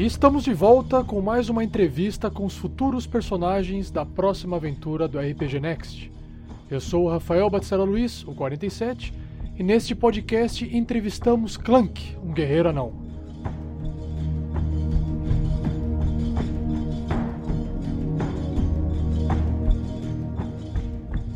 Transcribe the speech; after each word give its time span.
E 0.00 0.06
estamos 0.06 0.44
de 0.44 0.54
volta 0.54 1.04
com 1.04 1.20
mais 1.20 1.50
uma 1.50 1.62
entrevista 1.62 2.30
com 2.30 2.46
os 2.46 2.56
futuros 2.56 3.06
personagens 3.06 3.90
da 3.90 4.02
próxima 4.02 4.56
aventura 4.56 5.06
do 5.06 5.18
RPG 5.18 5.60
Next. 5.60 6.10
Eu 6.70 6.80
sou 6.80 7.04
o 7.04 7.10
Rafael 7.10 7.50
Batistela 7.50 7.84
Luiz, 7.84 8.26
o 8.26 8.32
47, 8.32 9.12
e 9.58 9.62
neste 9.62 9.94
podcast 9.94 10.64
entrevistamos 10.74 11.58
Clank, 11.58 12.16
um 12.24 12.32
guerreiro 12.32 12.70
anão. 12.70 12.94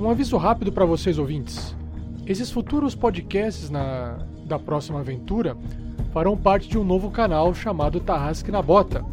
Um 0.00 0.08
aviso 0.08 0.38
rápido 0.38 0.72
para 0.72 0.86
vocês 0.86 1.18
ouvintes. 1.18 1.76
Esses 2.26 2.50
futuros 2.50 2.94
podcasts 2.94 3.68
na, 3.68 4.26
da 4.46 4.58
próxima 4.58 5.00
aventura 5.00 5.54
farão 6.14 6.36
parte 6.36 6.68
de 6.68 6.78
um 6.78 6.84
novo 6.84 7.10
canal 7.10 7.52
chamado 7.52 7.98
Tarrasque 7.98 8.52
na 8.52 8.62
Bota, 8.62 9.04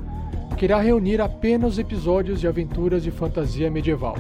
que 0.56 0.66
irá 0.66 0.80
reunir 0.80 1.20
apenas 1.20 1.80
episódios 1.80 2.40
de 2.40 2.48
aventuras 2.48 3.02
de 3.02 3.10
fantasia 3.10 3.72
medieval. 3.72 4.16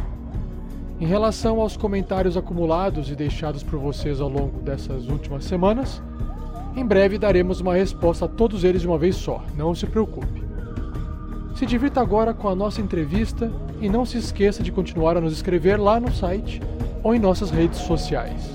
Em 1.00 1.06
relação 1.06 1.62
aos 1.62 1.78
comentários 1.78 2.36
acumulados 2.36 3.12
e 3.12 3.16
deixados 3.16 3.62
por 3.62 3.78
vocês 3.78 4.20
ao 4.20 4.28
longo 4.28 4.60
dessas 4.62 5.08
últimas 5.08 5.46
semanas, 5.46 6.02
em 6.76 6.84
breve 6.84 7.20
daremos 7.20 7.62
uma 7.62 7.76
resposta 7.76 8.26
a 8.26 8.28
todos 8.28 8.64
eles 8.64 8.82
de 8.82 8.88
uma 8.88 8.98
vez 8.98 9.16
só, 9.16 9.44
não 9.56 9.76
se 9.76 9.86
preocupe. 9.86 10.42
Se 11.56 11.68
divirta 11.68 12.02
agora 12.02 12.34
com 12.34 12.50
a 12.50 12.56
nossa 12.56 12.82
entrevista 12.82 13.52
e 13.80 13.88
não 13.88 14.08
se 14.08 14.18
esqueça 14.18 14.64
de 14.64 14.72
continuar 14.72 15.16
a 15.18 15.22
nos 15.22 15.34
escrever 15.34 15.80
lá 15.80 16.00
no 16.00 16.12
site 16.12 16.60
ou 17.04 17.14
em 17.14 17.20
nossas 17.20 17.52
redes 17.52 17.78
sociais. 17.78 18.50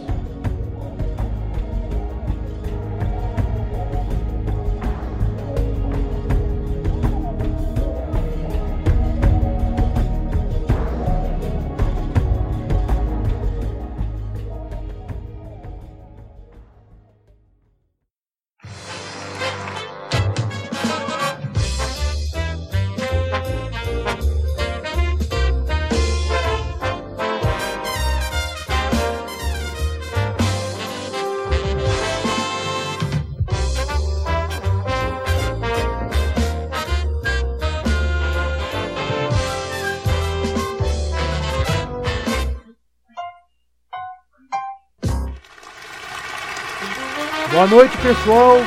Boa 47.57 47.69
noite, 47.69 47.97
pessoal. 47.97 48.59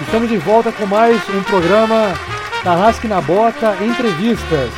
Estamos 0.00 0.28
de 0.28 0.36
volta 0.36 0.70
com 0.70 0.86
mais 0.86 1.20
um 1.28 1.42
programa 1.42 2.14
Tarrasque 2.62 3.08
na 3.08 3.20
Bota 3.20 3.74
Entrevistas. 3.84 4.70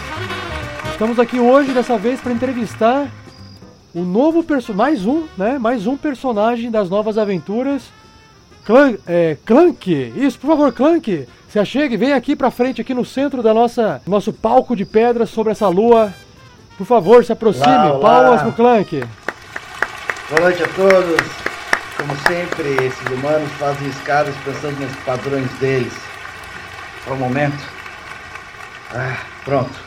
Estamos 0.90 1.18
aqui 1.18 1.38
hoje, 1.38 1.70
dessa 1.72 1.98
vez, 1.98 2.18
para 2.22 2.32
entrevistar 2.32 3.06
o 3.94 4.00
novo 4.00 4.42
personagem, 4.42 4.94
mais 4.94 5.04
um, 5.04 5.26
né? 5.36 5.58
Mais 5.58 5.86
um 5.86 5.94
personagem 5.94 6.70
das 6.70 6.88
novas 6.88 7.18
aventuras. 7.18 7.82
Clank, 8.64 8.98
é, 9.06 9.36
Clank. 9.44 10.14
Isso, 10.16 10.38
por 10.38 10.46
favor, 10.46 10.72
Clank. 10.72 11.28
Se 11.50 11.58
achegue, 11.58 11.98
vem 11.98 12.14
aqui 12.14 12.34
para 12.34 12.50
frente, 12.50 12.80
aqui 12.80 12.94
no 12.94 13.04
centro 13.04 13.42
da 13.42 13.52
nossa 13.52 14.00
nosso 14.06 14.32
palco 14.32 14.74
de 14.74 14.86
pedras 14.86 15.28
sobre 15.28 15.52
essa 15.52 15.68
lua. 15.68 16.14
Por 16.78 16.86
favor, 16.86 17.22
se 17.26 17.32
aproxime. 17.32 17.66
Olá, 17.66 17.92
olá. 17.92 18.00
Palmas 18.00 18.40
pro 18.40 18.52
Clank. 18.52 19.04
Boa 20.30 20.40
noite 20.40 20.62
a 20.62 20.68
todos. 20.68 21.49
Como 22.00 22.16
sempre, 22.26 22.86
esses 22.86 23.06
humanos 23.10 23.50
fazem 23.58 23.86
escadas 23.88 24.34
pensando 24.42 24.80
nos 24.80 24.96
padrões 25.04 25.50
deles. 25.58 25.92
Para 27.04 27.12
o 27.12 27.16
momento. 27.18 27.62
Ah, 28.94 29.18
pronto. 29.44 29.78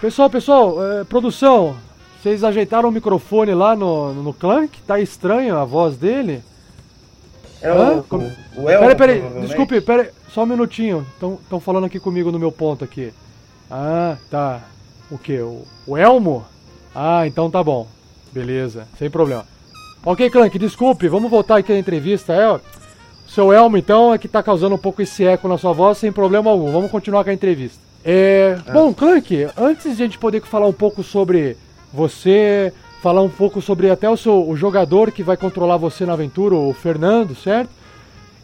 Pessoal, 0.00 0.30
pessoal, 0.30 0.76
é, 1.00 1.04
produção, 1.04 1.76
vocês 2.22 2.44
ajeitaram 2.44 2.88
o 2.88 2.92
microfone 2.92 3.52
lá 3.52 3.74
no, 3.74 4.14
no 4.14 4.32
Clank? 4.32 4.80
Tá 4.82 5.00
estranho 5.00 5.56
a 5.56 5.64
voz 5.64 5.96
dele? 5.96 6.40
É 7.60 7.72
o, 7.72 7.98
o, 7.98 8.62
o 8.62 8.70
Elmo, 8.70 8.96
Peraí, 8.96 8.96
peraí, 8.96 9.40
desculpe, 9.40 9.80
peraí, 9.80 10.08
só 10.32 10.44
um 10.44 10.46
minutinho. 10.46 11.04
Estão 11.14 11.58
falando 11.58 11.84
aqui 11.84 11.98
comigo 11.98 12.30
no 12.30 12.38
meu 12.38 12.52
ponto 12.52 12.84
aqui. 12.84 13.12
Ah, 13.68 14.16
tá. 14.30 14.60
O 15.10 15.18
que? 15.18 15.38
O, 15.40 15.64
o 15.84 15.96
Elmo? 15.98 16.46
Ah, 16.94 17.26
então 17.26 17.50
tá 17.50 17.62
bom. 17.62 17.88
Beleza, 18.32 18.86
sem 18.96 19.10
problema. 19.10 19.44
Ok, 20.04 20.30
Clank, 20.30 20.58
desculpe, 20.58 21.08
vamos 21.08 21.30
voltar 21.30 21.56
aqui 21.56 21.72
à 21.72 21.78
entrevista. 21.78 22.32
É, 22.32 22.50
o 22.50 22.60
seu 23.28 23.52
Elmo, 23.52 23.76
então, 23.76 24.14
é 24.14 24.18
que 24.18 24.26
tá 24.26 24.42
causando 24.42 24.74
um 24.74 24.78
pouco 24.78 25.02
esse 25.02 25.24
eco 25.24 25.46
na 25.46 25.58
sua 25.58 25.72
voz, 25.72 25.98
sem 25.98 26.10
problema 26.10 26.50
algum. 26.50 26.72
Vamos 26.72 26.90
continuar 26.90 27.22
com 27.22 27.30
a 27.30 27.34
entrevista. 27.34 27.78
É, 28.02 28.58
é. 28.66 28.72
Bom, 28.72 28.94
Clank, 28.94 29.48
antes 29.58 29.96
de 29.96 30.02
a 30.02 30.06
gente 30.06 30.18
poder 30.18 30.40
falar 30.42 30.66
um 30.66 30.72
pouco 30.72 31.02
sobre 31.02 31.54
você, 31.92 32.72
falar 33.02 33.20
um 33.20 33.28
pouco 33.28 33.60
sobre 33.60 33.90
até 33.90 34.08
o, 34.08 34.16
seu, 34.16 34.48
o 34.48 34.56
jogador 34.56 35.12
que 35.12 35.22
vai 35.22 35.36
controlar 35.36 35.76
você 35.76 36.06
na 36.06 36.14
aventura, 36.14 36.54
o 36.54 36.72
Fernando, 36.72 37.34
certo? 37.34 37.70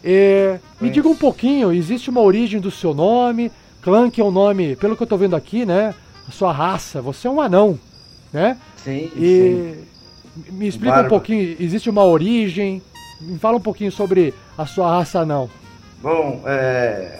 É, 0.03 0.59
me 0.79 0.91
diga 0.91 1.09
um 1.09 1.15
pouquinho, 1.15 1.73
existe 1.73 2.11
uma 2.11 2.21
origem 2.21 2.61
do 2.61 2.69
seu 2.69 2.93
nome? 2.93 3.51
Clank 3.81 4.21
é 4.21 4.23
um 4.23 4.31
nome, 4.31 4.75
pelo 4.75 4.95
que 4.95 5.01
eu 5.01 5.07
tô 5.07 5.17
vendo 5.17 5.35
aqui, 5.35 5.65
né? 5.65 5.95
A 6.27 6.31
sua 6.31 6.51
raça, 6.51 7.01
você 7.01 7.27
é 7.27 7.31
um 7.31 7.41
anão, 7.41 7.79
né? 8.31 8.57
Sim, 8.75 9.11
e, 9.15 9.75
sim. 9.75 9.96
Me 10.51 10.67
explica 10.67 11.01
um 11.01 11.07
pouquinho, 11.07 11.55
existe 11.59 11.89
uma 11.89 12.03
origem? 12.03 12.81
Me 13.21 13.39
fala 13.39 13.57
um 13.57 13.61
pouquinho 13.61 13.91
sobre 13.91 14.33
a 14.57 14.65
sua 14.65 14.97
raça 14.97 15.25
não. 15.25 15.49
Bom, 16.01 16.43
é, 16.45 17.19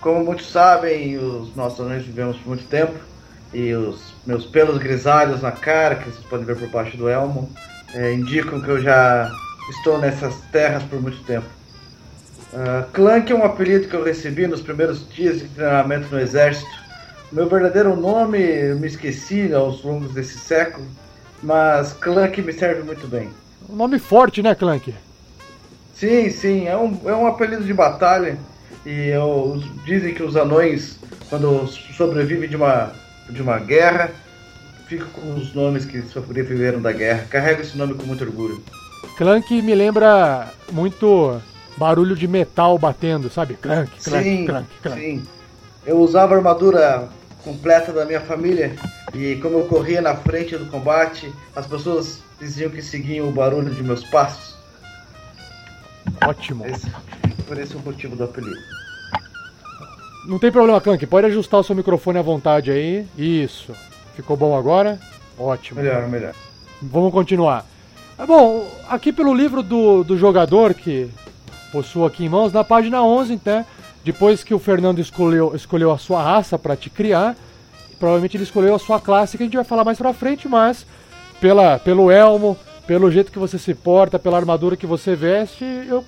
como 0.00 0.24
muitos 0.24 0.50
sabem, 0.50 1.16
os 1.16 1.54
nossos 1.56 1.80
anões 1.80 2.04
vivemos 2.04 2.36
por 2.38 2.48
muito 2.48 2.64
tempo 2.64 2.94
e 3.52 3.72
os 3.72 4.14
meus 4.26 4.44
pelos 4.44 4.78
grisalhos 4.78 5.42
na 5.42 5.52
cara, 5.52 5.96
que 5.96 6.04
vocês 6.10 6.24
podem 6.26 6.44
ver 6.44 6.56
por 6.56 6.68
baixo 6.68 6.96
do 6.96 7.08
elmo, 7.08 7.50
é, 7.94 8.12
indicam 8.12 8.60
que 8.60 8.68
eu 8.68 8.80
já 8.80 9.30
estou 9.70 9.98
nessas 9.98 10.34
terras 10.52 10.82
por 10.84 11.00
muito 11.00 11.22
tempo. 11.24 11.46
Uh, 12.52 12.90
Clank 12.92 13.30
é 13.30 13.34
um 13.34 13.44
apelido 13.44 13.88
que 13.88 13.94
eu 13.94 14.02
recebi 14.02 14.46
nos 14.46 14.62
primeiros 14.62 15.06
dias 15.10 15.40
de 15.40 15.48
treinamento 15.48 16.08
no 16.10 16.18
exército. 16.18 16.70
Meu 17.30 17.46
verdadeiro 17.46 17.94
nome 17.94 18.38
eu 18.38 18.78
me 18.78 18.86
esqueci 18.86 19.52
aos 19.52 19.82
longos 19.82 20.14
desse 20.14 20.38
século, 20.38 20.86
mas 21.42 21.92
Clank 21.92 22.40
me 22.42 22.52
serve 22.52 22.82
muito 22.82 23.06
bem. 23.06 23.30
Um 23.68 23.76
nome 23.76 23.98
forte, 23.98 24.42
né, 24.42 24.54
Clank? 24.54 24.94
Sim, 25.94 26.30
sim, 26.30 26.66
é 26.66 26.76
um, 26.76 26.98
é 27.04 27.14
um 27.14 27.26
apelido 27.26 27.64
de 27.64 27.74
batalha. 27.74 28.38
E 28.86 29.08
eu, 29.08 29.62
dizem 29.84 30.14
que 30.14 30.22
os 30.22 30.36
anões, 30.36 30.98
quando 31.28 31.66
sobrevivem 31.66 32.48
de 32.48 32.56
uma, 32.56 32.92
de 33.28 33.42
uma 33.42 33.58
guerra, 33.58 34.10
ficam 34.86 35.08
com 35.08 35.34
os 35.34 35.52
nomes 35.54 35.84
que 35.84 36.00
sobreviveram 36.02 36.80
da 36.80 36.92
guerra. 36.92 37.26
Carrego 37.28 37.60
esse 37.60 37.76
nome 37.76 37.94
com 37.94 38.06
muito 38.06 38.24
orgulho. 38.24 38.62
Clank 39.16 39.60
me 39.60 39.74
lembra 39.74 40.48
muito 40.72 41.40
barulho 41.76 42.16
de 42.16 42.26
metal 42.26 42.78
batendo, 42.78 43.28
sabe? 43.28 43.54
Clank, 43.54 43.90
clank, 44.02 44.24
sim, 44.24 44.46
clank, 44.46 44.68
clank. 44.82 45.00
Sim. 45.00 45.22
Eu 45.84 45.98
usava 45.98 46.34
armadura 46.34 47.08
completa 47.44 47.92
da 47.92 48.04
minha 48.04 48.20
família. 48.20 48.74
E 49.14 49.36
como 49.36 49.58
eu 49.58 49.66
corria 49.66 50.00
na 50.00 50.14
frente 50.14 50.56
do 50.56 50.66
combate, 50.66 51.32
as 51.54 51.66
pessoas 51.66 52.22
diziam 52.38 52.70
que 52.70 52.82
seguiam 52.82 53.28
o 53.28 53.32
barulho 53.32 53.74
de 53.74 53.82
meus 53.82 54.04
passos. 54.04 54.56
Ótimo. 56.26 56.66
Esse, 56.66 56.90
por 57.46 57.58
esse 57.58 57.74
é 57.74 57.78
o 57.78 57.80
motivo 57.80 58.16
do 58.16 58.24
apelido. 58.24 58.60
Não 60.26 60.38
tem 60.38 60.52
problema, 60.52 60.80
Clank. 60.80 61.06
Pode 61.06 61.26
ajustar 61.26 61.60
o 61.60 61.64
seu 61.64 61.74
microfone 61.74 62.18
à 62.18 62.22
vontade 62.22 62.70
aí. 62.70 63.06
Isso. 63.16 63.72
Ficou 64.14 64.36
bom 64.36 64.56
agora? 64.56 64.98
Ótimo. 65.38 65.80
Melhor, 65.80 66.08
melhor. 66.08 66.34
Vamos 66.82 67.12
continuar. 67.12 67.64
Ah, 68.18 68.26
bom, 68.26 68.68
aqui 68.88 69.12
pelo 69.12 69.32
livro 69.32 69.62
do, 69.62 70.02
do 70.02 70.18
jogador 70.18 70.74
que 70.74 71.08
possuo 71.70 72.04
aqui 72.04 72.24
em 72.24 72.28
mãos, 72.28 72.52
na 72.52 72.64
página 72.64 73.02
11, 73.02 73.32
então, 73.32 73.64
depois 74.04 74.42
que 74.42 74.52
o 74.52 74.58
Fernando 74.58 74.98
escolheu, 74.98 75.54
escolheu 75.54 75.92
a 75.92 75.98
sua 75.98 76.22
raça 76.22 76.58
para 76.58 76.76
te 76.76 76.90
criar, 76.90 77.36
provavelmente 77.98 78.36
ele 78.36 78.44
escolheu 78.44 78.74
a 78.74 78.78
sua 78.78 79.00
classe, 79.00 79.36
que 79.36 79.42
a 79.42 79.46
gente 79.46 79.56
vai 79.56 79.64
falar 79.64 79.84
mais 79.84 79.98
pra 79.98 80.12
frente, 80.12 80.48
mas 80.48 80.86
pela, 81.40 81.78
pelo 81.78 82.10
elmo, 82.10 82.56
pelo 82.86 83.10
jeito 83.10 83.32
que 83.32 83.38
você 83.38 83.58
se 83.58 83.74
porta, 83.74 84.18
pela 84.18 84.36
armadura 84.36 84.76
que 84.76 84.86
você 84.86 85.14
veste, 85.14 85.64
eu, 85.64 86.04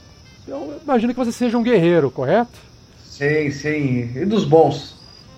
eu 0.46 0.80
imagino 0.82 1.12
que 1.12 1.18
você 1.18 1.32
seja 1.32 1.58
um 1.58 1.62
guerreiro, 1.62 2.10
correto? 2.10 2.58
Sim, 3.04 3.50
sim. 3.50 4.10
E 4.16 4.24
dos 4.24 4.44
bons. 4.44 4.94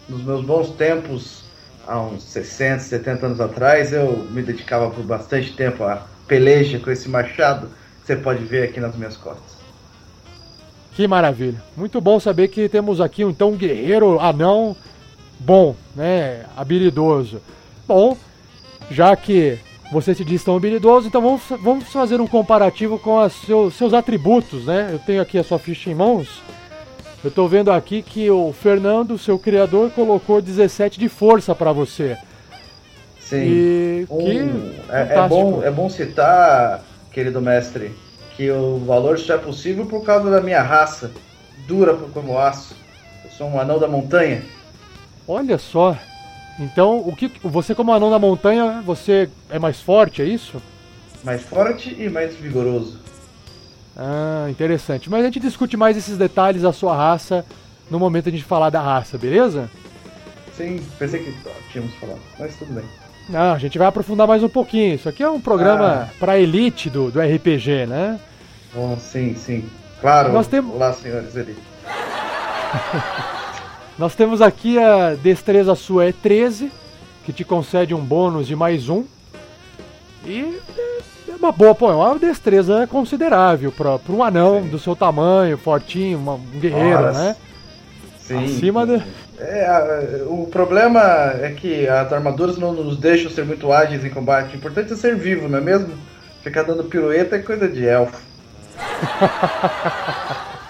Nos 0.09 0.23
meus 0.23 0.45
bons 0.45 0.71
tempos, 0.71 1.43
há 1.87 2.01
uns 2.01 2.23
60, 2.25 2.81
70 2.81 3.27
anos 3.27 3.41
atrás, 3.41 3.93
eu 3.93 4.27
me 4.31 4.43
dedicava 4.43 4.91
por 4.91 5.05
bastante 5.05 5.53
tempo 5.55 5.85
a 5.85 6.07
peleja 6.29 6.79
com 6.79 6.91
esse 6.91 7.09
machado 7.09 7.69
que 8.01 8.07
você 8.07 8.17
pode 8.17 8.45
ver 8.45 8.65
aqui 8.65 8.81
nas 8.81 8.97
minhas 8.97 9.17
costas. 9.17 9.53
Que 10.95 11.09
maravilha. 11.09 11.63
Muito 11.77 12.01
bom 12.01 12.21
saber 12.21 12.49
que 12.49 12.69
temos 12.69 13.01
aqui 13.01 13.23
então 13.23 13.51
um 13.51 13.57
guerreiro 13.57 14.21
anão 14.21 14.77
bom, 15.45 15.75
né? 15.95 16.45
Habilidoso. 16.57 17.41
Bom, 17.87 18.17
já 18.91 19.15
que 19.17 19.59
você 19.93 20.15
se 20.15 20.25
diz 20.25 20.43
tão 20.43 20.57
habilidoso, 20.57 21.09
então 21.09 21.21
vamos, 21.21 21.43
vamos 21.61 21.85
fazer 21.93 22.21
um 22.21 22.27
comparativo 22.27 22.99
com 22.99 23.19
os 23.19 23.33
seu, 23.45 23.71
seus 23.71 23.93
atributos, 23.93 24.65
né? 24.65 24.91
Eu 24.93 24.99
tenho 24.99 25.21
aqui 25.21 25.39
a 25.39 25.45
sua 25.45 25.59
ficha 25.59 25.91
em 25.91 25.95
mãos. 25.95 26.41
Eu 27.23 27.29
estou 27.29 27.49
vendo 27.49 27.71
aqui 27.71 28.03
que 28.03 28.31
o 28.31 28.53
Fernando, 28.53 29.19
seu 29.19 29.39
criador, 29.39 29.91
colocou 29.91 30.41
17 30.41 30.99
de 30.99 31.09
força 31.09 31.55
para 31.55 31.73
você. 31.73 32.17
Sim. 33.21 33.45
E 33.45 34.07
um, 34.11 34.19
que 34.19 34.39
é, 34.91 35.19
é, 35.19 35.29
bom, 35.29 35.63
é 35.63 35.71
bom 35.71 35.89
citar, 35.89 36.83
querido 37.13 37.41
mestre, 37.41 37.95
que 38.37 38.51
o 38.51 38.79
valor 38.79 39.19
só 39.19 39.35
é 39.35 39.39
possível 39.39 39.87
por 39.87 40.03
causa 40.03 40.31
da 40.31 40.41
minha 40.41 40.63
raça, 40.63 41.13
dura 41.67 41.95
como 41.95 42.39
aço. 42.39 42.75
Eu 43.25 43.31
sou 43.31 43.47
um 43.49 43.61
anão 43.61 43.79
da 43.79 43.87
montanha. 43.87 44.43
Olha 45.27 45.59
só. 45.59 45.97
Então, 46.59 46.99
o 46.99 47.15
que 47.15 47.31
você 47.43 47.75
como 47.75 47.93
anão 47.93 48.11
da 48.11 48.19
montanha, 48.19 48.83
você 48.85 49.29
é 49.49 49.59
mais 49.59 49.81
forte, 49.81 50.21
é 50.21 50.25
isso? 50.25 50.61
Mais 51.25 51.43
forte 51.43 51.97
e 51.99 52.09
mais 52.09 52.35
vigoroso. 52.37 52.99
Ah, 53.97 54.47
interessante. 54.51 55.09
Mas 55.09 55.23
a 55.23 55.25
gente 55.25 55.41
discute 55.41 55.77
mais 55.77 55.97
esses 55.97 56.19
detalhes 56.19 56.63
da 56.63 56.73
sua 56.73 56.97
raça 56.97 57.45
no 57.91 57.99
momento 57.99 58.25
de 58.25 58.31
a 58.31 58.33
gente 58.33 58.45
falar 58.45 58.71
da 58.71 58.81
raça, 58.81 59.17
beleza? 59.17 59.71
Sim, 60.57 60.81
pensei 60.99 61.23
que 61.23 61.35
tínhamos 61.71 61.95
falado, 61.95 62.21
mas 62.39 62.57
tudo 62.57 62.73
bem. 62.73 62.85
Não, 63.29 63.53
a 63.53 63.59
gente 63.59 63.79
vai 63.79 63.87
aprofundar 63.87 64.27
mais 64.27 64.43
um 64.43 64.49
pouquinho. 64.49 64.95
Isso 64.95 65.09
aqui 65.09 65.23
é 65.23 65.31
um 65.31 65.41
programa 65.41 66.09
ah. 66.11 66.15
para 66.19 66.39
elite 66.39 66.91
do, 66.91 67.11
do 67.11 67.21
RPG, 67.21 67.87
né? 67.87 68.19
Oh, 68.75 68.97
sim, 68.99 69.35
sim. 69.35 69.65
Claro. 70.01 70.33
Nós 70.33 70.47
temos... 70.47 70.75
Olá, 70.75 70.93
senhores 70.93 71.35
elite. 71.37 71.63
Nós 73.99 74.15
temos 74.15 74.41
aqui 74.41 74.79
a 74.79 75.15
destreza 75.15 75.75
sua 75.75 76.07
é 76.07 76.13
13, 76.13 76.73
que 77.25 77.33
te 77.33 77.45
concede 77.45 77.95
um 77.95 78.01
bônus 78.01 78.47
de 78.47 78.57
mais 78.57 78.89
um. 78.89 79.05
E 80.25 80.59
é 81.29 81.35
uma 81.37 81.53
boa, 81.53 81.75
pô, 81.75 81.91
é 81.91 81.95
uma 81.95 82.19
destreza 82.19 82.87
considerável 82.87 83.71
para 83.71 83.99
um 84.09 84.23
anão 84.23 84.63
sim. 84.63 84.69
do 84.69 84.79
seu 84.79 84.97
tamanho, 84.97 85.59
fortinho, 85.59 86.19
uma, 86.19 86.35
um 86.35 86.61
guerreiro, 86.61 87.03
Nossa. 87.03 87.25
né? 87.25 87.37
Sim. 88.19 88.45
Acima 88.45 88.87
de. 88.87 89.03
É, 89.39 90.23
o 90.27 90.47
problema 90.47 91.01
é 91.41 91.51
que 91.51 91.89
as 91.89 92.13
armaduras 92.13 92.57
não 92.57 92.73
nos 92.73 92.97
deixam 92.97 93.31
ser 93.31 93.45
muito 93.45 93.73
ágeis 93.73 94.05
em 94.05 94.11
combate. 94.11 94.55
O 94.55 94.57
importante 94.57 94.93
é 94.93 94.97
ser 94.97 95.17
vivo, 95.17 95.49
não 95.49 95.59
é 95.59 95.61
mesmo? 95.61 95.93
Ficar 96.43 96.63
dando 96.63 96.85
pirueta 96.85 97.37
é 97.37 97.41
coisa 97.41 97.69
de 97.69 97.85
elfo. 97.85 98.21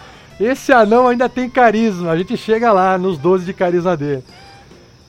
Esse 0.43 0.73
anão 0.73 1.07
ainda 1.07 1.29
tem 1.29 1.49
carisma. 1.49 2.11
A 2.11 2.17
gente 2.17 2.37
chega 2.37 2.73
lá 2.73 2.99
nos 2.99 3.17
12 3.17 3.45
de 3.45 3.53
carisma 3.53 3.97
dele. 3.97 4.25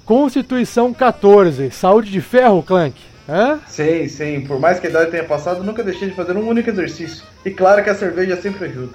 Constituição 0.06 0.94
14. 0.94 1.72
Saúde 1.72 2.12
de 2.12 2.22
ferro, 2.22 2.62
Clank. 2.62 3.02
Hã? 3.28 3.60
Sim, 3.68 4.08
sim. 4.08 4.42
Por 4.42 4.60
mais 4.60 4.80
que 4.80 4.86
a 4.86 4.92
idade 4.92 5.10
tenha 5.10 5.24
passado, 5.24 5.64
nunca 5.64 5.84
deixei 5.84 6.10
de 6.10 6.16
fazer 6.16 6.38
um 6.38 6.48
único 6.48 6.70
exercício. 6.70 7.24
E 7.44 7.50
claro 7.50 7.84
que 7.84 7.90
a 7.90 7.96
cerveja 7.96 8.40
sempre 8.40 8.66
ajuda. 8.66 8.94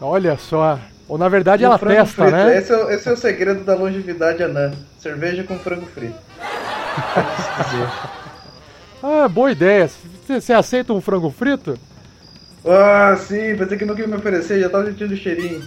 Olha 0.00 0.38
só. 0.38 0.78
Ou 1.06 1.18
na 1.18 1.28
verdade 1.28 1.62
e 1.62 1.66
ela 1.66 1.78
testa, 1.78 2.22
frito. 2.22 2.30
né? 2.30 2.56
Esse 2.56 2.72
é, 2.72 2.94
esse 2.94 3.08
é, 3.08 3.12
o 3.12 3.16
segredo 3.16 3.64
da 3.64 3.74
longevidade 3.74 4.42
anã. 4.42 4.72
Cerveja 4.98 5.44
com 5.44 5.58
frango 5.58 5.84
frito. 5.84 6.16
ah, 9.02 9.28
boa 9.28 9.52
ideia. 9.52 9.88
Você, 9.88 10.40
você 10.40 10.54
aceita 10.54 10.94
um 10.94 11.02
frango 11.02 11.30
frito? 11.30 11.78
Ah, 12.64 13.16
sim. 13.16 13.56
Pensei 13.56 13.76
que 13.78 13.84
nunca 13.84 14.00
ia 14.00 14.08
me 14.08 14.16
oferecer. 14.16 14.60
Já 14.60 14.68
tava 14.68 14.86
sentindo 14.86 15.12
o 15.12 15.16
cheirinho. 15.16 15.62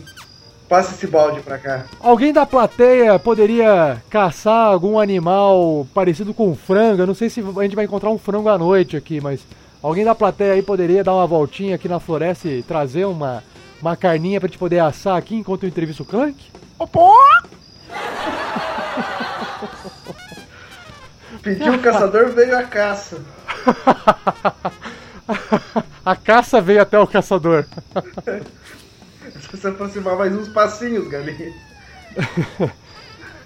Passa 0.67 0.93
esse 0.93 1.07
balde 1.07 1.39
pra 1.41 1.57
cá. 1.57 1.85
Alguém 1.99 2.33
da 2.33 2.45
plateia 2.45 3.17
poderia 3.17 4.01
caçar 4.09 4.67
algum 4.67 4.99
animal 4.99 5.87
parecido 5.93 6.33
com 6.33 6.53
frango? 6.55 7.01
Eu 7.01 7.07
não 7.07 7.13
sei 7.13 7.29
se 7.29 7.39
a 7.39 7.63
gente 7.63 7.75
vai 7.75 7.85
encontrar 7.85 8.09
um 8.09 8.17
frango 8.17 8.49
à 8.49 8.57
noite 8.57 8.97
aqui, 8.97 9.21
mas 9.21 9.39
alguém 9.81 10.03
da 10.03 10.13
plateia 10.13 10.53
aí 10.53 10.61
poderia 10.61 11.05
dar 11.05 11.13
uma 11.13 11.25
voltinha 11.25 11.75
aqui 11.75 11.87
na 11.87 12.01
floresta 12.01 12.49
e 12.49 12.63
trazer 12.63 13.05
uma 13.05 13.41
uma 13.81 13.95
carninha 13.95 14.39
pra 14.39 14.47
gente 14.47 14.57
poder 14.57 14.79
assar 14.79 15.15
aqui 15.17 15.35
enquanto 15.35 15.63
eu 15.63 15.69
entrevisto 15.69 16.03
o 16.03 16.05
Clank? 16.05 16.35
Opa! 16.79 17.43
Pediu 21.41 21.73
o 21.75 21.79
caçador, 21.79 22.29
veio 22.31 22.57
a 22.57 22.63
caça. 22.63 23.21
a 26.07 26.15
caça 26.15 26.61
veio 26.61 26.81
até 26.81 26.97
o 26.97 27.05
caçador. 27.05 27.65
Se 29.59 29.67
aproximar 29.67 30.15
mais 30.15 30.33
uns 30.33 30.47
passinhos, 30.47 31.05
galinha. 31.09 31.53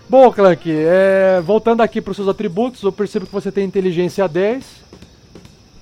Bom, 0.07 0.31
Clank, 0.31 0.69
é, 0.69 1.41
voltando 1.41 1.81
aqui 1.81 1.99
para 1.99 2.11
os 2.11 2.17
seus 2.17 2.27
atributos, 2.27 2.83
eu 2.83 2.91
percebo 2.91 3.25
que 3.25 3.31
você 3.31 3.51
tem 3.51 3.65
inteligência 3.65 4.27
10. 4.27 4.63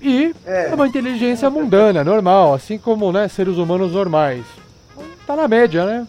E 0.01 0.33
é, 0.45 0.69
é 0.69 0.73
uma 0.73 0.87
inteligência 0.87 1.49
mundana, 1.49 2.01
normal, 2.01 2.53
assim 2.53 2.77
como 2.77 3.11
né, 3.11 3.27
seres 3.27 3.57
humanos 3.57 3.91
normais. 3.91 4.45
Tá 5.27 5.35
na 5.35 5.49
média, 5.49 5.85
né? 5.85 6.07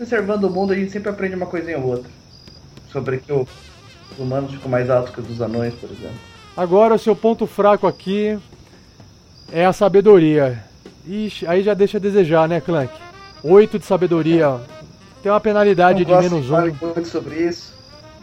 Observando 0.00 0.44
o 0.44 0.50
mundo, 0.50 0.72
a 0.72 0.76
gente 0.76 0.92
sempre 0.92 1.10
aprende 1.10 1.36
uma 1.36 1.46
coisinha 1.46 1.78
ou 1.78 1.88
outra. 1.88 2.10
Sobre 2.90 3.18
que 3.18 3.32
os 3.32 3.48
humanos 4.18 4.50
ficam 4.50 4.70
mais 4.70 4.88
altos 4.88 5.12
que 5.12 5.20
os 5.20 5.26
dos 5.26 5.42
anões, 5.42 5.74
por 5.74 5.90
exemplo. 5.90 6.16
Agora, 6.56 6.94
o 6.94 6.98
seu 6.98 7.14
ponto 7.14 7.46
fraco 7.46 7.86
aqui 7.86 8.38
é 9.52 9.64
a 9.64 9.72
sabedoria. 9.72 10.62
Ixi, 11.06 11.46
aí 11.46 11.62
já 11.62 11.74
deixa 11.74 11.98
a 11.98 12.00
desejar, 12.00 12.48
né, 12.48 12.60
Clank? 12.60 12.92
8 13.42 13.78
de 13.78 13.84
sabedoria. 13.84 14.58
Tem 15.22 15.30
uma 15.30 15.40
penalidade 15.40 16.04
de 16.04 16.14
menos 16.14 16.50
1. 16.50 16.56
Um. 16.56 16.76
muito 16.80 17.08
sobre 17.08 17.36
isso, 17.36 17.74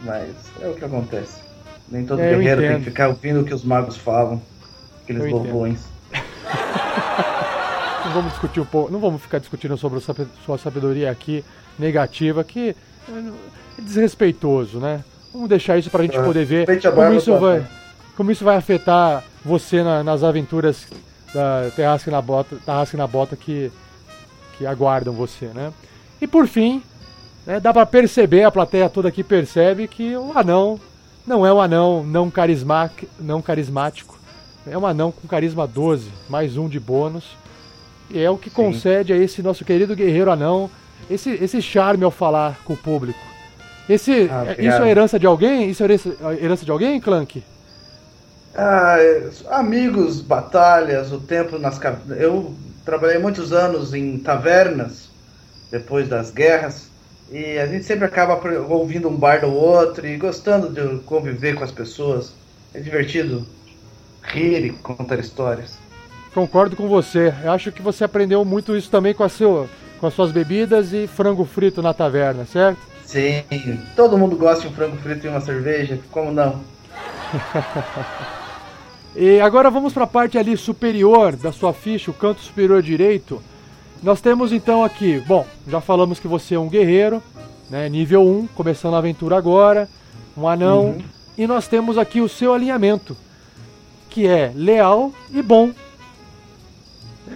mas 0.02 0.30
é 0.60 0.68
o 0.68 0.74
que 0.74 0.84
acontece. 0.84 1.40
Nem 1.88 2.04
todo 2.04 2.20
é, 2.20 2.30
guerreiro 2.30 2.60
tem 2.62 2.78
que 2.78 2.84
ficar 2.84 3.08
ouvindo 3.08 3.40
o 3.40 3.44
que 3.44 3.54
os 3.54 3.64
magos 3.64 3.96
falam. 3.96 4.40
Aqueles 5.02 5.30
bobões. 5.30 5.86
não 8.04 8.12
vamos 8.12 8.32
discutir 8.32 8.60
um 8.60 8.64
pouco, 8.64 8.92
não 8.92 9.00
vamos 9.00 9.22
ficar 9.22 9.38
discutindo 9.38 9.76
sobre 9.76 10.00
sua 10.44 10.58
sabedoria 10.58 11.10
aqui 11.10 11.44
negativa, 11.78 12.44
que 12.44 12.74
é 13.08 13.82
desrespeitoso, 13.82 14.78
né? 14.78 15.04
Vamos 15.32 15.48
deixar 15.48 15.78
isso 15.78 15.90
pra 15.90 16.02
gente 16.02 16.16
ah, 16.16 16.22
poder 16.22 16.44
ver 16.44 16.66
como 16.94 17.14
isso 17.14 17.38
vai, 17.38 17.66
como 18.16 18.30
isso 18.30 18.44
vai 18.44 18.56
afetar 18.56 19.24
você 19.44 19.82
na, 19.82 20.04
nas 20.04 20.22
aventuras 20.22 20.86
da 21.32 21.70
Terrasque 21.74 22.10
na 22.10 22.20
Bota, 22.20 22.56
Terrasque 22.64 22.96
na 22.96 23.06
Bota 23.06 23.36
que, 23.36 23.70
que 24.56 24.66
aguardam 24.66 25.12
você, 25.12 25.46
né? 25.46 25.72
E 26.20 26.26
por 26.26 26.46
fim, 26.46 26.82
né, 27.46 27.58
dá 27.58 27.72
para 27.72 27.86
perceber, 27.86 28.44
a 28.44 28.50
plateia 28.50 28.88
toda 28.88 29.08
aqui 29.08 29.22
percebe 29.24 29.88
que 29.88 30.16
o 30.16 30.36
anão 30.36 30.78
não 31.26 31.46
é 31.46 31.52
um 31.52 31.60
anão 31.60 32.04
não, 32.04 32.30
carisma, 32.30 32.90
não 33.18 33.40
carismático, 33.40 34.18
é 34.66 34.76
um 34.76 34.86
anão 34.86 35.10
com 35.10 35.26
carisma 35.26 35.66
12, 35.66 36.10
mais 36.28 36.56
um 36.56 36.68
de 36.68 36.78
bônus. 36.78 37.24
E 38.10 38.20
é 38.20 38.30
o 38.30 38.36
que 38.36 38.50
Sim. 38.50 38.56
concede 38.56 39.12
a 39.12 39.16
esse 39.16 39.42
nosso 39.42 39.64
querido 39.64 39.96
guerreiro 39.96 40.30
anão 40.30 40.70
esse, 41.10 41.30
esse 41.30 41.60
charme 41.60 42.04
ao 42.04 42.10
falar 42.10 42.60
com 42.64 42.74
o 42.74 42.76
público. 42.76 43.18
Esse, 43.88 44.28
ah, 44.30 44.54
é, 44.56 44.64
isso 44.64 44.82
é 44.82 44.90
herança 44.90 45.18
de 45.18 45.26
alguém? 45.26 45.68
Isso 45.68 45.82
é 45.82 45.86
herança, 45.86 46.16
herança 46.40 46.64
de 46.64 46.70
alguém, 46.70 47.00
Clank? 47.00 47.42
Ah, 48.54 48.98
amigos, 49.50 50.20
batalhas, 50.20 51.10
o 51.10 51.18
tempo 51.18 51.58
nas. 51.58 51.80
Eu 52.18 52.54
trabalhei 52.84 53.18
muitos 53.18 53.52
anos 53.52 53.94
em 53.94 54.18
tavernas 54.18 55.08
depois 55.70 56.06
das 56.08 56.30
guerras 56.30 56.90
e 57.30 57.58
a 57.58 57.66
gente 57.66 57.84
sempre 57.84 58.04
acaba 58.04 58.38
ouvindo 58.68 59.08
um 59.08 59.16
bar 59.16 59.40
do 59.40 59.50
outro 59.50 60.06
e 60.06 60.18
gostando 60.18 60.68
de 60.68 61.02
conviver 61.04 61.54
com 61.54 61.64
as 61.64 61.72
pessoas. 61.72 62.34
É 62.74 62.80
divertido 62.80 63.46
rir 64.22 64.66
e 64.66 64.70
contar 64.70 65.18
histórias. 65.18 65.78
Concordo 66.34 66.76
com 66.76 66.88
você. 66.88 67.32
Eu 67.42 67.52
acho 67.52 67.72
que 67.72 67.82
você 67.82 68.04
aprendeu 68.04 68.44
muito 68.44 68.76
isso 68.76 68.90
também 68.90 69.14
com, 69.14 69.24
a 69.24 69.28
seu, 69.28 69.68
com 69.98 70.06
as 70.06 70.14
suas 70.14 70.30
bebidas 70.30 70.92
e 70.92 71.06
frango 71.06 71.44
frito 71.44 71.82
na 71.82 71.92
taverna, 71.94 72.44
certo? 72.44 72.80
Sim, 73.04 73.42
todo 73.94 74.16
mundo 74.16 74.36
gosta 74.36 74.62
de 74.62 74.68
um 74.68 74.76
frango 74.76 74.96
frito 74.96 75.26
e 75.26 75.28
uma 75.28 75.40
cerveja, 75.40 75.98
como 76.10 76.32
não? 76.32 76.60
e 79.14 79.40
agora 79.40 79.70
vamos 79.70 79.92
para 79.92 80.04
a 80.04 80.06
parte 80.06 80.38
ali 80.38 80.56
superior 80.56 81.36
da 81.36 81.52
sua 81.52 81.72
ficha, 81.72 82.10
o 82.10 82.14
canto 82.14 82.40
superior 82.40 82.82
direito. 82.82 83.42
Nós 84.02 84.20
temos 84.20 84.52
então 84.52 84.82
aqui, 84.82 85.20
bom, 85.26 85.46
já 85.68 85.80
falamos 85.80 86.18
que 86.18 86.26
você 86.26 86.54
é 86.54 86.58
um 86.58 86.68
guerreiro, 86.68 87.22
né, 87.70 87.88
nível 87.88 88.22
1, 88.22 88.48
começando 88.48 88.94
a 88.94 88.98
aventura 88.98 89.36
agora, 89.36 89.88
um 90.36 90.48
anão, 90.48 90.86
uhum. 90.86 91.02
e 91.36 91.46
nós 91.46 91.68
temos 91.68 91.98
aqui 91.98 92.20
o 92.20 92.28
seu 92.28 92.52
alinhamento 92.52 93.16
que 94.08 94.26
é 94.26 94.52
leal 94.54 95.12
e 95.30 95.40
bom. 95.40 95.70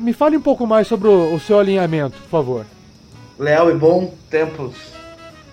Me 0.00 0.12
fale 0.12 0.36
um 0.36 0.42
pouco 0.42 0.66
mais 0.66 0.86
sobre 0.86 1.08
o, 1.08 1.34
o 1.34 1.40
seu 1.40 1.58
alinhamento, 1.58 2.18
por 2.22 2.28
favor. 2.28 2.66
Leal 3.38 3.70
e 3.70 3.74
bom, 3.74 4.14
tempos 4.28 4.74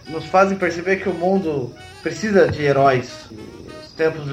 nos 0.07 0.25
fazem 0.25 0.57
perceber 0.57 0.97
que 0.97 1.07
o 1.07 1.13
mundo 1.13 1.71
precisa 2.01 2.49
de 2.49 2.61
heróis. 2.61 3.29
Os 3.93 3.97
tempos 3.97 4.25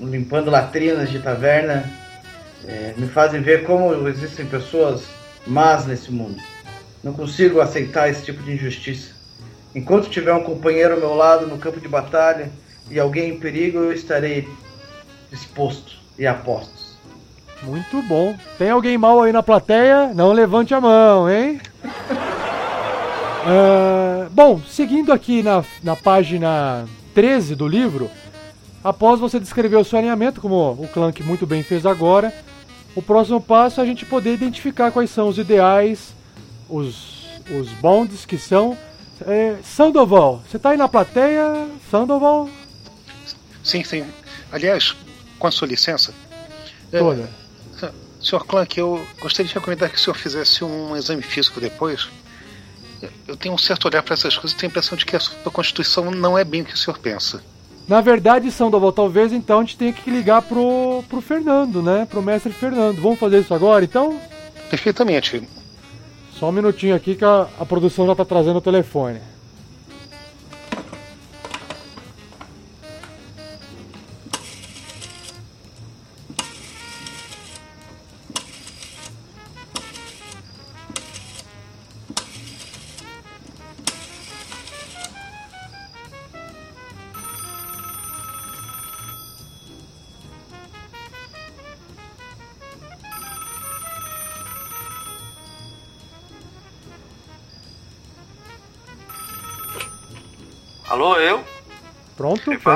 limpando 0.00 0.50
latrinas 0.50 1.08
de 1.08 1.20
taverna 1.20 1.88
é, 2.66 2.92
me 2.96 3.06
fazem 3.06 3.40
ver 3.40 3.62
como 3.62 4.08
existem 4.08 4.44
pessoas 4.44 5.04
más 5.46 5.86
nesse 5.86 6.10
mundo. 6.10 6.42
Não 7.00 7.12
consigo 7.12 7.60
aceitar 7.60 8.10
esse 8.10 8.24
tipo 8.24 8.42
de 8.42 8.54
injustiça. 8.54 9.12
Enquanto 9.72 10.10
tiver 10.10 10.32
um 10.32 10.42
companheiro 10.42 10.94
ao 10.94 10.98
meu 10.98 11.14
lado 11.14 11.46
no 11.46 11.58
campo 11.58 11.78
de 11.78 11.86
batalha 11.86 12.50
e 12.90 12.98
alguém 12.98 13.30
em 13.30 13.38
perigo, 13.38 13.78
eu 13.78 13.92
estarei 13.92 14.48
disposto 15.30 15.98
e 16.18 16.26
apostos. 16.26 16.98
Muito 17.62 18.02
bom. 18.02 18.36
Tem 18.58 18.70
alguém 18.70 18.98
mal 18.98 19.22
aí 19.22 19.30
na 19.30 19.44
plateia? 19.44 20.12
Não 20.12 20.32
levante 20.32 20.74
a 20.74 20.80
mão, 20.80 21.30
hein? 21.30 21.60
uh, 23.46 24.28
bom, 24.34 24.60
seguindo 24.68 25.12
aqui 25.12 25.40
na, 25.40 25.62
na 25.84 25.94
página 25.94 26.84
13 27.14 27.54
do 27.54 27.68
livro, 27.68 28.10
após 28.82 29.20
você 29.20 29.38
descrever 29.38 29.76
o 29.76 29.84
seu 29.84 29.98
alinhamento, 29.98 30.40
como 30.40 30.72
o 30.72 30.88
Clank 30.88 31.22
muito 31.22 31.46
bem 31.46 31.62
fez 31.62 31.86
agora, 31.86 32.32
o 32.94 33.02
próximo 33.02 33.40
passo 33.40 33.80
é 33.80 33.84
a 33.84 33.86
gente 33.86 34.04
poder 34.04 34.34
identificar 34.34 34.90
quais 34.90 35.10
são 35.10 35.28
os 35.28 35.38
ideais, 35.38 36.14
os, 36.68 37.26
os 37.50 37.68
bonds 37.80 38.24
que 38.26 38.36
são. 38.36 38.76
É, 39.26 39.56
Sandoval, 39.62 40.42
você 40.48 40.56
está 40.56 40.70
aí 40.70 40.76
na 40.76 40.88
plateia? 40.88 41.68
Sandoval? 41.90 42.50
Sim, 43.62 43.84
sim. 43.84 44.04
Aliás, 44.50 44.96
com 45.38 45.46
a 45.46 45.50
sua 45.50 45.68
licença. 45.68 46.12
É, 46.90 46.98
Toda. 46.98 47.30
É, 47.82 47.90
Sr. 48.20 48.44
Clank, 48.44 48.78
eu 48.78 49.04
gostaria 49.20 49.48
de 49.48 49.54
recomendar 49.54 49.90
que 49.90 49.96
o 49.96 49.98
senhor 49.98 50.14
fizesse 50.14 50.64
um 50.64 50.96
exame 50.96 51.22
físico 51.22 51.60
depois. 51.60 52.08
Eu 53.26 53.36
tenho 53.36 53.54
um 53.54 53.58
certo 53.58 53.86
olhar 53.86 54.02
para 54.02 54.14
essas 54.14 54.36
coisas 54.36 54.52
e 54.52 54.56
tenho 54.56 54.70
a 54.70 54.72
impressão 54.72 54.96
de 54.96 55.04
que 55.04 55.16
a 55.16 55.20
sua 55.20 55.50
constituição 55.50 56.10
não 56.10 56.38
é 56.38 56.44
bem 56.44 56.62
o 56.62 56.64
que 56.64 56.74
o 56.74 56.78
senhor 56.78 56.98
pensa. 56.98 57.42
Na 57.88 58.00
verdade, 58.00 58.50
Sandoval, 58.50 58.92
talvez 58.92 59.32
então 59.32 59.58
a 59.58 59.62
gente 59.62 59.76
tenha 59.76 59.92
que 59.92 60.10
ligar 60.10 60.42
pro, 60.42 61.02
pro 61.08 61.20
Fernando, 61.20 61.82
né? 61.82 62.06
Pro 62.08 62.22
mestre 62.22 62.52
Fernando. 62.52 63.00
Vamos 63.00 63.18
fazer 63.18 63.40
isso 63.40 63.52
agora, 63.52 63.84
então? 63.84 64.18
Perfeitamente. 64.70 65.42
Só 66.32 66.48
um 66.48 66.52
minutinho 66.52 66.94
aqui 66.94 67.14
que 67.14 67.24
a, 67.24 67.48
a 67.58 67.66
produção 67.66 68.06
já 68.06 68.14
tá 68.14 68.24
trazendo 68.24 68.56
o 68.56 68.62
telefone. 68.62 69.20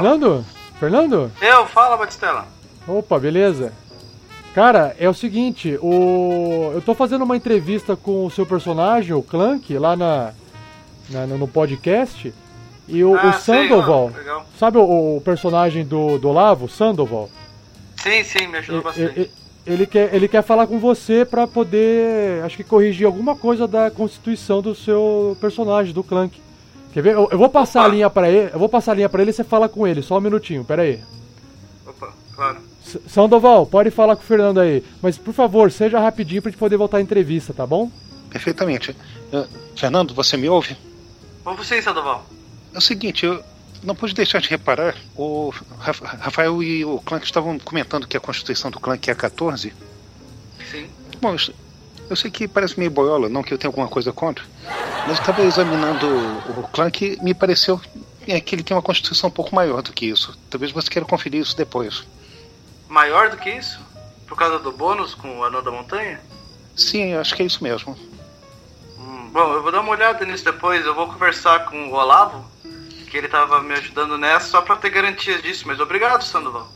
Fernando? 0.01 0.45
Fernando? 0.79 1.33
Eu, 1.41 1.67
fala, 1.67 1.97
Batistela. 1.97 2.47
Opa, 2.87 3.19
beleza. 3.19 3.73
Cara, 4.55 4.97
é 4.99 5.09
o 5.09 5.15
seguinte, 5.15 5.79
o... 5.83 6.71
eu 6.75 6.81
tô 6.81 6.95
fazendo 6.95 7.25
uma 7.25 7.37
entrevista 7.37 7.95
com 7.95 8.25
o 8.25 8.31
seu 8.31 8.47
personagem, 8.47 9.13
o 9.13 9.23
Clank, 9.23 9.77
lá 9.77 9.95
na, 9.95 10.33
na 11.11 11.27
no 11.27 11.47
podcast. 11.47 12.33
E 12.89 13.05
o, 13.05 13.17
ah, 13.17 13.31
o 13.31 13.33
Sandoval, 13.35 14.13
sei, 14.15 14.33
sabe 14.59 14.79
o, 14.79 15.17
o, 15.17 15.21
personagem 15.21 15.85
do, 15.85 16.19
do 16.19 16.29
Olavo, 16.29 16.69
Sandoval? 16.69 17.29
Sim, 17.97 18.23
sim, 18.23 18.47
me 18.47 18.59
ajudou 18.59 18.83
bastante. 18.83 19.21
Ele, 19.21 19.31
ele, 19.67 19.87
quer, 19.87 20.15
ele 20.15 20.29
quer 20.29 20.43
falar 20.43 20.69
com 20.69 20.79
você 20.79 21.25
para 21.25 21.47
poder, 21.49 22.45
acho 22.45 22.57
que 22.57 22.63
corrigir 22.63 23.05
alguma 23.05 23.35
coisa 23.35 23.67
da 23.67 23.91
constituição 23.91 24.63
do 24.63 24.75
seu 24.75 25.37
personagem, 25.41 25.93
do 25.93 26.05
Clank. 26.05 26.41
Quer 26.97 27.03
ver? 27.03 27.13
Eu, 27.13 27.29
eu 27.31 27.37
vou 27.37 27.51
passar 27.51 27.81
Opa. 27.81 27.89
a 27.91 27.93
linha 27.93 28.09
para 28.09 28.31
ele. 28.31 28.51
Eu 28.55 28.59
vou 28.59 28.71
passar 28.71 28.93
a 28.93 28.95
linha 28.95 29.09
para 29.11 29.21
ele 29.21 29.31
e 29.31 29.35
você 29.35 29.45
fala 29.45 29.69
com 29.69 29.87
ele. 29.87 30.01
Só 30.01 30.17
um 30.17 30.21
minutinho, 30.23 30.65
pera 30.65 30.81
aí. 30.81 30.99
Opa, 31.87 32.11
claro. 32.35 32.59
S 32.83 32.99
Sandoval, 33.07 33.67
pode 33.67 33.91
falar 33.91 34.17
com 34.17 34.23
o 34.23 34.25
Fernando 34.25 34.61
aí. 34.61 34.83
Mas 35.03 35.19
por 35.19 35.35
favor, 35.35 35.71
seja 35.71 36.01
rapidinho 36.01 36.41
pra 36.41 36.51
gente 36.51 36.59
poder 36.59 36.79
voltar 36.79 36.97
à 36.97 37.03
entrevista, 37.03 37.53
tá 37.53 37.67
bom? 37.67 37.91
Perfeitamente. 38.31 38.93
Uh, 39.31 39.47
Fernando, 39.77 40.15
você 40.15 40.39
me 40.39 40.49
ouve? 40.49 40.75
Ouvo 41.45 41.63
sim, 41.63 41.83
Sandoval. 41.83 42.25
É 42.73 42.79
o 42.79 42.81
seguinte, 42.81 43.27
eu 43.27 43.45
não 43.83 43.95
pude 43.95 44.15
deixar 44.15 44.41
de 44.41 44.49
reparar. 44.49 44.97
O 45.15 45.53
Rafael 45.79 46.63
e 46.63 46.83
o 46.83 46.99
Clank 47.01 47.27
estavam 47.27 47.59
comentando 47.59 48.09
que 48.09 48.17
a 48.17 48.21
constituição 48.21 48.71
do 48.71 48.81
Clank 48.81 49.11
é 49.11 49.15
14. 49.15 49.71
Sim. 50.71 50.87
Bom, 51.21 51.37
eu 52.09 52.17
sei 52.17 52.31
que 52.31 52.47
parece 52.47 52.79
meio 52.79 52.91
boiola, 52.91 53.29
não 53.29 53.43
que 53.43 53.53
eu 53.53 53.59
tenha 53.59 53.69
alguma 53.69 53.89
coisa 53.89 54.13
contra, 54.13 54.45
mas 55.07 55.17
eu 55.17 55.21
estava 55.21 55.43
examinando 55.43 56.09
o, 56.09 56.61
o 56.61 56.69
clã 56.69 56.91
que 56.91 57.19
me 57.23 57.35
pareceu 57.35 57.81
é, 58.27 58.41
que 58.41 58.55
ele 58.55 58.63
tem 58.63 58.77
uma 58.77 58.83
constituição 58.83 59.29
um 59.29 59.33
pouco 59.33 59.55
maior 59.55 59.83
do 59.83 59.93
que 59.93 60.07
isso. 60.07 60.37
Talvez 60.51 60.73
você 60.73 60.91
queira 60.91 61.07
conferir 61.07 61.41
isso 61.41 61.57
depois. 61.57 62.05
Maior 62.89 63.31
do 63.31 63.37
que 63.37 63.51
isso? 63.51 63.81
Por 64.27 64.37
causa 64.37 64.59
do 64.59 64.73
bônus 64.73 65.15
com 65.15 65.39
o 65.39 65.45
anão 65.45 65.63
da 65.63 65.71
montanha? 65.71 66.21
Sim, 66.75 67.15
acho 67.15 67.35
que 67.35 67.43
é 67.43 67.47
isso 67.47 67.63
mesmo. 67.63 67.97
Hum, 68.99 69.31
bom, 69.33 69.53
eu 69.53 69.63
vou 69.63 69.71
dar 69.71 69.81
uma 69.81 69.93
olhada 69.93 70.25
nisso 70.25 70.45
depois. 70.45 70.85
Eu 70.85 70.95
vou 70.95 71.07
conversar 71.07 71.67
com 71.67 71.89
o 71.89 71.95
Olavo, 71.95 72.45
que 73.09 73.17
ele 73.17 73.27
estava 73.27 73.63
me 73.63 73.75
ajudando 73.75 74.19
nessa, 74.19 74.49
só 74.49 74.63
para 74.63 74.77
ter 74.77 74.91
garantias 74.91 75.41
disso. 75.43 75.65
Mas 75.67 75.79
obrigado, 75.79 76.23
Sandoval. 76.23 76.69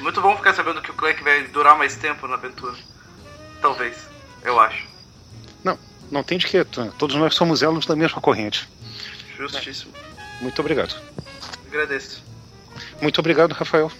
Muito 0.00 0.20
bom 0.20 0.34
ficar 0.36 0.54
sabendo 0.54 0.80
que 0.80 0.90
o 0.90 0.94
clã 0.94 1.14
vai 1.22 1.44
durar 1.44 1.76
mais 1.76 1.96
tempo 1.96 2.26
na 2.26 2.34
aventura. 2.34 2.76
Talvez 3.60 4.13
eu 4.44 4.60
acho. 4.60 4.86
Não, 5.62 5.78
não 6.10 6.22
tem 6.22 6.38
de 6.38 6.46
que. 6.46 6.64
Todos 6.98 7.16
nós 7.16 7.34
somos 7.34 7.62
elos 7.62 7.86
da 7.86 7.96
mesma 7.96 8.20
corrente. 8.20 8.68
Justíssimo. 9.36 9.92
Muito 10.40 10.60
obrigado. 10.60 10.94
Agradeço. 11.68 12.22
Muito 13.00 13.18
obrigado, 13.18 13.52
Rafael. 13.52 13.90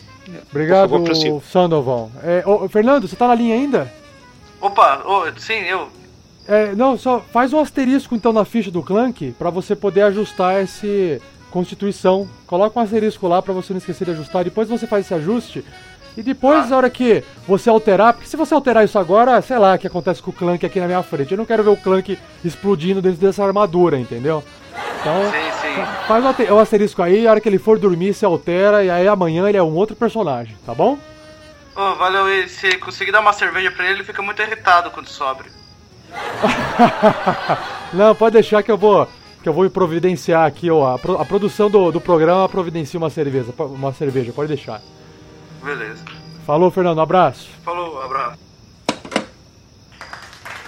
Obrigado, 0.51 0.91
favor, 0.91 1.43
Sandoval. 1.43 2.11
É, 2.23 2.43
ô, 2.47 2.69
Fernando, 2.69 3.07
você 3.07 3.17
tá 3.17 3.29
na 3.29 3.35
linha 3.35 3.55
ainda? 3.55 3.93
Opa, 4.61 5.03
oh, 5.05 5.25
sim, 5.39 5.61
eu. 5.65 5.91
É, 6.47 6.75
não, 6.75 6.97
só 6.97 7.21
faz 7.21 7.53
um 7.53 7.61
asterisco 7.61 8.15
então 8.15 8.33
na 8.33 8.45
ficha 8.45 8.71
do 8.71 8.83
Clank 8.83 9.33
para 9.39 9.51
você 9.51 9.75
poder 9.75 10.03
ajustar 10.03 10.63
esse 10.63 11.21
constituição. 11.51 12.29
Coloca 12.47 12.79
um 12.79 12.83
asterisco 12.83 13.29
lá 13.29 13.41
para 13.41 13.53
você 13.53 13.73
não 13.73 13.79
esquecer 13.79 14.05
de 14.05 14.11
ajustar. 14.11 14.45
Depois 14.45 14.69
você 14.69 14.87
faz 14.87 15.05
esse 15.05 15.15
ajuste 15.15 15.65
e 16.17 16.23
depois, 16.23 16.71
na 16.71 16.77
hora 16.77 16.91
que 16.91 17.25
você 17.47 17.69
alterar, 17.69 18.15
porque 18.15 18.29
se 18.29 18.37
você 18.37 18.55
alterar 18.55 18.85
isso 18.85 18.99
agora, 18.99 19.41
sei 19.43 19.59
lá 19.59 19.75
o 19.75 19.79
que 19.79 19.87
acontece 19.87 20.23
com 20.23 20.31
o 20.31 20.35
Clank 20.35 20.65
aqui 20.65 20.79
na 20.79 20.87
minha 20.87 21.03
frente. 21.03 21.33
Eu 21.33 21.39
não 21.39 21.45
quero 21.45 21.65
ver 21.65 21.71
o 21.71 21.77
Clank 21.77 22.19
explodindo 22.45 23.03
dentro 23.03 23.21
dessa 23.21 23.45
armadura, 23.45 23.99
entendeu? 23.99 24.45
Então, 25.01 25.23
sim, 25.31 25.51
sim. 25.61 26.07
faz 26.07 26.51
o 26.51 26.59
asterisco 26.59 27.03
aí, 27.03 27.27
a 27.27 27.33
hora 27.33 27.41
que 27.41 27.49
ele 27.49 27.59
for 27.59 27.79
dormir, 27.79 28.15
se 28.15 28.25
altera, 28.25 28.85
e 28.85 28.91
aí 28.91 29.09
amanhã 29.09 29.49
ele 29.49 29.59
é 29.59 29.63
um 29.63 29.75
outro 29.75 29.97
personagem, 29.97 30.57
tá 30.65 30.75
bom? 30.75 30.99
Oh, 31.77 31.95
valeu, 31.97 32.29
e 32.29 32.49
se 32.49 32.79
conseguir 32.79 33.11
dar 33.11 33.21
uma 33.21 33.33
cerveja 33.33 33.71
pra 33.71 33.85
ele, 33.85 33.95
ele 33.95 34.05
fica 34.05 34.23
muito 34.23 34.41
irritado 34.41 34.91
quando 34.93 35.09
sobe. 35.09 35.45
não, 37.93 38.15
pode 38.15 38.35
deixar 38.35 38.63
que 38.63 38.71
eu 38.71 38.79
vou 38.79 39.09
que 39.43 39.49
eu 39.49 39.53
vou 39.53 39.69
providenciar 39.69 40.47
aqui, 40.47 40.71
ó, 40.71 40.87
a, 40.87 40.95
a 40.95 41.25
produção 41.25 41.69
do, 41.69 41.93
do 41.93 42.01
programa 42.01 42.49
providencia 42.49 42.97
uma 42.97 43.11
cerveja, 43.11 43.53
uma 43.59 43.93
cerveja, 43.93 44.33
pode 44.33 44.49
deixar. 44.49 44.81
Beleza. 45.65 46.05
Falou, 46.47 46.71
Fernando. 46.71 46.99
Um 46.99 47.03
abraço. 47.03 47.49
Falou, 47.65 48.03
abraço. 48.03 48.39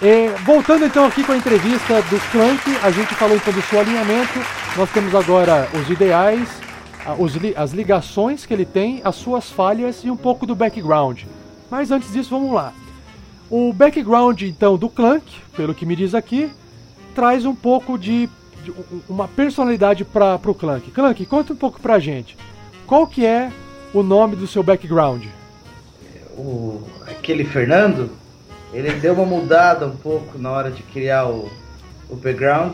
É, 0.01 0.29
voltando 0.45 0.85
então 0.85 1.05
aqui 1.05 1.23
com 1.23 1.31
a 1.31 1.37
entrevista 1.37 2.01
do 2.03 2.19
Clank, 2.31 2.61
a 2.83 2.91
gente 2.91 3.15
falou 3.15 3.35
então 3.35 3.53
do 3.53 3.61
seu 3.61 3.79
alinhamento. 3.79 4.39
Nós 4.75 4.91
temos 4.91 5.13
agora 5.15 5.67
os 5.73 5.89
ideais, 5.89 6.47
as 7.55 7.71
ligações 7.71 8.45
que 8.45 8.53
ele 8.53 8.65
tem, 8.65 9.01
as 9.03 9.15
suas 9.15 9.49
falhas 9.49 10.03
e 10.03 10.11
um 10.11 10.17
pouco 10.17 10.45
do 10.45 10.55
background. 10.55 11.23
Mas 11.69 11.89
antes 11.91 12.11
disso, 12.11 12.29
vamos 12.29 12.53
lá. 12.53 12.73
O 13.49 13.71
background 13.73 14.41
então 14.41 14.77
do 14.77 14.89
Clank, 14.89 15.25
pelo 15.55 15.73
que 15.73 15.85
me 15.85 15.95
diz 15.95 16.13
aqui, 16.13 16.51
traz 17.15 17.45
um 17.45 17.55
pouco 17.55 17.97
de, 17.97 18.29
de 18.63 18.73
uma 19.09 19.27
personalidade 19.27 20.05
para 20.05 20.39
o 20.45 20.53
Clank. 20.53 20.91
Clank, 20.91 21.25
conta 21.25 21.53
um 21.53 21.55
pouco 21.55 21.79
pra 21.79 21.97
gente. 21.97 22.37
Qual 22.85 23.07
que 23.07 23.25
é 23.25 23.51
o 23.99 24.03
nome 24.03 24.35
do 24.35 24.47
seu 24.47 24.63
background? 24.63 25.25
O, 26.37 26.81
aquele 27.07 27.43
Fernando, 27.43 28.11
ele 28.73 28.91
deu 28.91 29.13
uma 29.13 29.25
mudada 29.25 29.87
um 29.87 29.95
pouco 29.95 30.37
na 30.37 30.51
hora 30.51 30.71
de 30.71 30.83
criar 30.83 31.27
o, 31.27 31.49
o 32.09 32.15
background 32.15 32.73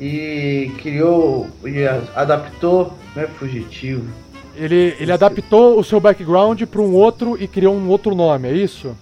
e 0.00 0.70
criou 0.78 1.48
e 1.64 1.84
adaptou, 2.14 2.92
não 3.14 3.22
é 3.22 3.26
fugitivo. 3.26 4.06
Ele, 4.54 4.96
ele 4.98 5.12
adaptou 5.12 5.78
o 5.78 5.84
seu 5.84 6.00
background 6.00 6.62
para 6.64 6.80
um 6.80 6.92
outro 6.94 7.40
e 7.40 7.46
criou 7.46 7.74
um 7.74 7.88
outro 7.88 8.14
nome, 8.14 8.48
é 8.48 8.52
isso? 8.52 8.96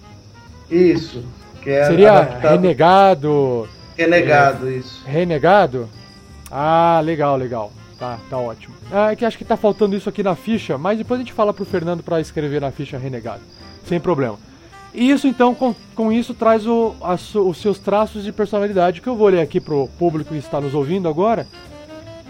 Isso. 0.69 1.23
É 1.65 1.83
Seria 1.83 2.11
adaptado... 2.13 2.51
renegado. 2.51 3.69
Renegado, 3.97 4.69
é, 4.69 4.71
isso. 4.71 5.03
Renegado? 5.05 5.89
Ah, 6.49 7.01
legal, 7.03 7.35
legal. 7.35 7.73
Tá, 7.97 8.19
tá 8.29 8.37
ótimo. 8.37 8.75
Ah, 8.91 9.11
é 9.11 9.15
que 9.15 9.25
acho 9.25 9.37
que 9.37 9.45
tá 9.45 9.57
faltando 9.57 9.95
isso 9.95 10.07
aqui 10.07 10.21
na 10.21 10.35
ficha, 10.35 10.77
mas 10.77 10.97
depois 10.97 11.19
a 11.19 11.23
gente 11.23 11.33
fala 11.33 11.53
pro 11.53 11.65
Fernando 11.65 12.03
para 12.03 12.21
escrever 12.21 12.61
na 12.61 12.71
ficha 12.71 12.97
renegado. 12.97 13.41
Sem 13.85 13.99
problema. 13.99 14.37
E 14.93 15.09
isso 15.09 15.27
então, 15.27 15.53
com, 15.53 15.75
com 15.95 16.11
isso, 16.11 16.33
traz 16.33 16.65
o, 16.65 16.95
a, 17.01 17.15
os 17.15 17.57
seus 17.57 17.79
traços 17.79 18.23
de 18.23 18.31
personalidade, 18.31 19.01
que 19.01 19.07
eu 19.07 19.15
vou 19.15 19.27
ler 19.27 19.41
aqui 19.41 19.59
pro 19.59 19.87
público 19.99 20.31
que 20.31 20.37
está 20.37 20.61
nos 20.61 20.73
ouvindo 20.73 21.07
agora. 21.07 21.47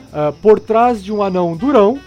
Uh, 0.08 0.34
por 0.42 0.60
trás 0.60 1.04
de 1.04 1.12
um 1.12 1.22
anão 1.22 1.56
durão, 1.56 2.00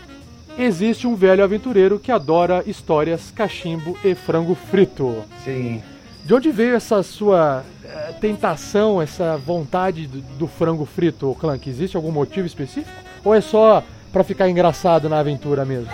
existe 0.58 1.06
um 1.06 1.14
velho 1.14 1.44
aventureiro 1.44 1.98
que 1.98 2.10
adora 2.10 2.62
histórias, 2.66 3.30
cachimbo 3.30 3.96
e 4.04 4.14
frango 4.14 4.54
frito. 4.54 5.22
Sim. 5.44 5.82
De 6.24 6.34
onde 6.34 6.50
veio 6.50 6.74
essa 6.74 7.02
sua 7.02 7.62
uh, 7.62 8.20
tentação, 8.20 9.00
essa 9.00 9.36
vontade 9.36 10.06
do, 10.06 10.20
do, 10.20 10.46
frango 10.46 10.84
frito, 10.84 11.36
Clank? 11.40 11.68
Existe 11.68 11.96
algum 11.96 12.12
motivo 12.12 12.46
específico? 12.46 13.09
Ou 13.24 13.34
é 13.34 13.40
só 13.40 13.82
para 14.12 14.24
ficar 14.24 14.48
engraçado 14.48 15.08
na 15.08 15.18
aventura 15.18 15.64
mesmo? 15.64 15.90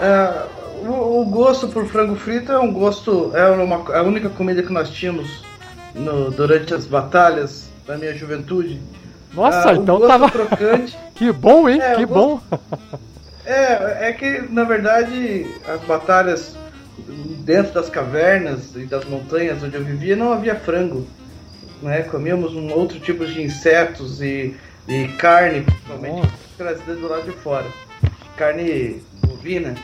É, 0.00 0.46
o, 0.86 1.20
o, 1.20 1.24
gosto 1.24 1.68
por 1.68 1.86
frango 1.86 2.16
frito 2.16 2.52
é 2.52 2.58
um 2.58 2.72
gosto, 2.72 3.32
é 3.34 3.48
uma, 3.48 3.76
a 3.96 4.02
única 4.02 4.28
comida 4.28 4.62
que 4.62 4.72
nós 4.72 4.90
tínhamos 4.90 5.42
no, 5.94 6.30
durante 6.30 6.74
as 6.74 6.86
batalhas 6.86 7.68
da 7.86 7.96
minha 7.96 8.14
juventude. 8.14 8.80
Nossa, 9.32 9.70
ah, 9.70 9.74
então 9.74 10.00
tava. 10.06 10.30
Crocante, 10.30 10.96
que 11.14 11.32
bom, 11.32 11.68
hein? 11.68 11.80
É, 11.80 11.94
que 11.94 12.06
bom. 12.06 12.40
É, 13.44 14.08
é 14.08 14.12
que 14.12 14.42
na 14.50 14.64
verdade 14.64 15.46
as 15.68 15.80
batalhas 15.82 16.56
dentro 17.44 17.72
das 17.72 17.88
cavernas 17.88 18.74
e 18.74 18.84
das 18.84 19.04
montanhas 19.04 19.62
onde 19.62 19.76
eu 19.76 19.84
vivia 19.84 20.16
não 20.16 20.32
havia 20.32 20.54
frango. 20.56 21.06
Né? 21.82 22.02
Comíamos 22.02 22.54
um 22.54 22.72
outro 22.72 22.98
tipo 22.98 23.26
de 23.26 23.42
insetos 23.42 24.22
e, 24.22 24.56
e 24.88 25.08
carne, 25.08 25.62
principalmente 25.62 26.32
trazida 26.56 26.94
do 26.94 27.08
lado 27.08 27.24
de 27.24 27.32
fora. 27.38 27.66
Carne 28.36 29.02
bovina. 29.26 29.74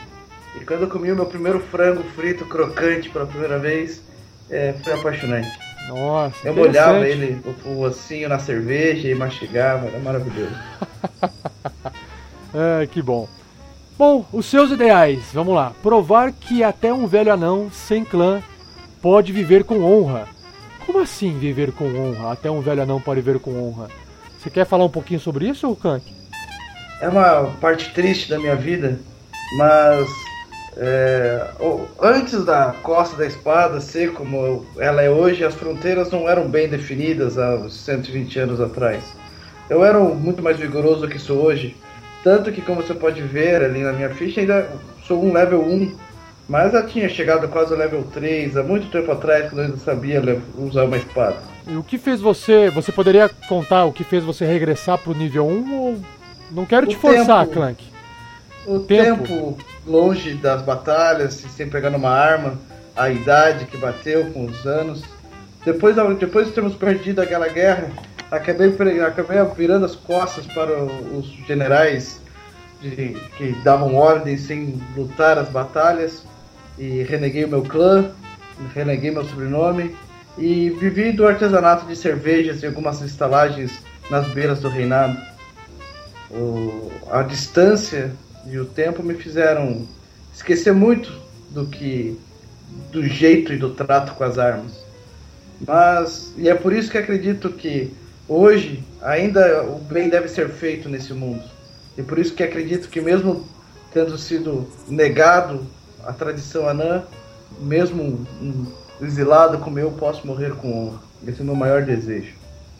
E 0.55 0.63
quando 0.65 0.81
eu 0.81 0.89
comi 0.89 1.11
o 1.11 1.15
meu 1.15 1.25
primeiro 1.25 1.59
frango 1.59 2.03
frito 2.15 2.45
crocante 2.45 3.09
pela 3.09 3.25
primeira 3.25 3.59
vez, 3.59 4.01
é, 4.49 4.73
foi 4.83 4.93
apaixonante. 4.93 5.49
Nossa, 5.87 6.47
Eu 6.47 6.55
molhava 6.55 7.07
ele, 7.07 7.41
o, 7.65 7.69
o 7.69 7.81
ossinho 7.81 8.29
na 8.29 8.39
cerveja 8.39 9.07
e 9.09 9.15
mastigava, 9.15 9.87
era 9.87 9.99
maravilhoso. 9.99 10.55
é, 12.81 12.87
que 12.87 13.01
bom. 13.01 13.27
Bom, 13.97 14.25
os 14.31 14.45
seus 14.45 14.71
ideais, 14.71 15.25
vamos 15.33 15.53
lá. 15.53 15.73
Provar 15.81 16.31
que 16.31 16.63
até 16.63 16.93
um 16.93 17.05
velho 17.05 17.33
anão 17.33 17.69
sem 17.71 18.05
clã 18.05 18.41
pode 19.01 19.33
viver 19.33 19.63
com 19.63 19.83
honra. 19.83 20.27
Como 20.85 20.99
assim 20.99 21.37
viver 21.37 21.71
com 21.71 21.85
honra? 21.85 22.31
Até 22.31 22.49
um 22.49 22.61
velho 22.61 22.83
anão 22.83 23.01
pode 23.01 23.21
viver 23.21 23.39
com 23.39 23.51
honra. 23.61 23.89
Você 24.43 24.49
quer 24.49 24.65
falar 24.65 24.83
um 24.83 24.89
pouquinho 24.89 25.21
sobre 25.21 25.47
isso, 25.47 25.73
Kank? 25.77 26.03
É 26.99 27.07
uma 27.07 27.45
parte 27.61 27.93
triste 27.93 28.29
da 28.29 28.37
minha 28.37 28.57
vida, 28.57 28.99
mas 29.57 30.05
é, 30.75 31.47
antes 32.01 32.43
da 32.43 32.75
Costa 32.83 33.15
da 33.15 33.25
Espada 33.25 33.79
ser 33.79 34.11
como 34.11 34.65
ela 34.77 35.01
é 35.01 35.09
hoje, 35.09 35.45
as 35.45 35.55
fronteiras 35.55 36.11
não 36.11 36.27
eram 36.27 36.49
bem 36.49 36.67
definidas 36.67 37.37
há 37.37 37.69
120 37.69 38.37
anos 38.39 38.59
atrás. 38.59 39.01
Eu 39.69 39.81
era 39.81 39.97
muito 39.97 40.43
mais 40.43 40.57
vigoroso 40.57 41.01
do 41.01 41.07
que 41.07 41.17
sou 41.17 41.41
hoje. 41.41 41.77
Tanto 42.21 42.51
que, 42.51 42.61
como 42.61 42.81
você 42.81 42.93
pode 42.93 43.21
ver 43.21 43.63
ali 43.63 43.79
na 43.79 43.93
minha 43.93 44.09
ficha, 44.09 44.41
ainda 44.41 44.69
sou 45.07 45.23
um 45.23 45.31
level 45.31 45.61
1. 45.61 45.95
Mas 46.49 46.73
eu 46.73 46.85
tinha 46.85 47.07
chegado 47.07 47.47
quase 47.47 47.71
ao 47.71 47.79
level 47.79 48.03
3 48.11 48.57
há 48.57 48.63
muito 48.63 48.91
tempo 48.91 49.09
atrás, 49.09 49.45
quando 49.49 49.59
eu 49.59 49.65
ainda 49.67 49.77
sabia 49.77 50.21
usar 50.57 50.83
uma 50.83 50.97
espada. 50.97 51.52
E 51.67 51.75
o 51.75 51.83
que 51.83 51.97
fez 51.97 52.19
você. 52.19 52.69
Você 52.69 52.91
poderia 52.91 53.29
contar 53.47 53.85
o 53.85 53.93
que 53.93 54.03
fez 54.03 54.23
você 54.23 54.45
regressar 54.45 54.97
pro 54.97 55.13
nível 55.13 55.47
1 55.47 55.79
ou. 55.79 55.97
Não 56.51 56.65
quero 56.65 56.85
o 56.85 56.89
te 56.89 56.95
forçar, 56.95 57.45
tempo, 57.45 57.53
Clank. 57.53 57.83
O 58.67 58.79
tempo. 58.79 59.23
tempo 59.23 59.57
longe 59.85 60.33
das 60.35 60.61
batalhas, 60.61 61.33
sem 61.33 61.67
pegar 61.67 61.89
numa 61.89 62.09
arma, 62.09 62.59
a 62.95 63.09
idade 63.09 63.65
que 63.65 63.77
bateu 63.77 64.25
com 64.31 64.45
os 64.45 64.65
anos. 64.65 65.03
Depois, 65.65 65.95
depois 66.19 66.47
de 66.47 66.53
termos 66.53 66.75
perdido 66.75 67.21
aquela 67.21 67.47
guerra, 67.47 67.89
acabei, 68.29 68.75
acabei 69.01 69.37
virando 69.55 69.85
as 69.85 69.95
costas 69.95 70.45
para 70.47 70.83
os 70.83 71.25
generais 71.47 72.21
de, 72.81 73.15
que 73.37 73.51
davam 73.63 73.95
ordem 73.95 74.37
sem 74.37 74.81
lutar 74.95 75.37
as 75.37 75.49
batalhas 75.49 76.25
e 76.77 77.03
reneguei 77.03 77.45
o 77.45 77.49
meu 77.49 77.61
clã, 77.61 78.11
reneguei 78.75 79.11
meu 79.11 79.23
sobrenome 79.23 79.95
e 80.37 80.69
vivi 80.71 81.11
do 81.11 81.27
artesanato 81.27 81.85
de 81.85 81.95
cervejas 81.95 82.63
em 82.63 82.67
algumas 82.67 83.01
estalagens 83.01 83.71
nas 84.09 84.27
beiras 84.29 84.59
do 84.59 84.69
reinado. 84.69 85.17
O, 86.29 86.91
a 87.11 87.21
distância 87.21 88.11
e 88.47 88.57
o 88.57 88.65
tempo 88.65 89.03
me 89.03 89.13
fizeram 89.13 89.87
esquecer 90.33 90.73
muito 90.73 91.13
do 91.51 91.67
que 91.67 92.19
do 92.91 93.07
jeito 93.07 93.53
e 93.53 93.57
do 93.57 93.69
trato 93.71 94.13
com 94.15 94.23
as 94.23 94.39
armas. 94.39 94.83
Mas 95.65 96.33
e 96.37 96.49
é 96.49 96.55
por 96.55 96.73
isso 96.73 96.89
que 96.89 96.97
acredito 96.97 97.51
que 97.51 97.93
hoje 98.27 98.83
ainda 99.01 99.63
o 99.63 99.77
bem 99.79 100.09
deve 100.09 100.27
ser 100.27 100.49
feito 100.49 100.89
nesse 100.89 101.13
mundo. 101.13 101.43
E 101.97 102.01
por 102.01 102.17
isso 102.17 102.33
que 102.33 102.41
acredito 102.41 102.89
que 102.89 102.99
mesmo 102.99 103.47
tendo 103.93 104.17
sido 104.17 104.67
negado 104.87 105.65
a 106.03 106.11
tradição 106.11 106.67
anã, 106.67 107.03
mesmo 107.61 108.25
um 108.41 108.65
exilado 109.05 109.57
como 109.59 109.79
eu, 109.79 109.91
posso 109.91 110.25
morrer 110.25 110.53
com 110.55 110.87
honra. 110.87 110.99
Esse 111.27 111.39
é 111.39 111.43
o 111.43 111.45
meu 111.45 111.55
maior 111.55 111.83
desejo. 111.83 112.33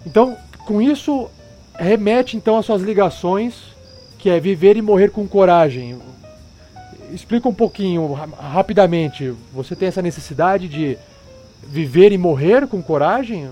Então, 0.06 0.38
com 0.66 0.82
isso 0.82 1.30
remete 1.76 2.38
então 2.38 2.58
às 2.58 2.66
suas 2.66 2.82
ligações 2.82 3.74
que 4.18 4.30
é 4.30 4.40
viver 4.40 4.78
e 4.78 4.82
morrer 4.82 5.10
com 5.10 5.28
coragem. 5.28 6.00
Explica 7.12 7.48
um 7.50 7.54
pouquinho, 7.54 8.14
rapidamente. 8.14 9.34
Você 9.54 9.76
tem 9.76 9.90
essa 9.90 10.02
necessidade 10.02 10.68
de 10.70 10.98
viver 11.62 12.12
e 12.12 12.18
morrer 12.18 12.66
com 12.68 12.82
coragem? 12.82 13.50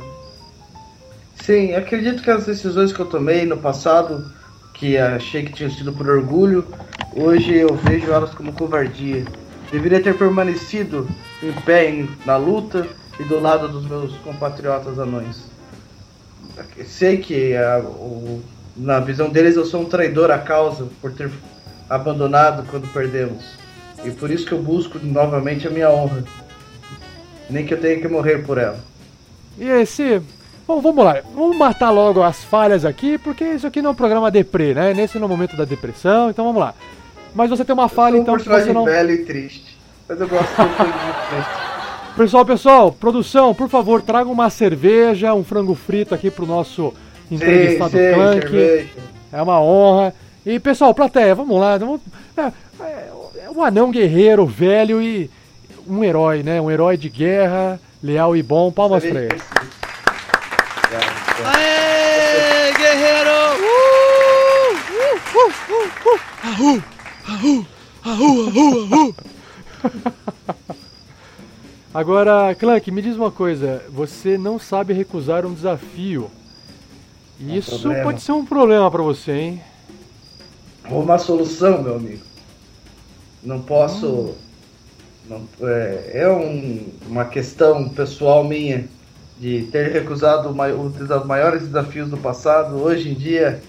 Sim, 1.36 1.74
acredito 1.74 2.24
que 2.24 2.32
as 2.32 2.46
decisões 2.46 2.94
que 2.94 3.00
eu 3.00 3.06
tomei 3.06 3.46
no 3.46 3.58
passado, 3.58 4.32
que 4.74 4.98
achei 4.98 5.44
que 5.44 5.54
tinham 5.54 5.72
sido 5.72 5.92
por 5.92 6.08
orgulho, 6.08 6.66
hoje 7.16 7.54
eu 7.54 7.76
vejo 7.76 8.12
elas 8.12 8.34
como 8.34 8.54
covardia. 8.54 9.26
Deveria 9.72 10.02
ter 10.02 10.18
permanecido 10.18 11.08
em 11.42 11.54
pé 11.62 12.06
na 12.26 12.36
luta 12.36 12.88
e 13.20 13.24
do 13.24 13.40
lado 13.40 13.68
dos 13.68 13.86
meus 13.86 14.16
compatriotas 14.18 15.00
anões. 15.00 15.50
Sei 16.86 17.18
que 17.18 17.56
a, 17.56 17.80
o 17.80 18.42
na 18.76 19.00
visão 19.00 19.30
deles, 19.30 19.56
eu 19.56 19.66
sou 19.66 19.82
um 19.82 19.86
traidor 19.86 20.32
à 20.32 20.40
causa 20.40 20.88
por 21.02 21.12
ter 21.12 21.30
abandonado 21.90 22.66
quando 22.70 22.92
perdemos. 22.92 23.44
E 24.04 24.10
por 24.12 24.32
isso 24.32 24.46
que 24.46 24.54
eu 24.54 24.62
busco 24.62 24.98
novamente 25.00 25.68
a 25.68 25.70
minha 25.70 25.90
honra. 25.92 26.24
Nem 27.50 27.66
que 27.66 27.74
eu 27.74 27.80
tenha 27.80 28.00
que 28.00 28.08
morrer 28.08 28.40
por 28.40 28.58
ela. 28.58 28.80
E 29.58 29.66
esse. 29.66 30.22
Bom, 30.66 30.80
vamos 30.80 31.04
lá. 31.04 31.22
Vamos 31.36 31.58
matar 31.58 31.92
logo 31.92 32.24
as 32.24 32.44
falhas 32.44 32.86
aqui, 32.86 33.18
porque 33.18 33.44
isso 33.44 33.68
aqui 33.68 33.82
não 33.82 33.90
é 33.90 33.94
um 33.94 33.96
programa 33.96 34.32
deprê, 34.32 34.74
né? 34.74 34.94
Nesse 34.94 35.18
é 35.18 35.24
o 35.24 35.28
momento 35.28 35.58
da 35.58 35.66
depressão, 35.66 36.30
então 36.30 36.46
vamos 36.46 36.62
lá. 36.62 36.74
Mas 37.34 37.50
você 37.50 37.64
tem 37.64 37.74
uma 37.74 37.90
falha, 37.90 38.18
então. 38.18 38.38
que 38.38 38.48
você 38.48 38.74
não... 38.74 38.84
belo 38.84 39.12
e 39.12 39.20
triste. 39.20 39.78
Mas 40.08 40.20
eu 40.20 40.28
gosto 40.28 40.48
de 40.48 40.56
triste. 40.56 41.62
Pessoal, 42.16 42.46
pessoal, 42.46 42.92
produção, 42.92 43.56
por 43.56 43.70
favor, 43.70 44.02
traga 44.02 44.30
uma 44.30 44.50
cerveja, 44.50 45.34
um 45.34 45.46
frango 45.46 45.74
frito 45.74 46.14
aqui 46.14 46.30
pro 46.30 46.46
nosso 46.46 46.94
entrevistado 47.32 47.92
sim, 47.92 48.14
Clank. 48.14 48.42
Cerveja. 48.42 48.90
É 49.32 49.42
uma 49.42 49.62
honra. 49.62 50.14
E 50.46 50.60
pessoal, 50.60 50.94
plateia, 50.94 51.34
vamos 51.34 51.58
lá. 51.58 51.78
Vamos, 51.78 52.02
é, 52.36 52.52
é, 52.84 53.10
um 53.56 53.64
anão 53.64 53.92
guerreiro, 53.92 54.46
velho 54.46 55.02
e 55.02 55.30
um 55.88 56.04
herói, 56.04 56.44
né? 56.44 56.60
Um 56.60 56.70
herói 56.70 56.98
de 56.98 57.08
guerra, 57.08 57.80
leal 58.04 58.36
e 58.36 58.44
bom. 58.44 58.72
Palmas 58.72 59.06
pra 59.06 59.22
ele. 59.22 59.42
Aê, 61.46 62.74
guerreiro! 62.74 63.30
Uh! 63.58 64.76
Uh! 65.38 65.52
Uh! 66.60 66.76
Uh! 66.78 66.91
Ahu! 67.28 67.66
Ahu! 68.04 68.50
Ahu! 68.50 68.94
Ahu! 68.94 69.16
Agora, 71.94 72.56
Clank, 72.56 72.90
me 72.90 73.02
diz 73.02 73.16
uma 73.16 73.32
coisa. 73.32 73.84
Você 73.90 74.38
não 74.38 74.58
sabe 74.58 74.94
recusar 74.94 75.46
um 75.46 75.54
desafio. 75.54 76.32
Isso 77.40 77.90
um 77.90 78.04
pode 78.04 78.22
ser 78.22 78.32
um 78.32 78.46
problema 78.46 78.90
para 78.90 79.02
você, 79.02 79.32
hein? 79.32 79.62
Uma 80.90 81.18
solução, 81.18 81.82
meu 81.82 81.96
amigo. 81.96 82.24
Não 83.44 83.62
posso. 83.62 84.08
Hum. 84.08 84.36
Não, 85.30 85.48
é, 85.68 86.12
é 86.14 86.30
um, 86.30 86.88
uma 87.08 87.26
questão 87.26 87.90
pessoal 87.90 88.44
minha 88.44 88.88
de 89.40 89.64
ter 89.72 89.92
recusado 89.92 90.50
um 90.50 90.90
dos 90.90 91.26
maiores 91.26 91.64
desafios 91.64 92.10
do 92.10 92.18
passado. 92.18 92.76
Hoje 92.76 93.10
em 93.10 93.14
dia 93.14 93.62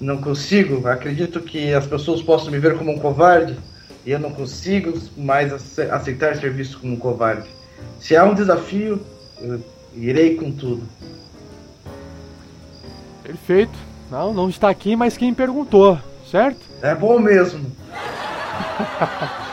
não 0.00 0.18
consigo. 0.18 0.86
Acredito 0.88 1.40
que 1.40 1.72
as 1.74 1.86
pessoas 1.86 2.22
possam 2.22 2.50
me 2.50 2.58
ver 2.58 2.78
como 2.78 2.90
um 2.90 2.98
covarde 2.98 3.56
e 4.04 4.10
eu 4.10 4.18
não 4.18 4.30
consigo 4.30 4.98
mais 5.16 5.52
aceitar 5.52 6.36
ser 6.36 6.52
visto 6.52 6.78
como 6.80 6.94
um 6.94 6.98
covarde. 6.98 7.48
Se 7.98 8.16
há 8.16 8.24
um 8.24 8.34
desafio, 8.34 9.00
eu 9.40 9.60
irei 9.94 10.36
com 10.36 10.50
tudo. 10.50 10.82
Perfeito. 13.22 13.78
Não, 14.10 14.32
não 14.32 14.48
está 14.48 14.68
aqui, 14.70 14.96
mas 14.96 15.16
quem 15.16 15.32
perguntou, 15.32 15.98
certo? 16.28 16.60
É 16.82 16.94
bom 16.94 17.18
mesmo. 17.18 17.70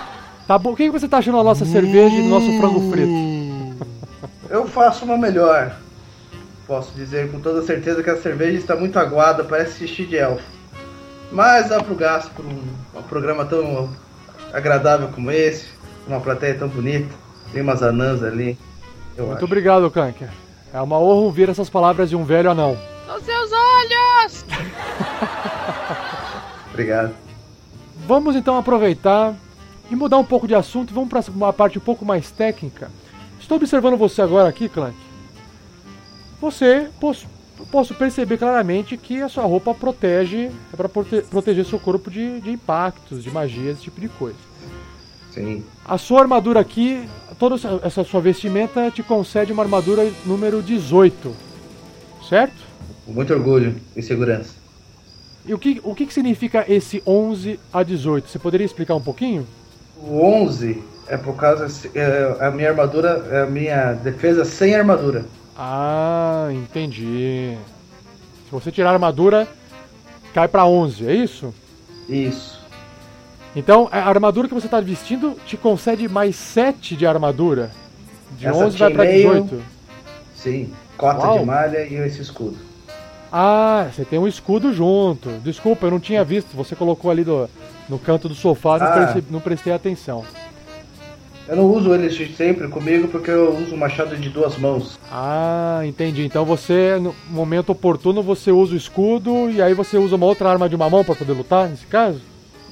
Tá 0.48 0.58
bom. 0.58 0.72
O 0.72 0.76
que 0.78 0.90
você 0.90 1.10
tá 1.10 1.18
achando 1.18 1.38
da 1.38 1.44
nossa 1.44 1.66
cerveja 1.66 2.16
e 2.16 2.22
do 2.24 2.30
nosso 2.30 2.58
frango 2.58 2.90
frito? 2.90 3.86
Eu 4.50 4.66
faço 4.66 5.04
uma 5.04 5.18
melhor. 5.18 5.76
Posso 6.68 6.92
dizer 6.94 7.32
com 7.32 7.40
toda 7.40 7.62
certeza 7.62 8.04
que 8.04 8.10
a 8.10 8.18
cerveja 8.18 8.58
está 8.58 8.76
muito 8.76 9.00
aguada, 9.00 9.44
parece 9.44 9.88
xixi 9.88 10.06
de 10.06 10.18
elfo. 10.18 10.44
Mas 11.32 11.70
dá 11.70 11.82
pro 11.82 11.96
gasto 11.96 12.30
por 12.32 12.46
um, 12.46 12.62
um 12.94 13.04
programa 13.04 13.46
tão 13.46 13.90
agradável 14.54 15.08
como 15.10 15.32
esse, 15.32 15.68
uma 16.06 16.20
plateia 16.20 16.56
tão 16.56 16.68
bonita, 16.68 17.14
tem 17.54 17.62
umas 17.62 17.82
anãs 17.82 18.22
ali. 18.22 18.58
Eu 19.16 19.28
Muito 19.28 19.38
acho. 19.38 19.46
obrigado, 19.46 19.90
Kanker. 19.90 20.30
É 20.74 20.82
uma 20.82 21.00
honra 21.00 21.22
ouvir 21.22 21.50
essas 21.50 21.70
palavras 21.70 22.10
de 22.10 22.16
um 22.16 22.24
velho 22.24 22.52
anão. 22.52 22.78
Nos 23.08 23.24
seus 23.24 23.52
olhos! 23.52 24.46
Obrigado. 26.70 27.14
Vamos 28.06 28.36
então 28.36 28.58
aproveitar 28.58 29.34
e 29.90 29.96
mudar 29.96 30.18
um 30.18 30.24
pouco 30.24 30.48
de 30.48 30.54
assunto. 30.54 30.94
Vamos 30.94 31.10
para 31.10 31.24
uma 31.32 31.52
parte 31.52 31.78
um 31.78 31.82
pouco 31.82 32.06
mais 32.06 32.30
técnica. 32.30 32.92
Estou 33.40 33.58
observando 33.58 33.98
você 33.98 34.22
agora 34.22 34.50
aqui, 34.50 34.70
Clank. 34.70 35.07
Você 36.40 36.88
posso, 37.00 37.26
posso 37.72 37.94
perceber 37.96 38.38
claramente 38.38 38.96
que 38.98 39.22
a 39.22 39.30
sua 39.30 39.44
roupa 39.46 39.74
protege, 39.74 40.52
é 40.74 40.76
para 40.76 40.88
proteger 40.90 41.66
seu 41.66 41.80
corpo 41.80 42.12
de, 42.12 42.40
de 42.42 42.52
impactos, 42.52 43.24
de 43.24 43.32
magias, 43.32 43.76
esse 43.78 43.84
tipo 43.84 44.00
de 44.00 44.08
coisa. 44.10 44.38
Sim. 45.34 45.64
A 45.86 45.98
sua 45.98 46.22
armadura 46.22 46.60
aqui, 46.60 47.08
toda 47.40 47.56
essa- 47.56 47.80
essa 47.84 48.04
sua 48.04 48.22
vestimenta 48.22 48.90
te 48.92 49.04
concede 49.04 49.52
uma 49.52 49.64
armadura 49.64 50.12
número 50.26 50.62
18, 50.62 51.36
certo? 52.28 52.56
Com 53.06 53.14
muito 53.14 53.34
orgulho 53.34 53.76
e 53.96 54.02
segurança. 54.02 54.56
E 55.46 55.54
o 55.54 55.58
que, 55.60 55.80
o 55.84 55.96
que, 55.96 56.06
que 56.06 56.14
significa 56.14 56.66
esse 56.68 57.02
11 57.08 57.60
a 57.72 57.82
18? 57.82 58.28
Você 58.28 58.38
poderia 58.38 58.66
explicar 58.66 58.96
um 58.96 59.02
pouquinho? 59.02 59.48
O 59.98 60.20
11 60.22 60.84
é 61.08 61.16
por 61.16 61.36
causa. 61.36 61.68
É, 61.96 62.36
a 62.42 62.52
minha 62.52 62.70
armadura. 62.70 63.26
É 63.32 63.44
a 63.44 63.46
minha 63.46 63.94
defesa 63.94 64.44
sem 64.44 64.76
armadura. 64.76 65.24
Ah, 65.58 66.50
entendi. 66.52 67.58
Se 68.46 68.52
você 68.52 68.72
tirar 68.72 68.92
a 68.92 68.94
armadura, 68.94 69.48
cai 70.34 70.48
pra 70.48 70.66
11, 70.66 71.08
é 71.08 71.14
isso? 71.16 71.54
Isso. 72.08 72.58
Então, 73.56 73.90
a 73.92 73.98
armadura 74.08 74.48
que 74.48 74.54
você 74.54 74.68
tá 74.68 74.80
vestindo 74.80 75.36
te 75.46 75.58
concede 75.58 76.08
mais 76.08 76.36
7 76.36 76.96
de 76.96 77.08
armadura. 77.08 77.72
De 78.38 78.46
Essa 78.46 78.58
11 78.58 78.78
vai 78.78 78.90
chainmail- 78.94 79.44
18. 79.44 79.64
Sim. 80.36 80.74
Cota 80.96 81.26
Uau. 81.26 81.40
de 81.40 81.46
malha 81.46 81.80
e 81.86 81.96
esse 81.96 82.22
escudo. 82.22 82.58
Ah, 83.32 83.88
você 83.92 84.06
tem 84.06 84.20
um 84.20 84.28
escudo 84.28 84.72
junto. 84.72 85.30
Desculpa, 85.44 85.88
eu 85.88 85.92
não 85.92 86.00
tinha 86.00 86.24
visto. 86.24 86.56
Você 86.56 86.76
colocou 86.76 87.10
ali 87.10 87.24
do, 87.24 87.50
no 87.90 87.98
canto 87.98 88.30
do 88.30 88.36
sofá, 88.36 88.78
não, 88.78 88.86
Ah. 88.88 88.92
perce- 88.92 89.24
não 89.30 89.40
prestei 89.40 89.74
atenção. 89.74 90.24
Eu 91.48 91.56
não 91.56 91.66
uso 91.66 91.94
ele 91.94 92.10
sempre 92.36 92.68
comigo 92.68 93.08
porque 93.08 93.32
eu 93.32 93.56
uso 93.56 93.74
o 93.74 93.78
machado 93.78 94.18
de 94.18 94.30
duas 94.30 94.58
mãos. 94.58 95.00
Ah, 95.12 95.82
entendi. 95.86 96.26
Então 96.26 96.44
você, 96.44 96.98
no 97.00 97.16
momento 97.30 97.72
oportuno, 97.72 98.22
você 98.22 98.52
usa 98.52 98.74
o 98.74 98.78
escudo 98.78 99.50
e 99.50 99.62
aí 99.62 99.74
você 99.74 99.98
usa 99.98 100.16
uma 100.16 100.26
outra 100.26 100.50
arma 100.50 100.68
de 100.68 100.76
uma 100.76 100.90
mão 100.90 101.04
pra 101.06 101.16
poder 101.16 101.34
lutar, 101.34 101.70
nesse 101.70 101.86
caso? 101.86 102.20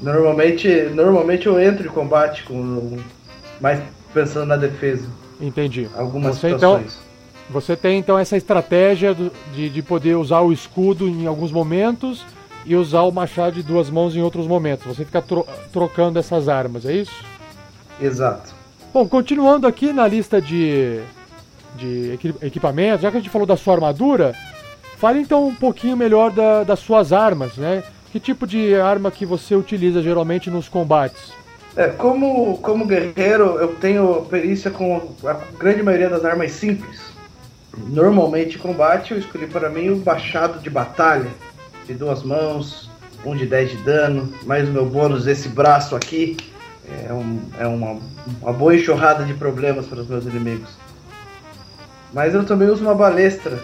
Normalmente, 0.01 0.67
normalmente 0.93 1.47
eu 1.47 1.59
entro 1.59 1.85
em 1.85 1.89
combate 1.89 2.43
com 2.43 2.97
mais 3.61 3.81
pensando 4.13 4.47
na 4.47 4.57
defesa. 4.57 5.07
Entendi. 5.39 5.87
Algumas 5.95 6.37
você, 6.37 6.47
então, 6.49 6.77
situações. 6.79 6.99
você 7.49 7.75
tem 7.77 7.97
então 7.99 8.17
essa 8.17 8.35
estratégia 8.35 9.15
de, 9.53 9.69
de 9.69 9.81
poder 9.81 10.15
usar 10.15 10.41
o 10.41 10.51
escudo 10.51 11.07
em 11.07 11.25
alguns 11.27 11.51
momentos 11.51 12.25
e 12.65 12.75
usar 12.75 13.01
o 13.03 13.11
machado 13.11 13.55
de 13.57 13.63
duas 13.63 13.89
mãos 13.89 14.15
em 14.15 14.21
outros 14.21 14.47
momentos. 14.47 14.85
Você 14.85 15.05
fica 15.05 15.21
tro- 15.21 15.45
trocando 15.71 16.17
essas 16.19 16.49
armas, 16.49 16.85
é 16.85 16.93
isso? 16.93 17.13
Exato. 18.01 18.54
Bom, 18.95 19.05
continuando 19.09 19.67
aqui 19.67 19.91
na 19.91 20.07
lista 20.07 20.41
de, 20.41 21.01
de 21.75 22.13
equi- 22.13 22.33
equipamentos, 22.41 23.01
já 23.01 23.11
que 23.11 23.17
a 23.17 23.19
gente 23.19 23.29
falou 23.29 23.45
da 23.45 23.57
sua 23.57 23.73
armadura, 23.73 24.33
fale 24.95 25.19
então 25.19 25.45
um 25.49 25.53
pouquinho 25.53 25.97
melhor 25.97 26.31
da- 26.31 26.63
das 26.63 26.79
suas 26.79 27.11
armas, 27.11 27.57
né? 27.57 27.83
Que 28.09 28.21
tipo 28.21 28.47
de 28.47 28.73
arma 28.73 29.11
que 29.11 29.25
você 29.25 29.53
utiliza 29.53 30.01
geralmente 30.01 30.49
nos 30.49 30.69
combates? 30.69 31.33
É, 31.75 31.89
como, 31.89 32.57
como 32.59 32.85
guerreiro, 32.85 33.57
eu 33.59 33.75
tenho 33.75 34.21
perícia 34.29 34.71
com 34.71 35.13
a 35.25 35.33
grande 35.59 35.83
maioria 35.83 36.09
das 36.09 36.23
armas 36.23 36.53
simples. 36.53 37.01
Normalmente 37.77 38.57
combate 38.57 39.11
eu 39.11 39.19
escolhi 39.19 39.45
para 39.47 39.69
mim 39.69 39.89
o 39.89 40.01
machado 40.05 40.59
de 40.63 40.69
batalha, 40.69 41.31
de 41.85 41.93
duas 41.93 42.23
mãos, 42.23 42.89
um 43.25 43.35
de 43.35 43.45
10 43.45 43.71
de 43.71 43.77
dano, 43.83 44.33
mais 44.45 44.69
o 44.69 44.71
meu 44.71 44.85
bônus 44.85 45.25
desse 45.25 45.49
braço 45.49 45.97
aqui. 45.97 46.37
É, 47.09 47.13
um- 47.13 47.39
é 47.59 47.67
uma, 47.67 47.99
uma 48.41 48.53
boa 48.53 48.75
enxurrada 48.75 49.23
de 49.25 49.33
problemas 49.33 49.85
para 49.87 50.01
os 50.01 50.07
meus 50.07 50.25
inimigos. 50.25 50.69
Mas 52.13 52.33
eu 52.33 52.43
também 52.45 52.69
uso 52.69 52.83
uma 52.83 52.95
balestra 52.95 53.59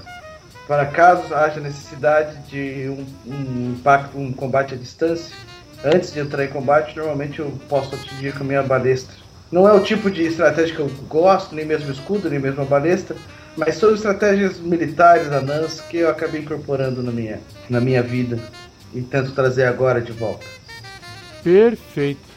para 0.67 0.85
caso 0.85 1.33
haja 1.33 1.59
necessidade 1.59 2.37
de 2.49 2.89
um, 2.89 3.05
um 3.27 3.71
impacto, 3.77 4.17
um 4.17 4.31
combate 4.31 4.73
à 4.73 4.77
distância. 4.77 5.35
Antes 5.83 6.13
de 6.13 6.19
entrar 6.19 6.45
em 6.45 6.49
combate, 6.49 6.95
normalmente 6.95 7.39
eu 7.39 7.51
posso 7.67 7.95
atingir 7.95 8.33
com 8.33 8.43
a 8.43 8.47
minha 8.47 8.63
balestra. 8.63 9.15
Não 9.51 9.67
é 9.67 9.73
o 9.73 9.81
tipo 9.81 10.09
de 10.09 10.23
estratégia 10.23 10.75
que 10.75 10.81
eu 10.81 10.89
gosto, 11.09 11.53
nem 11.55 11.65
mesmo 11.65 11.91
escudo, 11.91 12.29
nem 12.29 12.39
mesmo 12.39 12.61
a 12.61 12.65
balestra, 12.65 13.15
mas 13.57 13.75
são 13.75 13.93
estratégias 13.93 14.59
militares 14.59 15.27
anãs 15.31 15.81
que 15.81 15.97
eu 15.97 16.09
acabei 16.09 16.41
incorporando 16.41 17.03
na 17.03 17.11
minha, 17.11 17.39
na 17.69 17.81
minha 17.81 18.01
vida 18.01 18.39
e 18.93 19.01
tento 19.01 19.31
trazer 19.31 19.65
agora 19.65 19.99
de 19.99 20.11
volta. 20.13 20.45
Perfeito. 21.43 22.30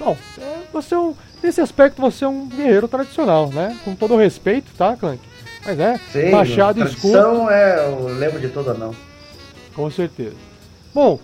Bom, 0.00 0.16
é, 0.38 0.58
você 0.72 0.94
é 0.94 0.98
um, 0.98 1.14
nesse 1.42 1.60
aspecto 1.60 2.00
você 2.00 2.24
é 2.24 2.28
um 2.28 2.46
guerreiro 2.48 2.88
tradicional, 2.88 3.50
né? 3.50 3.78
Com 3.84 3.94
todo 3.94 4.14
o 4.14 4.16
respeito, 4.16 4.72
tá, 4.76 4.96
Clank? 4.96 5.20
Mas 5.64 5.78
é, 5.78 6.00
Sim, 6.10 6.30
machado 6.30 6.80
e 6.80 6.82
a 6.82 6.86
escudo. 6.86 7.12
tradição 7.12 7.50
é 7.50 7.86
o 7.86 8.06
lembro 8.08 8.40
de 8.40 8.48
todo 8.48 8.70
anão. 8.70 8.96
Com 9.74 9.90
certeza. 9.90 10.34
Bom, 10.94 11.20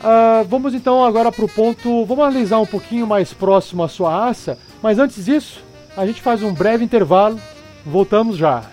ah, 0.00 0.44
vamos 0.48 0.74
então 0.74 1.04
agora 1.04 1.30
pro 1.30 1.48
ponto. 1.48 2.04
Vamos 2.04 2.24
analisar 2.24 2.58
um 2.58 2.66
pouquinho 2.66 3.06
mais 3.06 3.32
próximo 3.32 3.84
a 3.84 3.88
sua 3.88 4.10
raça. 4.10 4.58
Mas 4.82 4.98
antes 4.98 5.24
disso, 5.24 5.62
a 5.96 6.04
gente 6.04 6.20
faz 6.20 6.42
um 6.42 6.52
breve 6.52 6.84
intervalo. 6.84 7.38
Voltamos 7.86 8.36
já. 8.36 8.64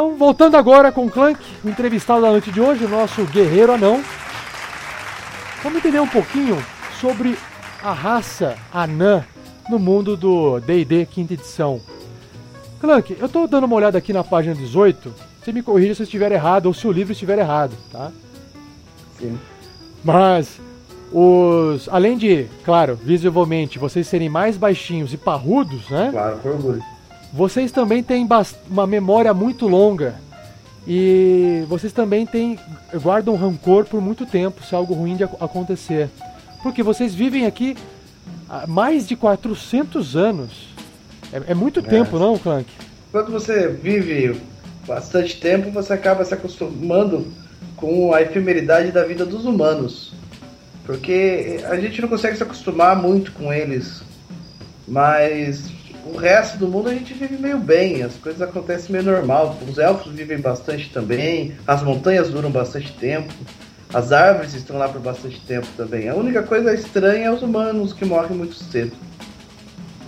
Então, 0.00 0.16
voltando 0.16 0.56
agora 0.56 0.90
com 0.90 1.04
o 1.04 1.10
Clank, 1.10 1.38
o 1.62 1.68
entrevistado 1.68 2.22
da 2.22 2.30
noite 2.30 2.50
de 2.50 2.58
hoje, 2.58 2.86
o 2.86 2.88
nosso 2.88 3.22
guerreiro 3.26 3.74
anão. 3.74 4.02
Vamos 5.62 5.78
entender 5.78 6.00
um 6.00 6.08
pouquinho 6.08 6.56
sobre 6.98 7.36
a 7.82 7.92
raça 7.92 8.56
anã 8.72 9.22
no 9.68 9.78
mundo 9.78 10.16
do 10.16 10.58
D&D 10.60 11.04
quinta 11.04 11.34
edição. 11.34 11.82
Clank, 12.80 13.14
eu 13.20 13.28
tô 13.28 13.46
dando 13.46 13.64
uma 13.64 13.76
olhada 13.76 13.98
aqui 13.98 14.10
na 14.10 14.24
página 14.24 14.54
18. 14.54 15.12
Você 15.38 15.52
me 15.52 15.62
corrija 15.62 15.94
se 15.94 16.00
eu 16.00 16.04
estiver 16.04 16.32
errado 16.32 16.64
ou 16.64 16.72
se 16.72 16.86
o 16.86 16.92
livro 16.92 17.12
estiver 17.12 17.38
errado, 17.38 17.76
tá? 17.92 18.10
Sim. 19.18 19.38
Mas 20.02 20.58
os, 21.12 21.90
além 21.90 22.16
de, 22.16 22.46
claro, 22.64 22.96
visivelmente 22.96 23.78
vocês 23.78 24.08
serem 24.08 24.30
mais 24.30 24.56
baixinhos 24.56 25.12
e 25.12 25.18
parrudos, 25.18 25.90
né? 25.90 26.08
Claro, 26.10 26.38
com 26.38 26.48
orgulho. 26.48 26.82
Vocês 27.32 27.70
também 27.70 28.02
têm 28.02 28.26
uma 28.68 28.86
memória 28.86 29.32
muito 29.32 29.68
longa 29.68 30.16
e 30.86 31.64
vocês 31.68 31.92
também 31.92 32.26
têm 32.26 32.58
guardam 32.94 33.36
rancor 33.36 33.84
por 33.84 34.00
muito 34.00 34.26
tempo 34.26 34.64
se 34.64 34.74
algo 34.74 34.94
ruim 34.94 35.16
de 35.16 35.24
ac- 35.24 35.36
acontecer. 35.40 36.08
Porque 36.62 36.82
vocês 36.82 37.14
vivem 37.14 37.46
aqui 37.46 37.76
há 38.48 38.66
mais 38.66 39.06
de 39.06 39.14
400 39.16 40.16
anos. 40.16 40.68
É, 41.32 41.52
é 41.52 41.54
muito 41.54 41.80
tempo, 41.82 42.18
não, 42.18 42.36
Clank? 42.36 42.66
Quando 43.12 43.30
você 43.30 43.68
vive 43.68 44.40
bastante 44.86 45.38
tempo, 45.40 45.70
você 45.70 45.92
acaba 45.92 46.24
se 46.24 46.34
acostumando 46.34 47.26
com 47.76 48.12
a 48.12 48.20
efemeridade 48.22 48.90
da 48.90 49.04
vida 49.04 49.24
dos 49.24 49.44
humanos. 49.44 50.12
Porque 50.84 51.60
a 51.68 51.76
gente 51.78 52.00
não 52.02 52.08
consegue 52.08 52.36
se 52.36 52.42
acostumar 52.42 52.96
muito 53.00 53.30
com 53.32 53.52
eles. 53.52 54.02
Mas 54.88 55.70
o 56.06 56.16
resto 56.16 56.58
do 56.58 56.68
mundo 56.68 56.88
a 56.88 56.94
gente 56.94 57.12
vive 57.14 57.36
meio 57.36 57.58
bem, 57.58 58.02
as 58.02 58.14
coisas 58.14 58.40
acontecem 58.40 58.92
meio 58.92 59.04
normal. 59.04 59.56
Os 59.68 59.78
elfos 59.78 60.12
vivem 60.12 60.38
bastante 60.38 60.90
também, 60.90 61.54
as 61.66 61.82
montanhas 61.82 62.30
duram 62.30 62.50
bastante 62.50 62.92
tempo, 62.92 63.32
as 63.92 64.12
árvores 64.12 64.54
estão 64.54 64.78
lá 64.78 64.88
por 64.88 65.00
bastante 65.00 65.40
tempo 65.40 65.66
também. 65.76 66.08
A 66.08 66.14
única 66.14 66.42
coisa 66.42 66.72
estranha 66.72 67.26
é 67.26 67.30
os 67.30 67.42
humanos 67.42 67.92
que 67.92 68.04
morrem 68.04 68.36
muito 68.36 68.54
cedo. 68.54 68.92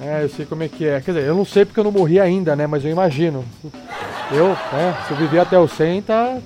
É, 0.01 0.25
eu 0.25 0.29
sei 0.29 0.47
como 0.47 0.63
é 0.63 0.69
que 0.69 0.87
é. 0.87 1.01
Quer 1.01 1.13
dizer, 1.13 1.27
eu 1.27 1.35
não 1.37 1.45
sei 1.45 1.65
porque 1.65 1.79
eu 1.79 1.85
não 1.85 1.93
morri 1.93 2.19
ainda, 2.19 2.57
né? 2.57 2.67
Mas 2.67 2.85
eu 2.85 2.91
imagino. 2.91 3.45
Eu, 4.33 4.49
né? 4.49 4.97
Se 5.07 5.13
eu 5.13 5.17
viver 5.17 5.39
até 5.41 5.59
o 5.59 5.69
100, 5.69 6.03
tá, 6.03 6.39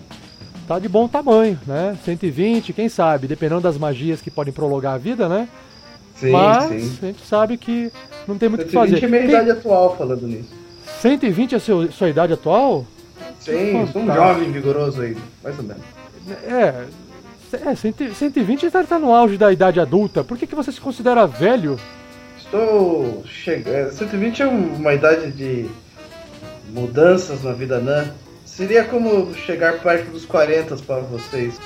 tá 0.66 0.78
de 0.78 0.88
bom 0.88 1.08
tamanho, 1.08 1.58
né? 1.66 1.96
120, 2.04 2.72
quem 2.72 2.88
sabe? 2.88 3.26
Dependendo 3.26 3.62
das 3.62 3.78
magias 3.78 4.20
que 4.20 4.30
podem 4.30 4.52
prolongar 4.52 4.94
a 4.94 4.98
vida, 4.98 5.28
né? 5.28 5.48
Sim, 6.16 6.30
mas 6.30 6.64
sim. 6.64 6.98
a 7.02 7.06
gente 7.06 7.26
sabe 7.26 7.56
que 7.56 7.92
não 8.26 8.38
tem 8.38 8.48
muito 8.48 8.62
o 8.62 8.64
que 8.64 8.70
120 8.72 8.94
fazer. 8.94 9.04
é 9.06 9.08
minha 9.08 9.20
Tem- 9.22 9.30
idade 9.30 9.50
atual 9.50 9.96
falando 9.96 10.26
nisso. 10.26 10.48
120 11.00 11.52
é 11.52 11.56
a 11.56 11.60
seu- 11.60 11.92
sua 11.92 12.08
idade 12.08 12.32
atual? 12.32 12.86
Sim, 13.40 13.86
sou 13.92 14.02
um 14.02 14.06
jovem 14.06 14.50
vigoroso 14.50 15.02
aí, 15.02 15.16
mais 15.44 15.58
ou 15.58 15.64
menos. 15.64 15.82
É. 16.48 16.84
É, 17.64 17.74
100 17.76 17.94
120 18.12 18.64
está 18.66 18.82
tá 18.82 18.98
no 18.98 19.14
auge 19.14 19.36
da 19.36 19.52
idade 19.52 19.78
adulta. 19.78 20.24
Por 20.24 20.36
que, 20.36 20.46
que 20.48 20.54
você 20.54 20.72
se 20.72 20.80
considera 20.80 21.26
velho? 21.26 21.78
Estou 22.38 23.22
chegando. 23.24 23.92
120 23.92 24.42
é 24.42 24.46
um- 24.48 24.74
uma 24.74 24.92
idade 24.94 25.30
de 25.30 25.66
mudanças 26.70 27.42
na 27.42 27.52
vida 27.52 27.76
anã. 27.76 28.10
Seria 28.44 28.84
como 28.84 29.32
chegar 29.34 29.80
perto 29.80 30.10
dos 30.10 30.24
40 30.24 30.76
para 30.76 31.00
vocês. 31.00 31.60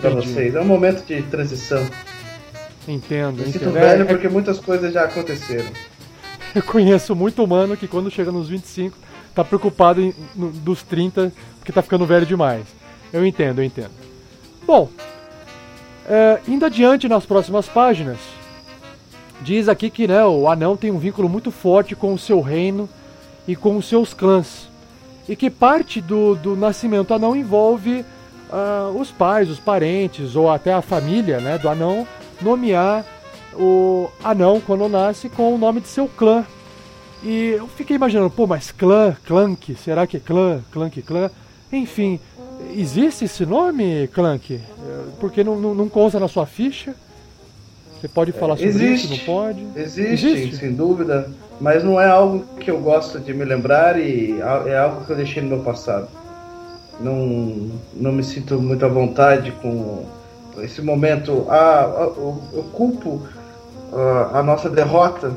Para 0.00 0.10
vocês. 0.10 0.54
É 0.54 0.60
um 0.60 0.64
momento 0.64 1.04
de 1.06 1.22
transição. 1.22 1.84
Entendo, 2.86 3.38
Me 3.38 3.44
sinto 3.46 3.56
entendo. 3.56 3.72
velho 3.74 4.02
É- 4.02 4.04
é- 4.04 4.04
porque 4.04 4.28
muitas 4.28 4.58
coisas 4.58 4.92
já 4.92 5.04
aconteceram. 5.04 5.70
eu 6.54 6.62
conheço 6.62 7.14
muito 7.14 7.42
humano 7.42 7.76
que 7.76 7.86
quando 7.88 8.10
chega 8.10 8.32
nos 8.32 8.48
25 8.48 8.96
tá 9.34 9.44
preocupado 9.44 10.00
em, 10.00 10.12
no- 10.34 10.50
dos 10.50 10.82
30 10.82 11.32
porque 11.58 11.72
tá 11.72 11.80
ficando 11.82 12.04
velho 12.06 12.26
demais. 12.26 12.64
Eu 13.12 13.24
entendo, 13.24 13.60
eu 13.60 13.64
entendo. 13.64 13.90
Bom, 14.66 14.88
é, 16.08 16.40
indo 16.48 16.64
adiante 16.66 17.08
nas 17.08 17.24
próximas 17.24 17.68
páginas, 17.68 18.18
diz 19.40 19.68
aqui 19.68 19.88
que 19.90 20.08
né, 20.08 20.24
o 20.24 20.48
anão 20.48 20.76
tem 20.76 20.90
um 20.90 20.98
vínculo 20.98 21.28
muito 21.28 21.50
forte 21.50 21.94
com 21.94 22.12
o 22.12 22.18
seu 22.18 22.40
reino 22.40 22.88
e 23.46 23.54
com 23.54 23.76
os 23.76 23.86
seus 23.88 24.12
clãs. 24.12 24.68
E 25.28 25.36
que 25.36 25.48
parte 25.50 26.00
do, 26.00 26.34
do 26.34 26.56
nascimento 26.56 27.14
anão 27.14 27.36
envolve 27.36 28.04
ah, 28.50 28.90
os 28.94 29.10
pais, 29.12 29.48
os 29.48 29.58
parentes 29.60 30.34
ou 30.34 30.50
até 30.50 30.72
a 30.72 30.82
família 30.82 31.38
né, 31.38 31.58
do 31.58 31.68
anão 31.68 32.06
nomear 32.42 33.04
o 33.54 34.08
anão 34.22 34.60
quando 34.60 34.88
nasce 34.88 35.28
com 35.28 35.54
o 35.54 35.58
nome 35.58 35.80
de 35.80 35.88
seu 35.88 36.08
clã. 36.08 36.44
E 37.22 37.54
eu 37.58 37.68
fiquei 37.68 37.96
imaginando, 37.96 38.30
pô, 38.30 38.46
mas 38.46 38.70
clã, 38.70 39.16
clank, 39.24 39.74
será 39.76 40.06
que 40.06 40.16
é 40.16 40.20
clã, 40.20 40.60
clank, 40.72 41.00
clã? 41.02 41.30
Enfim, 41.72 42.18
existe 42.74 43.24
esse 43.26 43.46
nome, 43.46 44.08
clank? 44.08 44.60
Porque 45.20 45.44
não, 45.44 45.58
não, 45.60 45.74
não 45.74 45.88
consta 45.88 46.18
na 46.18 46.26
sua 46.28 46.46
ficha? 46.46 46.94
Você 48.00 48.08
pode 48.08 48.32
falar 48.32 48.56
sobre 48.56 48.70
existe. 48.70 49.06
isso, 49.06 49.10
não 49.10 49.18
pode? 49.24 49.64
Existe, 49.76 50.26
Existe? 50.26 50.56
sem 50.56 50.74
dúvida, 50.74 51.30
mas 51.60 51.84
não 51.84 52.00
é 52.00 52.08
algo 52.08 52.44
que 52.58 52.68
eu 52.68 52.80
gosto 52.80 53.20
de 53.20 53.32
me 53.32 53.44
lembrar 53.44 53.96
e 53.96 54.40
é 54.66 54.76
algo 54.76 55.04
que 55.04 55.12
eu 55.12 55.16
deixei 55.16 55.40
no 55.40 55.50
meu 55.50 55.60
passado. 55.60 56.08
Não, 56.98 57.70
não 57.94 58.10
me 58.10 58.24
sinto 58.24 58.60
muito 58.60 58.84
à 58.84 58.88
vontade 58.88 59.52
com 59.62 60.04
esse 60.58 60.82
momento. 60.82 61.46
Ah, 61.48 61.88
eu, 62.16 62.42
eu 62.52 62.62
culpo 62.72 63.22
a 64.32 64.42
nossa 64.42 64.70
derrota 64.70 65.32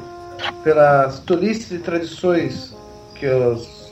pelas 0.63 1.19
tolices 1.19 1.71
e 1.71 1.79
tradições 1.79 2.75
que 3.15 3.27
os 3.27 3.91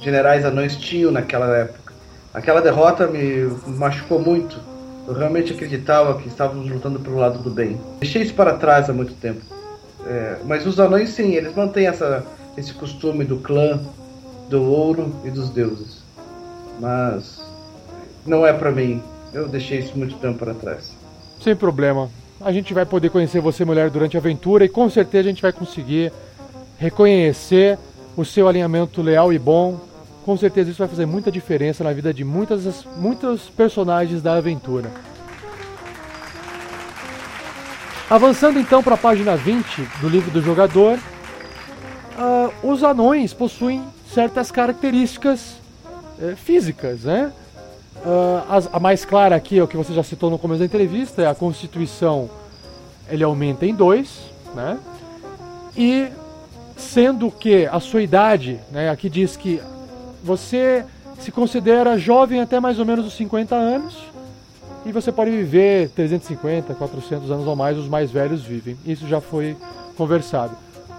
generais 0.00 0.44
anões 0.44 0.76
tinham 0.76 1.10
naquela 1.10 1.56
época. 1.56 1.92
Aquela 2.32 2.60
derrota 2.60 3.06
me 3.06 3.44
machucou 3.66 4.18
muito. 4.18 4.58
Eu 5.06 5.14
realmente 5.14 5.52
acreditava 5.52 6.20
que 6.20 6.28
estávamos 6.28 6.68
lutando 6.68 6.98
pelo 6.98 7.16
lado 7.16 7.38
do 7.38 7.50
bem. 7.50 7.78
Deixei 8.00 8.22
isso 8.22 8.34
para 8.34 8.54
trás 8.54 8.88
há 8.88 8.92
muito 8.92 9.14
tempo. 9.14 9.40
É, 10.06 10.38
mas 10.44 10.66
os 10.66 10.80
anões, 10.80 11.10
sim, 11.10 11.32
eles 11.32 11.54
mantêm 11.54 11.86
essa, 11.86 12.24
esse 12.56 12.72
costume 12.74 13.24
do 13.24 13.38
clã, 13.38 13.80
do 14.48 14.62
ouro 14.62 15.14
e 15.24 15.30
dos 15.30 15.50
deuses. 15.50 16.02
Mas 16.80 17.40
não 18.26 18.46
é 18.46 18.52
para 18.52 18.70
mim. 18.70 19.02
Eu 19.34 19.48
deixei 19.48 19.80
isso 19.80 19.98
muito 19.98 20.14
tempo 20.16 20.38
para 20.38 20.54
trás. 20.54 20.96
Sem 21.42 21.56
problema. 21.56 22.08
A 22.40 22.52
gente 22.52 22.72
vai 22.72 22.86
poder 22.86 23.10
conhecer 23.10 23.40
você, 23.40 23.64
mulher, 23.64 23.90
durante 23.90 24.16
a 24.16 24.20
aventura 24.20 24.64
e 24.64 24.68
com 24.68 24.88
certeza 24.88 25.28
a 25.28 25.32
gente 25.32 25.42
vai 25.42 25.52
conseguir 25.52 26.12
reconhecer 26.78 27.76
o 28.16 28.24
seu 28.24 28.46
alinhamento 28.46 29.02
leal 29.02 29.32
e 29.32 29.38
bom. 29.38 29.80
Com 30.24 30.36
certeza 30.36 30.70
isso 30.70 30.78
vai 30.78 30.88
fazer 30.88 31.04
muita 31.04 31.32
diferença 31.32 31.82
na 31.82 31.92
vida 31.92 32.14
de 32.14 32.24
muitas, 32.24 32.84
muitos 32.96 33.50
personagens 33.50 34.22
da 34.22 34.34
aventura. 34.34 34.90
Avançando 38.08 38.60
então 38.60 38.82
para 38.82 38.94
a 38.94 38.98
página 38.98 39.36
20 39.36 39.82
do 40.00 40.08
livro 40.08 40.30
do 40.30 40.40
jogador, 40.40 40.98
ah, 42.16 42.50
os 42.62 42.84
anões 42.84 43.34
possuem 43.34 43.82
certas 44.12 44.52
características 44.52 45.56
eh, 46.20 46.34
físicas, 46.36 47.02
né? 47.02 47.32
Ah, 48.04 48.44
as- 48.56 48.68
a 48.72 48.78
mais 48.78 49.04
clara 49.04 49.34
aqui 49.36 49.58
é 49.58 49.62
o 49.62 49.68
que 49.68 49.76
você 49.76 49.92
já 49.94 50.02
citou 50.02 50.30
no 50.30 50.38
começo 50.38 50.58
da 50.60 50.64
entrevista, 50.66 51.22
é 51.22 51.26
a 51.26 51.34
constituição 51.34 52.28
ele 53.08 53.22
aumenta 53.24 53.66
em 53.66 53.74
2, 53.74 54.10
né? 54.54 54.78
E 55.76 56.08
sendo 56.76 57.30
que 57.30 57.66
a 57.66 57.80
sua 57.80 58.02
idade, 58.02 58.58
né, 58.70 58.90
aqui 58.90 59.08
diz 59.08 59.36
que 59.36 59.60
você 60.22 60.84
se 61.18 61.30
considera 61.30 61.98
jovem 61.98 62.40
até 62.40 62.58
mais 62.60 62.78
ou 62.78 62.84
menos 62.84 63.06
os 63.06 63.14
50 63.14 63.54
anos 63.54 63.94
e 64.84 64.92
você 64.92 65.10
pode 65.12 65.30
viver 65.30 65.88
350, 65.90 66.74
400 66.74 67.30
anos 67.30 67.46
ou 67.46 67.56
mais, 67.56 67.78
os 67.78 67.88
mais 67.88 68.10
velhos 68.10 68.42
vivem. 68.42 68.76
Isso 68.84 69.06
já 69.08 69.20
foi 69.20 69.56
conversado. 69.96 70.56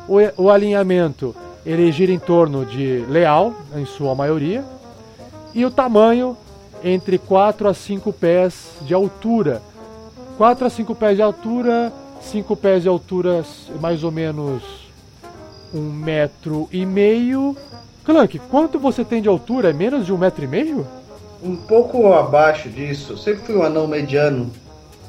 O, 0.07 0.43
o 0.43 0.49
alinhamento 0.49 1.35
ele 1.65 1.91
gira 1.91 2.11
em 2.11 2.19
torno 2.19 2.65
de 2.65 3.03
leal, 3.09 3.53
em 3.75 3.85
sua 3.85 4.13
maioria, 4.15 4.63
e 5.53 5.65
o 5.65 5.71
tamanho 5.71 6.37
entre 6.83 7.17
4 7.17 7.67
a 7.67 7.73
5 7.73 8.13
pés 8.13 8.71
de 8.81 8.93
altura. 8.93 9.61
4 10.37 10.67
a 10.67 10.69
5 10.69 10.95
pés 10.95 11.15
de 11.15 11.21
altura, 11.21 11.93
5 12.21 12.55
pés 12.55 12.83
de 12.83 12.89
altura 12.89 13.43
mais 13.79 14.03
ou 14.03 14.11
menos 14.11 14.63
um 15.73 15.91
metro 15.91 16.67
e 16.71 16.85
meio. 16.85 17.55
Clank, 18.03 18.39
quanto 18.49 18.79
você 18.79 19.03
tem 19.03 19.21
de 19.21 19.27
altura? 19.27 19.69
É 19.69 19.73
menos 19.73 20.05
de 20.05 20.13
um 20.13 20.17
metro 20.17 20.43
e 20.43 20.47
meio? 20.47 20.87
Um 21.43 21.55
pouco 21.55 22.13
abaixo 22.13 22.69
disso, 22.69 23.13
eu 23.13 23.17
sempre 23.17 23.45
fui 23.45 23.55
um 23.55 23.63
anão 23.63 23.87
mediano. 23.87 24.51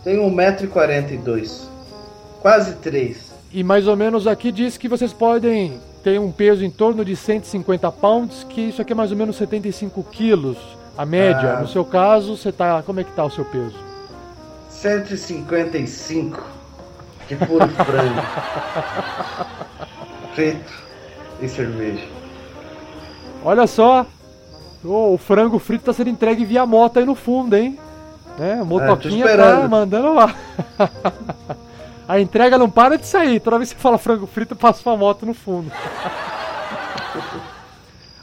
Tenho 0.03 0.23
1,42m. 0.31 1.67
Quase 2.41 2.77
3. 2.77 3.35
E 3.53 3.65
mais 3.65 3.87
ou 3.87 3.97
menos 3.97 4.27
aqui 4.27 4.53
diz 4.53 4.77
que 4.77 4.89
vocês 4.89 5.13
podem 5.13 5.81
ter 6.03 6.21
um 6.21 6.31
peso 6.31 6.65
em 6.65 6.71
torno 6.71 7.05
de 7.05 7.17
150 7.17 7.91
pounds, 7.93 8.45
que 8.49 8.61
isso 8.61 8.81
aqui 8.81 8.93
é 8.93 8.95
mais 8.95 9.11
ou 9.11 9.17
menos 9.17 9.37
75 9.37 10.05
quilos, 10.05 10.57
a 10.97 11.05
média. 11.05 11.57
Ah. 11.59 11.61
No 11.61 11.69
seu 11.69 11.85
caso, 11.85 12.37
você 12.37 12.51
tá. 12.51 12.83
Como 12.83 13.01
é 13.01 13.05
que 13.05 13.13
tá 13.13 13.25
o 13.25 13.31
seu 13.31 13.45
peso? 13.45 13.77
155 14.71 16.43
de 17.29 17.37
puro 17.37 17.69
frango. 17.69 18.23
Frito 20.35 20.73
e 21.41 21.49
cerveja. 21.49 22.05
Olha 23.45 23.67
só! 23.67 24.07
Ô, 24.85 25.15
o 25.15 25.19
frango 25.19 25.59
frito 25.59 25.87
tá 25.87 25.93
sendo 25.93 26.11
entregue 26.11 26.45
via 26.45 26.67
moto 26.67 26.99
aí 26.99 27.05
no 27.05 27.15
fundo, 27.15 27.57
hein? 27.57 27.79
Né? 28.39 28.59
A 28.61 28.65
motoquinha 28.65 29.25
tá 29.25 29.31
esperando. 29.33 29.71
mandando 29.71 30.13
lá. 30.13 30.35
A 32.09 32.21
entrega 32.21 32.57
não 32.57 32.71
para 32.71 32.97
de 32.97 33.07
sair. 33.07 33.41
Toda 33.41 33.59
vez 33.59 33.73
que 33.73 33.77
você 33.77 33.83
fala 33.83 33.99
frango 33.99 34.27
frito, 34.27 34.55
passa 34.55 34.89
uma 34.89 34.97
moto 34.97 35.27
no 35.27 35.35
fundo. 35.35 35.73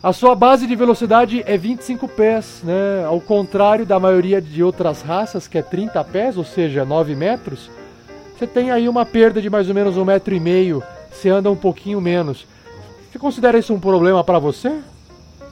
A 0.04 0.12
sua 0.12 0.36
base 0.36 0.68
de 0.68 0.76
velocidade 0.76 1.42
é 1.48 1.58
25 1.58 2.10
pés, 2.10 2.60
né? 2.62 3.06
Ao 3.08 3.22
contrário 3.22 3.86
da 3.86 3.98
maioria 3.98 4.42
de 4.42 4.62
outras 4.62 5.02
raças, 5.02 5.48
que 5.48 5.58
é 5.58 5.62
30 5.62 6.04
pés, 6.04 6.36
ou 6.36 6.44
seja, 6.44 6.84
9 6.84 7.16
metros. 7.16 7.72
Você 8.38 8.46
tem 8.46 8.70
aí 8.70 8.90
uma 8.90 9.06
perda 9.06 9.42
de 9.42 9.50
mais 9.50 9.70
ou 9.70 9.74
menos 9.74 9.96
um 9.96 10.04
metro 10.04 10.36
e 10.36 10.42
meio. 10.42 10.84
Você 11.10 11.30
anda 11.30 11.50
um 11.50 11.56
pouquinho 11.56 12.02
menos. 12.02 12.46
Você 13.10 13.18
considera 13.18 13.58
isso 13.58 13.74
um 13.74 13.80
problema 13.80 14.22
pra 14.26 14.40
você? 14.40 14.78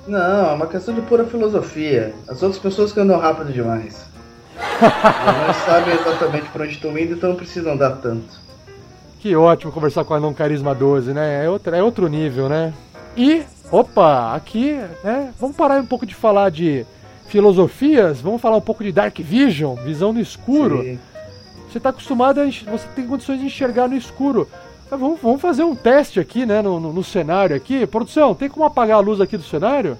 Não, 0.05 0.49
é 0.49 0.51
uma 0.51 0.67
questão 0.67 0.93
de 0.93 0.99
pura 0.99 1.23
filosofia. 1.23 2.13
As 2.27 2.43
outras 2.43 2.61
pessoas 2.61 2.91
que 2.91 2.99
andam 2.99 3.17
rápido 3.17 3.53
demais. 3.53 4.05
Elas 4.81 5.47
não 5.47 5.53
sabem 5.65 5.93
exatamente 5.93 6.49
para 6.49 6.63
onde 6.65 6.73
estão 6.73 6.97
indo, 6.97 7.13
então 7.13 7.29
não 7.29 7.37
precisam 7.37 7.71
andar 7.71 7.91
tanto. 8.01 8.41
Que 9.17 9.33
ótimo 9.33 9.71
conversar 9.71 10.03
com 10.03 10.13
a 10.13 10.17
Anão 10.17 10.33
Carisma 10.33 10.75
12, 10.75 11.13
né? 11.13 11.45
É 11.45 11.49
outro, 11.49 11.73
é 11.73 11.81
outro 11.81 12.09
nível, 12.09 12.49
né? 12.49 12.73
E, 13.15 13.43
opa, 13.71 14.36
aqui, 14.36 14.73
né? 15.03 15.34
Vamos 15.39 15.55
parar 15.55 15.81
um 15.81 15.86
pouco 15.86 16.05
de 16.05 16.13
falar 16.15 16.49
de 16.51 16.86
filosofias, 17.27 18.19
vamos 18.19 18.41
falar 18.41 18.57
um 18.57 18.62
pouco 18.62 18.84
de 18.84 18.91
Dark 18.91 19.17
Vision, 19.19 19.75
visão 19.75 20.12
no 20.12 20.19
escuro. 20.19 20.81
Sim. 20.84 20.99
Você 21.71 21.77
está 21.77 21.89
acostumado 21.89 22.41
a 22.41 22.45
você 22.45 22.86
tem 22.95 23.07
condições 23.07 23.39
de 23.39 23.45
enxergar 23.45 23.88
no 23.88 23.95
escuro. 23.95 24.47
Mas 24.89 24.99
Vamos, 24.99 25.21
vamos 25.21 25.39
fazer 25.41 25.63
um 25.63 25.73
teste 25.73 26.19
aqui, 26.19 26.45
né, 26.45 26.62
no, 26.62 26.79
no- 26.81 26.91
no 26.91 27.01
cenário 27.03 27.55
aqui. 27.55 27.88
Produção, 27.88 28.36
tem 28.36 28.49
como 28.49 28.65
apagar 28.65 28.97
a 28.97 28.99
luz 28.99 29.21
aqui 29.21 29.38
do 29.38 29.43
cenário? 29.43 29.97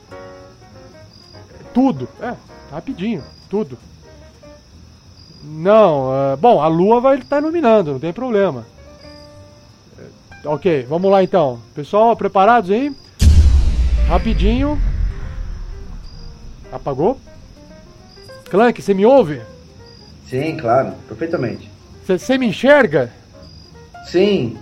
Tudo. 1.74 2.10
É, 2.22 2.34
rapidinho, 2.70 3.24
tudo. 3.50 3.78
Não, 5.44 6.12
é, 6.14 6.36
bom, 6.36 6.62
a 6.62 6.68
lua 6.68 7.00
vai 7.00 7.18
estar 7.18 7.40
iluminando, 7.40 7.94
não 7.94 8.00
tem 8.00 8.12
problema. 8.14 8.66
É, 9.98 10.48
ok, 10.48 10.86
vamos 10.90 11.10
lá 11.10 11.24
então. 11.24 11.60
Pessoal, 11.74 12.14
preparados 12.16 12.70
aí? 12.70 12.94
Rapidinho. 14.08 14.80
Apagou? 16.72 17.20
Clank, 18.50 18.82
você 18.82 18.94
me 18.94 19.06
ouve? 19.06 19.42
Sim, 20.28 20.56
claro, 20.58 20.94
perfeitamente. 21.08 21.70
Você 22.06 22.38
me 22.38 22.48
enxerga? 22.48 23.12
Sim. 24.06 24.58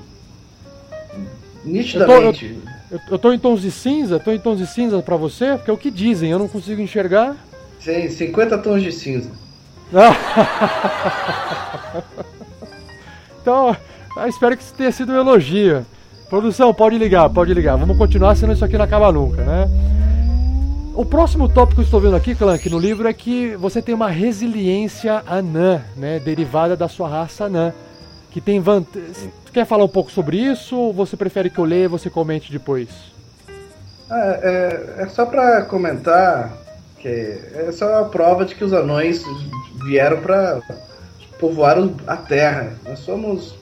Nitidamente. 1.64 2.60
Eu, 2.90 3.00
eu 3.12 3.20
tô 3.20 3.32
em 3.32 3.40
tons 3.40 3.62
de 3.62 3.72
cinza? 3.72 4.20
Tô 4.20 4.32
em 4.32 4.40
tons 4.40 4.58
de 4.58 4.68
cinza 4.68 5.02
pra 5.02 5.16
você? 5.16 5.56
Porque 5.56 5.70
é 5.70 5.74
o 5.74 5.78
que 5.78 5.92
dizem, 5.92 6.32
eu 6.32 6.40
não 6.40 6.48
consigo 6.48 6.82
enxergar. 6.82 7.36
Sim, 7.80 8.10
50 8.10 8.58
tons 8.58 8.82
de 8.82 8.92
cinza. 8.92 9.30
então, 13.42 13.76
eu 14.18 14.28
espero 14.28 14.56
que 14.56 14.64
isso 14.64 14.74
tenha 14.74 14.92
sido 14.92 15.12
um 15.12 15.16
elogio. 15.16 15.86
Produção, 16.30 16.72
pode 16.74 16.98
ligar, 16.98 17.28
pode 17.30 17.54
ligar. 17.54 17.76
Vamos 17.76 17.98
continuar, 17.98 18.36
senão 18.36 18.54
isso 18.54 18.64
aqui 18.64 18.78
não 18.78 18.86
acaba 18.86 19.12
nunca, 19.12 19.42
né? 19.44 19.68
O 20.94 21.04
próximo 21.04 21.50
tópico 21.50 21.76
que 21.76 21.82
eu 21.82 21.86
estou 21.86 22.00
vendo 22.00 22.16
aqui, 22.16 22.36
Clank, 22.36 22.70
no 22.70 22.78
livro 22.78 23.08
é 23.08 23.14
que 23.14 23.56
você 23.56 23.82
tem 23.82 23.96
uma 23.96 24.10
resiliência 24.10 25.24
anã, 25.26 25.82
né? 25.96 26.20
Derivada 26.20 26.76
da 26.76 26.88
sua 26.88 27.10
raça 27.10 27.46
anã. 27.46 27.74
Que 28.30 28.40
tem 28.40 28.60
vantagem. 28.60 29.32
Quer 29.52 29.66
falar 29.66 29.86
um 29.86 29.90
pouco 29.90 30.12
sobre 30.12 30.38
isso 30.38 30.78
ou 30.78 30.94
você 30.94 31.18
prefere 31.18 31.50
que 31.50 31.58
eu 31.58 31.66
leia 31.66 31.86
e 31.86 31.88
você 31.88 32.12
comente 32.12 32.52
depois? 32.52 32.90
Ah, 34.08 34.40
é, 34.44 34.96
é 35.00 35.08
só 35.08 35.26
para 35.26 35.64
comentar 35.64 36.54
que 37.00 37.08
é 37.08 37.72
só 37.72 38.02
a 38.02 38.06
prova 38.06 38.46
de 38.46 38.54
que 38.54 38.64
os 38.64 38.74
anões 38.74 39.24
vieram 39.86 40.22
para 40.22 40.62
povoar 41.40 41.78
a 42.06 42.18
Terra. 42.18 42.74
Nós 42.86 43.00
somos 43.00 43.56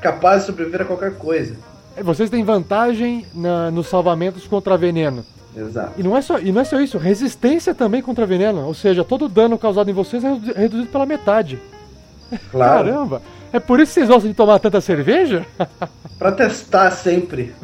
capazes 0.00 0.42
de 0.42 0.46
sobreviver 0.46 0.82
a 0.82 0.84
qualquer 0.86 1.16
coisa. 1.16 1.56
É, 1.96 2.02
vocês 2.02 2.30
têm 2.30 2.44
vantagem 2.44 3.26
na, 3.34 3.70
nos 3.70 3.86
salvamentos 3.86 4.46
contra 4.46 4.76
veneno. 4.76 5.24
Exato. 5.56 5.92
E 5.96 6.02
não, 6.02 6.16
é 6.16 6.22
só, 6.22 6.38
e 6.38 6.50
não 6.50 6.60
é 6.60 6.64
só 6.64 6.80
isso, 6.80 6.98
resistência 6.98 7.74
também 7.74 8.02
contra 8.02 8.26
veneno. 8.26 8.66
Ou 8.66 8.74
seja, 8.74 9.04
todo 9.04 9.26
o 9.26 9.28
dano 9.28 9.56
causado 9.56 9.90
em 9.90 9.94
vocês 9.94 10.24
é 10.24 10.32
reduzido 10.56 10.88
pela 10.88 11.06
metade. 11.06 11.58
Claro. 12.50 12.90
Caramba! 12.90 13.22
É 13.52 13.60
por 13.60 13.78
isso 13.78 13.90
que 13.92 14.00
vocês 14.00 14.08
gostam 14.08 14.28
de 14.28 14.36
tomar 14.36 14.58
tanta 14.58 14.80
cerveja? 14.80 15.46
pra 16.18 16.32
testar 16.32 16.90
sempre. 16.90 17.54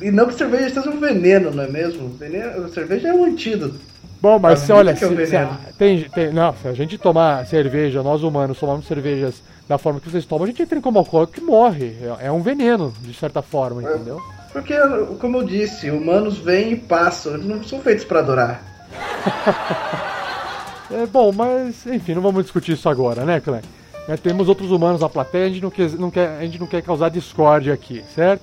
E 0.00 0.10
não 0.10 0.26
que 0.26 0.34
cerveja 0.34 0.70
seja 0.70 0.90
um 0.90 0.98
veneno, 0.98 1.52
não 1.52 1.62
é 1.62 1.68
mesmo? 1.68 2.08
Veneno, 2.08 2.68
cerveja 2.70 3.08
é 3.08 3.12
um 3.12 3.24
antídoto. 3.24 3.78
Bom, 4.20 4.38
mas 4.38 4.60
se, 4.60 4.72
olha, 4.72 4.96
se, 4.96 5.06
se, 5.06 5.74
tem, 5.78 6.02
tem, 6.08 6.32
não, 6.32 6.54
se 6.56 6.66
a 6.66 6.72
gente 6.72 6.96
tomar 6.96 7.46
cerveja, 7.46 8.02
nós 8.02 8.22
humanos 8.22 8.58
tomamos 8.58 8.86
cervejas 8.86 9.42
da 9.68 9.78
forma 9.78 10.00
que 10.00 10.10
vocês 10.10 10.24
tomam, 10.24 10.44
a 10.44 10.46
gente 10.46 10.64
tem 10.66 10.80
como 10.80 10.98
alcoólico 10.98 11.32
que 11.32 11.40
morre. 11.40 11.96
É, 12.20 12.26
é, 12.26 12.32
um 12.32 12.42
veneno, 12.42 12.92
de 13.00 13.14
certa 13.14 13.42
forma, 13.42 13.82
é, 13.82 13.94
entendeu? 13.94 14.20
Porque, 14.52 14.74
como 15.20 15.38
eu 15.38 15.44
disse, 15.44 15.90
humanos 15.90 16.38
vêm 16.38 16.72
e 16.72 16.76
passam, 16.76 17.34
eles 17.34 17.46
não 17.46 17.62
são 17.64 17.80
feitos 17.80 18.04
para 18.04 18.20
adorar. 18.20 18.62
é 20.92 21.06
bom, 21.06 21.32
mas 21.32 21.86
enfim, 21.86 22.14
não 22.14 22.22
vamos 22.22 22.42
discutir 22.42 22.72
isso 22.72 22.88
agora, 22.88 23.24
né, 23.24 23.40
Clem? 23.40 23.62
Né, 24.06 24.16
temos 24.16 24.48
outros 24.48 24.70
humanos 24.70 25.00
na 25.00 25.08
plateia, 25.08 25.46
a 25.46 25.48
gente 25.48 25.62
não 25.62 25.70
quer, 25.70 25.90
não 25.92 26.10
quer, 26.10 26.38
a 26.38 26.42
gente 26.42 26.60
não 26.60 26.66
quer 26.66 26.82
causar 26.82 27.08
discórdia 27.08 27.72
aqui, 27.72 28.04
certo? 28.14 28.42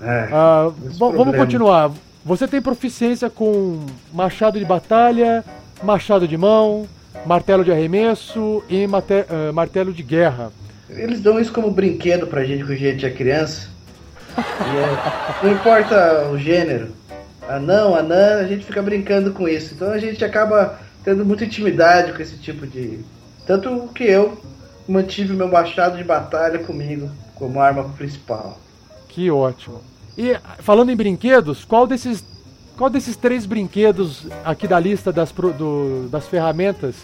É, 0.00 0.28
ah, 0.32 0.72
vamos 0.98 1.36
continuar. 1.36 1.90
Você 2.24 2.48
tem 2.48 2.60
proficiência 2.60 3.28
com 3.28 3.84
machado 4.12 4.58
de 4.58 4.64
batalha, 4.64 5.44
machado 5.82 6.26
de 6.26 6.36
mão, 6.36 6.86
martelo 7.26 7.64
de 7.64 7.72
arremesso 7.72 8.62
e 8.68 8.86
mate, 8.86 9.12
uh, 9.12 9.52
martelo 9.52 9.92
de 9.92 10.02
guerra. 10.02 10.52
Eles 10.88 11.20
dão 11.20 11.38
isso 11.40 11.52
como 11.52 11.70
brinquedo 11.70 12.26
pra 12.26 12.44
gente 12.44 12.64
quando 12.64 12.72
a 12.72 12.76
gente 12.76 13.06
é 13.06 13.10
criança. 13.10 13.68
É, 14.36 15.44
não 15.44 15.52
importa 15.52 16.28
o 16.30 16.38
gênero. 16.38 16.88
Anão, 17.48 17.94
anã, 17.94 18.38
a 18.38 18.44
gente 18.44 18.64
fica 18.64 18.82
brincando 18.82 19.32
com 19.32 19.48
isso. 19.48 19.74
Então 19.74 19.90
a 19.90 19.98
gente 19.98 20.24
acaba 20.24 20.78
tendo 21.04 21.24
muita 21.24 21.44
intimidade 21.44 22.12
com 22.12 22.22
esse 22.22 22.36
tipo 22.36 22.66
de. 22.66 23.00
Tanto 23.46 23.88
que 23.94 24.04
eu 24.04 24.40
mantive 24.88 25.34
meu 25.34 25.48
machado 25.48 25.96
de 25.96 26.04
batalha 26.04 26.58
comigo 26.58 27.10
como 27.34 27.60
arma 27.60 27.84
principal. 27.96 28.58
Que 29.08 29.30
ótimo. 29.30 29.80
E 30.16 30.36
falando 30.58 30.90
em 30.90 30.96
brinquedos, 30.96 31.64
qual 31.64 31.86
desses 31.86 32.22
qual 32.80 32.88
desses 32.88 33.14
três 33.14 33.44
brinquedos 33.44 34.26
aqui 34.42 34.66
da 34.66 34.80
lista 34.80 35.12
das, 35.12 35.30
do, 35.32 36.08
das 36.08 36.26
ferramentas 36.26 36.94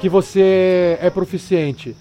que 0.00 0.08
você 0.08 0.96
é 0.98 1.10
proficiente? 1.10 1.94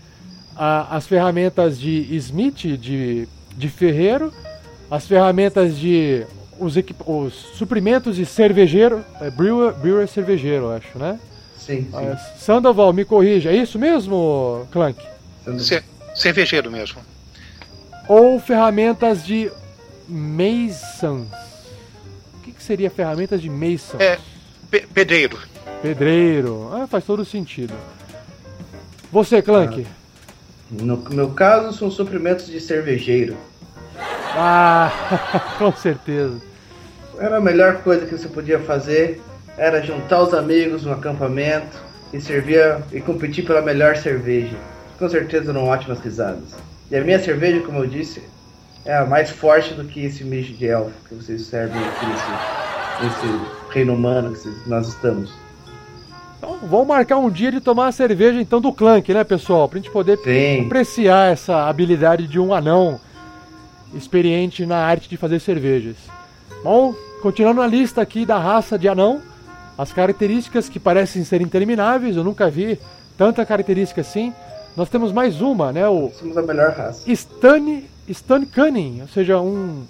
A, 0.55 0.95
as 0.95 1.05
ferramentas 1.05 1.77
de 1.77 2.15
Smith, 2.15 2.77
de, 2.77 3.27
de 3.57 3.67
ferreiro, 3.67 4.31
as 4.89 5.05
ferramentas 5.05 5.77
de. 5.77 6.25
os, 6.57 6.75
os 7.05 7.33
suprimentos 7.33 8.15
de 8.15 8.25
cervejeiro, 8.25 9.03
é, 9.19 9.29
brewer, 9.29 9.73
brewer 9.73 10.07
cervejeiro, 10.07 10.69
acho, 10.69 10.97
né? 10.97 11.19
Sim, 11.57 11.89
sim. 11.91 11.97
Uh, 11.97 12.39
Sandoval, 12.39 12.93
me 12.93 13.03
corrija, 13.03 13.51
é 13.51 13.57
isso 13.57 13.77
mesmo, 13.77 14.65
Clank? 14.71 14.97
Cer 15.59 15.83
cervejeiro 16.15 16.71
mesmo. 16.71 17.01
Ou 18.07 18.39
ferramentas 18.39 19.25
de 19.25 19.51
Masons. 20.07 21.42
Que 22.63 22.67
seria 22.67 22.89
ferramentas 22.89 23.41
de 23.41 23.49
Mason? 23.49 23.97
É, 23.99 24.17
pe 24.71 24.87
pedreiro. 24.87 25.37
Pedreiro. 25.81 26.69
Ah, 26.71 26.87
faz 26.87 27.03
todo 27.03 27.25
sentido. 27.25 27.73
Você, 29.11 29.41
Clank? 29.41 29.85
Ah, 29.85 30.81
no 30.81 30.95
meu 31.09 31.31
caso, 31.31 31.77
são 31.77 31.91
suprimentos 31.91 32.45
de 32.45 32.61
cervejeiro. 32.61 33.35
Ah, 33.97 34.89
com 35.59 35.73
certeza. 35.75 36.41
Era 37.19 37.35
a 37.35 37.41
melhor 37.41 37.83
coisa 37.83 38.05
que 38.05 38.17
você 38.17 38.29
podia 38.29 38.59
fazer 38.59 39.21
era 39.57 39.81
juntar 39.81 40.21
os 40.21 40.33
amigos 40.33 40.85
no 40.85 40.93
acampamento 40.93 41.77
e 42.13 42.21
servir 42.21 42.77
e 42.93 43.01
competir 43.01 43.43
pela 43.43 43.61
melhor 43.61 43.97
cerveja. 43.97 44.55
Com 44.97 45.09
certeza 45.09 45.51
eram 45.51 45.65
ótimas 45.65 45.99
risadas. 45.99 46.55
E 46.89 46.95
a 46.95 47.03
minha 47.03 47.19
cerveja, 47.19 47.59
como 47.59 47.79
eu 47.79 47.87
disse, 47.87 48.23
é 48.85 49.03
mais 49.05 49.29
forte 49.29 49.73
do 49.73 49.85
que 49.85 50.03
esse 50.03 50.23
mijo 50.23 50.53
de 50.53 50.67
elfo 50.67 50.91
que 51.07 51.15
vocês 51.15 51.43
servem 51.43 51.81
aqui 51.81 52.05
nesse, 52.05 53.25
nesse 53.25 53.73
reino 53.73 53.93
humano 53.93 54.33
que 54.33 54.69
nós 54.69 54.87
estamos. 54.87 55.31
Então 56.37 56.57
vamos 56.63 56.87
marcar 56.87 57.17
um 57.17 57.29
dia 57.29 57.51
de 57.51 57.61
tomar 57.61 57.87
a 57.87 57.91
cerveja 57.91 58.41
então 58.41 58.59
do 58.59 58.73
Clank, 58.73 59.13
né, 59.13 59.23
pessoal? 59.23 59.69
Pra 59.69 59.79
gente 59.79 59.89
poder 59.89 60.17
Sim. 60.19 60.65
apreciar 60.65 61.31
essa 61.31 61.67
habilidade 61.67 62.27
de 62.27 62.39
um 62.39 62.53
anão 62.53 62.99
experiente 63.93 64.65
na 64.65 64.77
arte 64.77 65.07
de 65.07 65.15
fazer 65.15 65.39
cervejas. 65.39 65.95
Bom, 66.63 66.93
continuando 67.21 67.61
a 67.61 67.67
lista 67.67 68.01
aqui 68.01 68.25
da 68.25 68.37
raça 68.37 68.77
de 68.77 68.89
anão, 68.89 69.21
as 69.77 69.93
características 69.93 70.67
que 70.67 70.79
parecem 70.79 71.23
ser 71.23 71.41
intermináveis, 71.41 72.17
eu 72.17 72.23
nunca 72.23 72.49
vi 72.49 72.77
tanta 73.17 73.45
característica 73.45 74.01
assim. 74.01 74.33
Nós 74.75 74.89
temos 74.89 75.11
mais 75.11 75.39
uma, 75.39 75.71
né? 75.71 75.87
O 75.87 76.11
Somos 76.11 76.35
a 76.35 76.41
melhor 76.41 76.71
raça. 76.71 77.09
Stan, 77.11 77.81
Stan 78.07 78.45
Cunning, 78.45 79.01
ou 79.01 79.07
seja, 79.07 79.39
um 79.39 79.85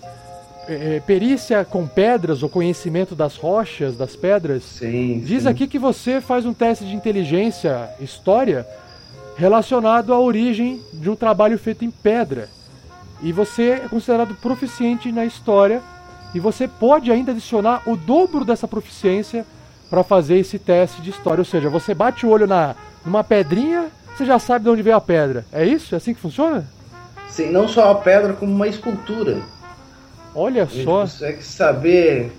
é, 0.68 0.96
é, 0.96 1.00
perícia 1.00 1.66
com 1.66 1.86
pedras 1.86 2.42
ou 2.42 2.50
conhecimento 2.50 3.16
das 3.16 3.36
rochas, 3.36 3.98
das 3.98 4.16
pedras. 4.16 4.64
Sim. 4.64 5.20
Diz 5.26 5.44
sim. 5.44 5.50
aqui 5.50 5.68
que 5.68 5.80
você 5.80 6.22
faz 6.22 6.46
um 6.46 6.54
teste 6.54 6.86
de 6.86 6.96
inteligência, 6.96 7.90
história, 8.00 8.66
relacionado 9.36 10.14
à 10.14 10.20
origem 10.20 10.82
de 10.94 11.10
um 11.10 11.16
trabalho 11.16 11.58
feito 11.58 11.84
em 11.84 11.92
pedra. 11.92 12.50
E 13.22 13.32
você 13.32 13.82
é 13.84 13.88
considerado 13.90 14.36
proficiente 14.36 15.12
na 15.12 15.26
história 15.26 15.82
e 16.34 16.40
você 16.40 16.68
pode 16.68 17.12
ainda 17.12 17.32
adicionar 17.32 17.82
o 17.86 17.96
dobro 17.96 18.46
dessa 18.46 18.68
proficiência 18.68 19.46
para 19.90 20.04
fazer 20.04 20.38
esse 20.38 20.58
teste 20.58 21.02
de 21.02 21.10
história. 21.10 21.42
Ou 21.42 21.46
seja, 21.46 21.70
você 21.70 21.94
bate 21.94 22.26
o 22.26 22.30
olho 22.30 22.48
na 22.48 22.76
numa 23.06 23.24
pedrinha, 23.24 23.88
você 24.16 24.26
já 24.26 24.40
sabe 24.40 24.64
de 24.64 24.72
onde 24.72 24.82
veio 24.82 24.96
a 24.96 25.02
pedra. 25.02 25.46
É 25.52 25.66
isso? 25.66 25.94
É 25.94 25.98
assim 25.98 26.14
que 26.14 26.22
funciona? 26.22 26.66
Sim, 27.34 27.50
não 27.50 27.68
só 27.68 27.90
a 27.90 27.96
pedra, 27.96 28.34
como 28.34 28.52
uma 28.52 28.68
escultura. 28.68 29.42
Olha 30.36 30.68
só. 30.68 31.02
consegue 31.02 31.44
saber 31.44 32.32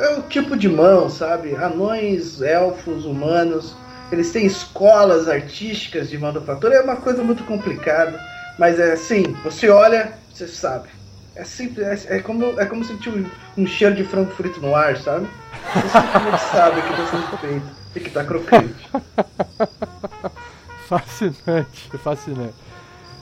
é 0.00 0.18
o 0.18 0.22
tipo 0.22 0.56
de 0.56 0.68
mão, 0.68 1.08
sabe? 1.08 1.54
Anões, 1.54 2.42
elfos, 2.42 3.04
humanos, 3.04 3.76
eles 4.10 4.32
têm 4.32 4.44
escolas 4.44 5.28
artísticas 5.28 6.10
de 6.10 6.18
manufatura, 6.18 6.74
é 6.74 6.80
uma 6.80 6.96
coisa 6.96 7.22
muito 7.22 7.44
complicada, 7.44 8.20
mas 8.58 8.80
é 8.80 8.94
assim, 8.94 9.22
você 9.44 9.68
olha, 9.68 10.14
você 10.32 10.48
sabe. 10.48 10.88
É 11.36 11.44
simples, 11.44 11.86
é, 12.06 12.16
é 12.16 12.18
como, 12.20 12.60
é 12.60 12.66
como 12.66 12.84
sentir 12.84 13.10
um, 13.10 13.24
um 13.56 13.66
cheiro 13.68 13.94
de 13.94 14.02
frango 14.02 14.32
frito 14.32 14.60
no 14.60 14.74
ar, 14.74 14.96
sabe? 14.96 15.28
Você 15.74 16.00
simplesmente 16.00 16.42
sabe 16.50 16.82
que 16.82 16.90
está 16.90 17.06
sendo 17.06 17.38
feito 17.38 17.66
e 17.94 18.00
que 18.00 18.08
está 18.08 18.24
crocante. 18.24 18.90
Fascinante, 20.88 21.90
fascinante. 22.02 22.54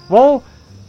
Bom, 0.08 0.42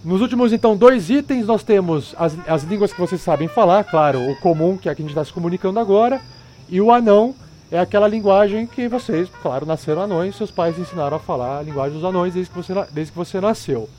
nos 0.03 0.21
últimos 0.21 0.51
então 0.51 0.75
dois 0.75 1.09
itens 1.09 1.45
nós 1.45 1.63
temos 1.63 2.13
as, 2.17 2.35
as 2.47 2.63
línguas 2.63 2.91
que 2.91 2.99
vocês 2.99 3.21
sabem 3.21 3.47
falar, 3.47 3.83
claro, 3.83 4.19
o 4.29 4.35
comum, 4.37 4.77
que 4.77 4.89
é 4.89 4.91
a 4.91 4.95
que 4.95 5.01
a 5.01 5.03
gente 5.03 5.11
está 5.11 5.23
se 5.23 5.31
comunicando 5.31 5.79
agora, 5.79 6.21
e 6.69 6.81
o 6.81 6.91
anão 6.91 7.33
é 7.71 7.79
aquela 7.79 8.07
linguagem 8.07 8.67
que 8.67 8.87
vocês, 8.87 9.29
claro, 9.41 9.65
nasceram 9.65 10.03
anões, 10.03 10.35
seus 10.35 10.51
pais 10.51 10.77
ensinaram 10.77 11.17
a 11.17 11.19
falar 11.19 11.59
a 11.59 11.63
linguagem 11.63 11.93
dos 11.93 12.03
anões 12.03 12.33
desde 12.33 12.51
que 12.51 12.57
você, 12.57 12.73
desde 12.91 13.11
que 13.11 13.17
você 13.17 13.41
nasceu. 13.41 13.89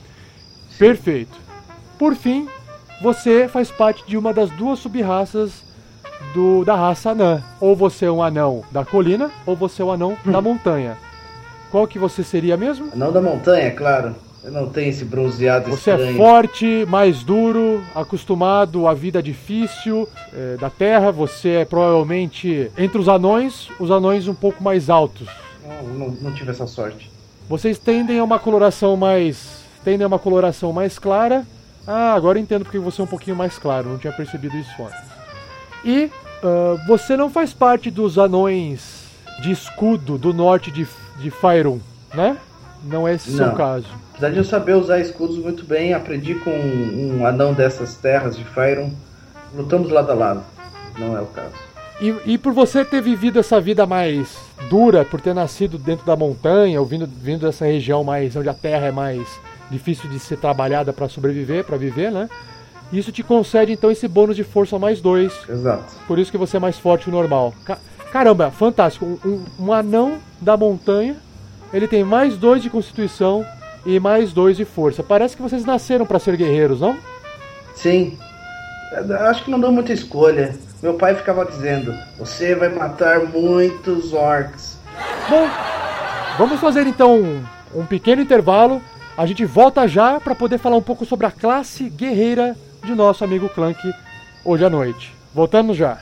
Perfeito. 0.77 1.37
Por 1.97 2.15
fim, 2.15 2.47
você 3.01 3.47
faz 3.47 3.71
parte 3.71 4.05
de 4.07 4.17
uma 4.17 4.33
das 4.33 4.49
duas 4.51 4.79
sub-raças 4.79 5.63
do, 6.33 6.63
da 6.63 6.75
raça 6.75 7.11
anã. 7.11 7.43
Ou 7.59 7.75
você 7.75 8.05
é 8.05 8.11
um 8.11 8.23
anão 8.23 8.63
da 8.71 8.85
colina, 8.85 9.31
ou 9.45 9.55
você 9.55 9.81
é 9.81 9.85
um 9.85 9.91
anão 9.91 10.17
da 10.25 10.39
montanha. 10.41 10.97
Qual 11.71 11.87
que 11.87 11.99
você 11.99 12.23
seria 12.23 12.55
mesmo? 12.55 12.91
Não 12.95 13.11
da 13.11 13.21
montanha, 13.21 13.71
claro. 13.71 14.15
Eu 14.45 14.51
não 14.51 14.69
tenho 14.69 14.89
esse 14.89 15.03
bronzeado 15.03 15.71
Você 15.71 15.89
é 15.89 15.95
estranho. 15.95 16.17
forte, 16.17 16.85
mais 16.87 17.23
duro, 17.23 17.81
acostumado 17.95 18.87
à 18.87 18.93
vida 18.93 19.21
difícil 19.21 20.07
é, 20.31 20.55
da 20.57 20.69
Terra. 20.69 21.11
Você 21.11 21.49
é 21.49 21.65
provavelmente 21.65 22.71
entre 22.77 22.99
os 22.99 23.09
anões, 23.09 23.69
os 23.79 23.89
anões 23.89 24.27
um 24.27 24.35
pouco 24.35 24.63
mais 24.63 24.87
altos. 24.87 25.27
Não, 25.67 25.93
não, 25.93 26.07
não 26.21 26.33
tive 26.35 26.51
essa 26.51 26.67
sorte. 26.67 27.09
Vocês 27.49 27.79
tendem 27.79 28.19
a 28.19 28.23
uma 28.23 28.37
coloração 28.37 28.95
mais. 28.95 29.63
tendem 29.83 30.03
a 30.03 30.07
uma 30.07 30.19
coloração 30.19 30.71
mais 30.71 30.99
clara. 30.99 31.43
Ah, 31.87 32.13
agora 32.13 32.37
entendo 32.39 32.65
porque 32.65 32.77
você 32.77 33.01
é 33.01 33.03
um 33.03 33.07
pouquinho 33.07 33.35
mais 33.35 33.57
claro, 33.57 33.89
não 33.89 33.97
tinha 33.97 34.13
percebido 34.13 34.55
isso 34.57 34.71
antes. 34.79 35.09
E 35.83 36.11
ah, 36.43 36.75
você 36.87 37.17
não 37.17 37.31
faz 37.31 37.51
parte 37.51 37.89
dos 37.89 38.19
anões 38.19 39.05
de 39.41 39.51
escudo 39.51 40.19
do 40.19 40.31
norte 40.31 40.69
de, 40.69 40.87
de 41.17 41.31
Fyron, 41.31 41.79
né? 42.13 42.37
Não 42.83 43.07
é 43.07 43.15
esse 43.15 43.31
o 43.31 43.35
seu 43.35 43.51
caso. 43.53 44.04
Apesar 44.15 44.29
de 44.31 44.37
eu 44.37 44.43
saber 44.45 44.75
usar 44.75 44.99
escudos 44.99 45.37
muito 45.37 45.65
bem, 45.65 45.93
aprendi 45.93 46.35
com 46.35 46.49
um 46.51 47.25
anão 47.25 47.53
dessas 47.53 47.95
terras 47.95 48.35
de 48.37 48.45
Fyron. 48.45 48.91
Lutamos 49.53 49.91
lado 49.91 50.11
a 50.11 50.15
lado. 50.15 50.43
Não 50.97 51.17
é 51.17 51.21
o 51.21 51.25
caso. 51.25 51.51
E, 51.99 52.13
e 52.25 52.37
por 52.37 52.53
você 52.53 52.83
ter 52.85 53.01
vivido 53.01 53.39
essa 53.39 53.59
vida 53.59 53.85
mais 53.85 54.37
dura, 54.69 55.03
por 55.05 55.19
ter 55.21 55.33
nascido 55.33 55.77
dentro 55.77 56.05
da 56.05 56.15
montanha, 56.15 56.79
ou 56.79 56.85
vindo, 56.85 57.05
vindo 57.07 57.45
dessa 57.45 57.65
região 57.65 58.03
mais 58.03 58.35
onde 58.35 58.47
a 58.49 58.53
terra 58.53 58.87
é 58.87 58.91
mais 58.91 59.27
difícil 59.69 60.09
de 60.09 60.19
ser 60.19 60.37
trabalhada 60.37 60.93
para 60.93 61.09
sobreviver, 61.09 61.63
para 61.65 61.77
viver, 61.77 62.11
né? 62.11 62.29
Isso 62.93 63.11
te 63.11 63.23
concede 63.23 63.71
então 63.71 63.89
esse 63.91 64.07
bônus 64.07 64.35
de 64.35 64.43
força 64.43 64.77
mais 64.79 65.01
dois. 65.01 65.33
Exato. 65.49 65.93
Por 66.07 66.19
isso 66.19 66.31
que 66.31 66.37
você 66.37 66.57
é 66.57 66.59
mais 66.59 66.77
forte 66.77 67.05
que 67.05 67.09
o 67.09 67.13
normal. 67.13 67.53
Ca- 67.65 67.79
Caramba, 68.11 68.51
fantástico. 68.51 69.05
Um, 69.05 69.29
um- 69.29 69.45
um 69.67 69.73
anão 69.73 70.19
da 70.39 70.55
montanha, 70.55 71.17
ele 71.73 71.87
tem 71.87 72.03
mais 72.03 72.37
dois 72.37 72.61
de 72.61 72.69
constituição 72.69 73.45
e 73.85 73.99
mais 73.99 74.33
dois 74.33 74.57
de 74.57 74.65
força. 74.65 75.03
Parece 75.03 75.35
que 75.35 75.41
vocês 75.41 75.65
nasceram 75.65 76.05
para 76.05 76.19
ser 76.19 76.35
guerreiros, 76.35 76.81
não? 76.81 76.97
Sim. 77.75 78.17
Acho 79.21 79.43
que 79.43 79.51
não 79.51 79.59
deu 79.59 79.71
muita 79.71 79.93
escolha. 79.93 80.55
Meu 80.81 80.93
pai 80.95 81.15
ficava 81.15 81.45
dizendo: 81.45 81.93
Você 82.17 82.55
vai 82.55 82.69
matar 82.69 83.19
muitos 83.19 84.13
orcs. 84.13 84.79
Bom, 85.29 85.47
vamos 86.37 86.59
fazer 86.59 86.87
então 86.87 87.19
um, 87.19 87.43
um 87.75 87.85
pequeno 87.85 88.21
intervalo. 88.21 88.81
A 89.17 89.25
gente 89.25 89.45
volta 89.45 89.87
já 89.87 90.19
para 90.19 90.35
poder 90.35 90.57
falar 90.57 90.77
um 90.77 90.81
pouco 90.81 91.05
sobre 91.05 91.25
a 91.25 91.31
classe 91.31 91.89
guerreira 91.89 92.55
de 92.83 92.93
nosso 92.93 93.23
amigo 93.23 93.49
Clank 93.49 93.93
hoje 94.43 94.65
à 94.65 94.69
noite. 94.69 95.13
Voltamos 95.33 95.75
já. 95.77 95.99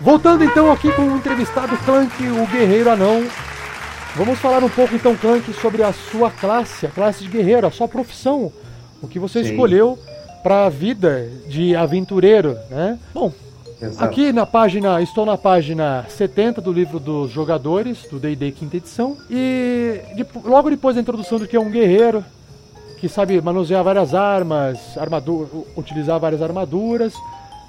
Voltando 0.00 0.44
então 0.44 0.70
aqui 0.70 0.92
com 0.92 1.02
o 1.02 1.16
entrevistado 1.16 1.76
Clank, 1.78 2.12
o 2.28 2.46
guerreiro 2.46 2.90
anão. 2.90 3.24
Vamos 4.14 4.38
falar 4.38 4.62
um 4.62 4.68
pouco 4.68 4.94
então, 4.94 5.16
Clank, 5.16 5.52
sobre 5.54 5.82
a 5.82 5.92
sua 5.92 6.30
classe, 6.30 6.86
a 6.86 6.90
classe 6.90 7.22
de 7.24 7.30
guerreiro, 7.30 7.66
a 7.66 7.70
sua 7.70 7.88
profissão. 7.88 8.52
O 9.02 9.08
que 9.08 9.18
você 9.18 9.42
Sim. 9.44 9.50
escolheu 9.50 9.98
para 10.42 10.66
a 10.66 10.68
vida 10.68 11.28
de 11.48 11.74
aventureiro, 11.74 12.56
né? 12.70 12.98
Bom, 13.12 13.32
Exato. 13.80 14.04
aqui 14.04 14.32
na 14.32 14.46
página, 14.46 15.00
estou 15.02 15.26
na 15.26 15.36
página 15.36 16.04
70 16.08 16.60
do 16.60 16.72
livro 16.72 16.98
dos 16.98 17.30
jogadores, 17.30 18.06
do 18.10 18.18
D&D 18.18 18.52
quinta 18.52 18.76
edição. 18.76 19.16
E 19.30 20.00
depo- 20.14 20.42
logo 20.48 20.70
depois 20.70 20.94
da 20.94 21.02
introdução 21.02 21.38
do 21.38 21.46
que 21.46 21.56
é 21.56 21.60
um 21.60 21.70
guerreiro, 21.70 22.24
que 22.98 23.08
sabe 23.08 23.38
manusear 23.40 23.82
várias 23.84 24.14
armas, 24.14 24.78
armadu- 24.96 25.48
u- 25.52 25.66
utilizar 25.76 26.18
várias 26.20 26.40
armaduras. 26.40 27.12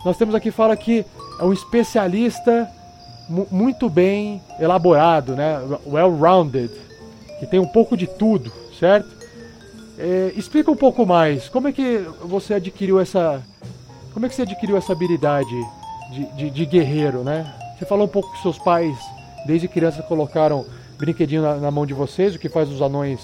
Nós 0.06 0.18
temos 0.18 0.34
aqui 0.36 0.52
fala 0.52 0.76
que 0.76 1.06
é 1.40 1.44
um 1.44 1.52
especialista 1.54 2.70
mu- 3.30 3.48
muito 3.52 3.90
bem 3.90 4.42
elaborado, 4.60 5.36
né? 5.36 5.60
Well-rounded, 5.86 6.72
que 7.40 7.46
tem 7.46 7.60
um 7.60 7.68
pouco 7.68 7.96
de 7.98 8.08
tudo, 8.08 8.52
certo? 8.80 9.10
É, 9.98 10.32
explica 10.36 10.70
um 10.72 10.76
pouco 10.76 11.06
mais. 11.06 11.50
Como 11.50 11.68
é 11.68 11.72
que 11.72 12.06
você 12.24 12.54
adquiriu 12.56 13.00
essa, 13.00 13.42
como 14.14 14.26
é 14.26 14.30
que 14.30 14.36
você 14.36 14.44
adquiriu 14.44 14.78
essa 14.78 14.94
habilidade 14.94 15.50
de, 16.12 16.26
de, 16.36 16.50
de 16.52 16.66
guerreiro, 16.66 17.24
né? 17.24 17.52
Você 17.78 17.86
falou 17.86 18.06
um 18.06 18.10
pouco 18.10 18.32
que 18.34 18.42
seus 18.42 18.58
pais, 18.58 18.96
desde 19.46 19.68
criança, 19.68 20.02
colocaram 20.04 20.66
brinquedinho 20.98 21.42
na, 21.42 21.56
na 21.56 21.72
mão 21.72 21.86
de 21.86 21.94
vocês, 21.94 22.34
o 22.36 22.40
que 22.40 22.50
faz 22.50 22.70
os 22.70 22.82
anões, 22.82 23.20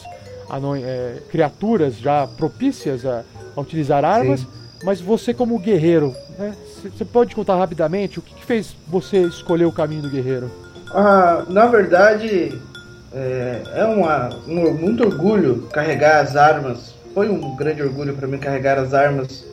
anões 0.49 0.83
é, 0.83 1.21
criaturas 1.31 1.97
já 1.97 2.27
propícias 2.27 3.05
a, 3.05 3.23
a 3.55 3.61
utilizar 3.61 4.03
armas. 4.03 4.45
Mas 4.83 4.99
você 4.99 5.33
como 5.33 5.57
guerreiro, 5.59 6.13
né? 6.37 6.53
Você 6.83 7.05
pode 7.05 7.33
contar 7.33 7.55
rapidamente 7.55 8.19
o 8.19 8.21
que, 8.21 8.33
que 8.33 8.45
fez 8.45 8.75
você 8.87 9.21
escolher 9.23 9.65
o 9.65 9.71
caminho 9.71 10.01
do 10.01 10.09
guerreiro? 10.09 10.51
Ah, 10.93 11.45
na 11.47 11.65
verdade, 11.65 12.51
é, 13.13 13.61
é 13.75 13.85
uma, 13.85 14.29
um, 14.47 14.73
muito 14.73 15.03
orgulho 15.03 15.67
carregar 15.71 16.21
as 16.21 16.35
armas. 16.35 16.93
Foi 17.13 17.29
um 17.29 17.55
grande 17.55 17.81
orgulho 17.81 18.13
para 18.13 18.27
mim 18.27 18.37
carregar 18.37 18.77
as 18.77 18.93
armas 18.93 19.45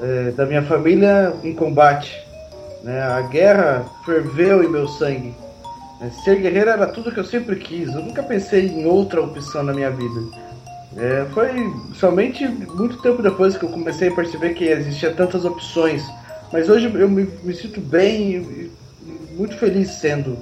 é, 0.00 0.30
da 0.32 0.44
minha 0.44 0.62
família 0.62 1.32
em 1.44 1.54
combate. 1.54 2.20
né? 2.82 3.00
A 3.02 3.22
guerra 3.22 3.84
ferveu 4.04 4.64
em 4.64 4.68
meu 4.68 4.88
sangue. 4.88 5.34
É, 6.00 6.10
Ser 6.24 6.40
guerreiro 6.40 6.70
era 6.70 6.86
tudo 6.88 7.12
que 7.12 7.20
eu 7.20 7.24
sempre 7.24 7.56
quis. 7.56 7.88
Eu 7.94 8.02
nunca 8.02 8.22
pensei 8.22 8.66
em 8.66 8.84
outra 8.86 9.22
opção 9.22 9.62
na 9.62 9.72
minha 9.72 9.90
vida. 9.90 10.20
É, 10.96 11.26
foi 11.32 11.72
somente 11.94 12.46
muito 12.46 12.98
tempo 12.98 13.22
depois 13.22 13.56
que 13.56 13.64
eu 13.64 13.68
comecei 13.70 14.08
a 14.08 14.14
perceber 14.14 14.50
que 14.54 14.64
existia 14.64 15.12
tantas 15.12 15.44
opções. 15.44 16.04
Mas 16.52 16.68
hoje 16.68 16.92
eu 16.94 17.08
me, 17.08 17.24
me 17.42 17.54
sinto 17.54 17.80
bem 17.80 18.32
e, 18.32 18.70
e 19.06 19.34
muito 19.36 19.56
feliz 19.56 19.88
sendo 19.92 20.38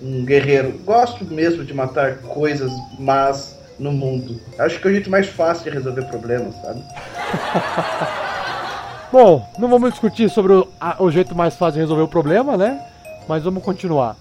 um 0.00 0.24
guerreiro. 0.24 0.78
Gosto 0.84 1.24
mesmo 1.24 1.64
de 1.64 1.74
matar 1.74 2.18
coisas 2.18 2.70
más 2.98 3.58
no 3.78 3.90
mundo. 3.90 4.40
Acho 4.58 4.80
que 4.80 4.86
é 4.86 4.90
o 4.90 4.94
jeito 4.94 5.10
mais 5.10 5.26
fácil 5.28 5.64
de 5.64 5.70
resolver 5.70 6.02
problemas, 6.02 6.54
sabe? 6.62 6.80
Bom, 9.10 9.48
não 9.58 9.68
vamos 9.68 9.90
discutir 9.90 10.28
sobre 10.30 10.52
o, 10.52 10.68
a- 10.80 11.02
o 11.02 11.10
jeito 11.10 11.34
mais 11.34 11.56
fácil 11.56 11.74
de 11.74 11.80
resolver 11.80 12.02
o 12.02 12.08
problema, 12.08 12.56
né? 12.56 12.80
Mas 13.26 13.42
vamos 13.42 13.64
continuar. 13.64 14.16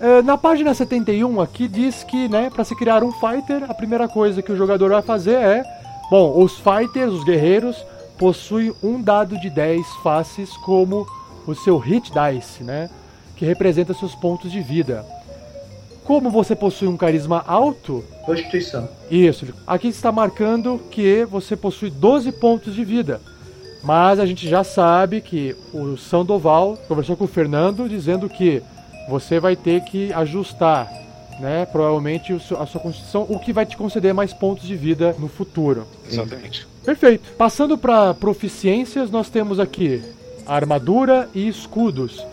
É, 0.00 0.22
na 0.22 0.38
página 0.38 0.72
71 0.72 1.42
aqui 1.42 1.68
diz 1.68 2.02
que, 2.02 2.26
né, 2.26 2.48
para 2.48 2.64
se 2.64 2.74
criar 2.74 3.04
um 3.04 3.12
fighter, 3.12 3.70
a 3.70 3.74
primeira 3.74 4.08
coisa 4.08 4.40
que 4.40 4.50
o 4.50 4.56
jogador 4.56 4.88
vai 4.88 5.02
fazer 5.02 5.34
é, 5.34 5.62
bom, 6.10 6.42
os 6.42 6.58
fighters, 6.58 7.12
os 7.12 7.22
guerreiros, 7.22 7.84
possuem 8.18 8.74
um 8.82 9.00
dado 9.00 9.38
de 9.38 9.50
10 9.50 9.86
faces 10.02 10.56
como 10.58 11.06
o 11.46 11.54
seu 11.54 11.76
hit 11.76 12.10
dice, 12.10 12.64
né, 12.64 12.88
que 13.36 13.44
representa 13.44 13.92
seus 13.92 14.14
pontos 14.14 14.50
de 14.50 14.62
vida. 14.62 15.04
Como 16.02 16.30
você 16.30 16.56
possui 16.56 16.88
um 16.88 16.96
carisma 16.96 17.44
alto, 17.46 18.02
Constituição. 18.24 18.88
isso. 19.10 19.46
Aqui 19.66 19.88
está 19.88 20.10
marcando 20.10 20.80
que 20.90 21.26
você 21.26 21.54
possui 21.54 21.90
12 21.90 22.32
pontos 22.32 22.74
de 22.74 22.84
vida. 22.84 23.20
Mas 23.82 24.18
a 24.18 24.26
gente 24.26 24.48
já 24.48 24.64
sabe 24.64 25.20
que 25.20 25.54
o 25.72 25.96
Sandoval 25.96 26.76
conversou 26.88 27.16
com 27.16 27.24
o 27.24 27.28
Fernando 27.28 27.88
dizendo 27.88 28.28
que 28.28 28.62
você 29.10 29.40
vai 29.40 29.56
ter 29.56 29.82
que 29.82 30.12
ajustar, 30.12 30.88
né, 31.40 31.66
provavelmente 31.66 32.32
a 32.32 32.66
sua 32.66 32.80
constituição, 32.80 33.26
o 33.28 33.38
que 33.38 33.52
vai 33.52 33.66
te 33.66 33.76
conceder 33.76 34.14
mais 34.14 34.32
pontos 34.32 34.66
de 34.66 34.76
vida 34.76 35.14
no 35.18 35.28
futuro. 35.28 35.86
Exatamente. 36.08 36.66
Perfeito. 36.84 37.32
Passando 37.36 37.76
para 37.76 38.14
proficiências, 38.14 39.10
nós 39.10 39.28
temos 39.28 39.58
aqui 39.58 40.02
armadura 40.46 41.28
e 41.34 41.48
escudos. 41.48 42.24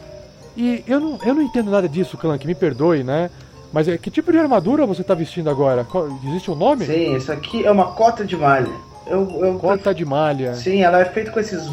E 0.56 0.84
eu 0.88 1.00
não, 1.00 1.20
eu 1.26 1.34
não 1.34 1.42
entendo 1.42 1.70
nada 1.70 1.90
disso, 1.90 2.18
Clank, 2.18 2.46
me 2.46 2.56
perdoe, 2.56 3.04
né? 3.04 3.30
Mas 3.72 3.88
é, 3.88 3.98
que 3.98 4.10
tipo 4.10 4.32
de 4.32 4.38
armadura 4.38 4.86
você 4.86 5.02
está 5.02 5.14
vestindo 5.14 5.50
agora? 5.50 5.86
Existe 6.26 6.50
um 6.50 6.56
nome? 6.56 6.86
Sim, 6.86 7.16
isso 7.16 7.32
aqui 7.32 7.66
é 7.66 7.72
uma 7.72 7.92
cota 7.92 8.24
de 8.24 8.36
malha. 8.36 8.72
Eu, 9.06 9.30
eu, 9.42 9.60
Cota 9.60 9.94
de 9.94 10.06
malha. 10.06 10.54
Sim, 10.56 10.82
ela 10.82 11.00
é 11.00 11.06
feita 11.06 11.32
com 11.32 11.40
esses 11.40 11.66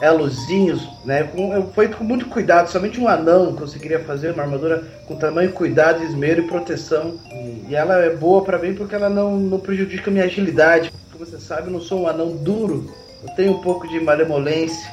elozinhos, 0.00 0.88
né? 1.04 1.24
Com, 1.24 1.70
feito 1.72 1.96
com 1.98 2.04
muito 2.04 2.26
cuidado. 2.26 2.68
Somente 2.68 3.00
um 3.00 3.08
anão 3.08 3.54
conseguiria 3.54 4.00
fazer 4.00 4.32
uma 4.32 4.42
armadura 4.42 4.84
com 5.06 5.16
tamanho, 5.16 5.52
cuidado, 5.52 6.02
esmero 6.02 6.42
e 6.42 6.46
proteção. 6.46 7.14
E, 7.30 7.66
e 7.68 7.74
ela 7.74 7.96
é 7.98 8.14
boa 8.14 8.42
pra 8.42 8.58
mim 8.58 8.74
porque 8.74 8.94
ela 8.94 9.10
não, 9.10 9.36
não 9.36 9.58
prejudica 9.58 10.10
a 10.10 10.12
minha 10.12 10.24
agilidade. 10.24 10.92
Como 11.12 11.24
você 11.24 11.38
sabe, 11.38 11.68
eu 11.68 11.72
não 11.72 11.80
sou 11.80 12.02
um 12.02 12.06
anão 12.08 12.36
duro. 12.36 12.90
Eu 13.22 13.34
tenho 13.34 13.52
um 13.52 13.60
pouco 13.60 13.86
de 13.86 14.00
malemolência 14.00 14.90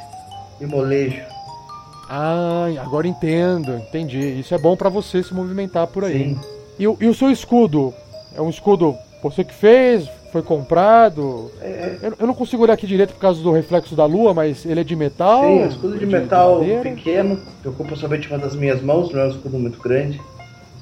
e 0.60 0.66
molejo. 0.66 1.22
Ah, 2.10 2.68
agora 2.82 3.08
entendo, 3.08 3.76
entendi. 3.78 4.40
Isso 4.40 4.54
é 4.54 4.58
bom 4.58 4.76
pra 4.76 4.90
você 4.90 5.22
se 5.24 5.34
movimentar 5.34 5.88
por 5.88 6.06
aí. 6.06 6.36
Sim. 6.36 6.40
E, 6.80 6.84
e 6.84 7.08
o 7.08 7.14
seu 7.14 7.30
escudo? 7.32 7.94
É 8.36 8.42
um 8.42 8.50
escudo 8.50 8.96
você 9.22 9.44
que 9.44 9.54
fez? 9.54 10.08
Foi 10.32 10.42
comprado? 10.42 11.52
É, 11.62 11.98
Eu, 12.02 12.14
eu 12.20 12.28
não 12.28 12.34
consigo 12.34 12.64
olhar 12.64 12.74
aqui 12.74 12.86
direito 12.86 13.14
por 13.14 13.20
causa 13.20 13.42
do 13.42 13.52
reflexo 13.52 13.96
da 13.96 14.06
lua, 14.06 14.34
mas 14.34 14.66
ele 14.66 14.82
é 14.82 14.84
de 14.84 14.96
metal? 14.96 15.42
sim, 15.44 15.64
um 15.64 15.68
escudo 15.68 15.94
de 15.94 16.00
de 16.00 16.06
metal 16.06 16.60
madeira? 16.60 16.82
pequeno, 16.82 17.40
que 17.62 17.68
ocupa 17.68 17.96
somente 17.96 18.28
uma 18.28 18.38
das 18.38 18.56
minhas 18.56 18.82
mãos, 18.82 19.12
não 19.12 19.22
é 19.22 19.26
um 19.26 19.30
escudo 19.30 19.58
muito 19.58 19.80
grande. 19.80 20.20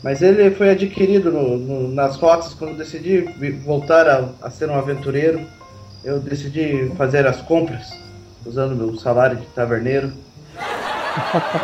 Mas 0.04 0.22
ele 0.22 0.52
foi 0.52 0.70
adquirido 0.70 1.32
no, 1.32 1.58
no, 1.58 1.88
nas 1.88 2.16
rotas 2.16 2.54
quando 2.54 2.72
eu 2.72 2.78
decidi 2.78 3.22
voltar 3.64 4.08
a, 4.08 4.30
a, 4.42 4.52
ser 4.52 4.70
um 4.70 4.76
aventureiro. 4.76 5.42
Eu 6.04 6.20
decidi 6.20 6.92
fazer 6.96 7.26
as 7.26 7.42
compras 7.42 7.88
usando 8.46 8.76
meu 8.76 8.96
salário 8.98 9.38
de 9.38 9.46
taverneiro. 9.48 10.12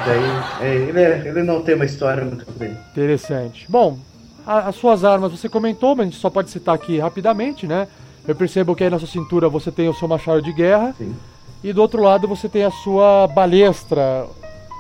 Daí, 0.06 0.68
é, 0.68 0.76
ele, 0.76 1.00
é, 1.00 1.24
ele 1.28 1.44
não 1.44 1.62
tem 1.62 1.76
uma 1.76 1.86
história 1.86 2.24
muito 2.26 2.52
bem. 2.58 2.76
Interessante. 2.92 3.68
Bom, 3.70 4.00
as 4.46 4.76
suas 4.76 5.04
armas 5.04 5.32
você 5.32 5.48
comentou, 5.48 5.96
mas 5.96 6.08
a 6.08 6.10
gente 6.10 6.20
só 6.20 6.30
pode 6.30 6.50
citar 6.50 6.76
aqui 6.76 6.98
rapidamente, 7.00 7.68
né? 7.68 7.88
Eu 8.28 8.36
percebo 8.36 8.76
que 8.76 8.84
aí 8.84 8.90
na 8.90 9.00
sua 9.00 9.08
cintura 9.08 9.50
você 9.50 9.72
tem 9.72 9.90
o 9.90 9.94
seu 9.94 10.08
machado 10.08 10.42
de 10.42 10.54
guerra. 10.54 10.94
Sim. 10.98 11.16
E 11.64 11.72
do 11.74 11.82
outro 11.82 12.02
lado 12.02 12.28
você 12.28 12.50
tem 12.50 12.64
a 12.64 12.72
sua 12.72 13.28
balestra 13.28 14.28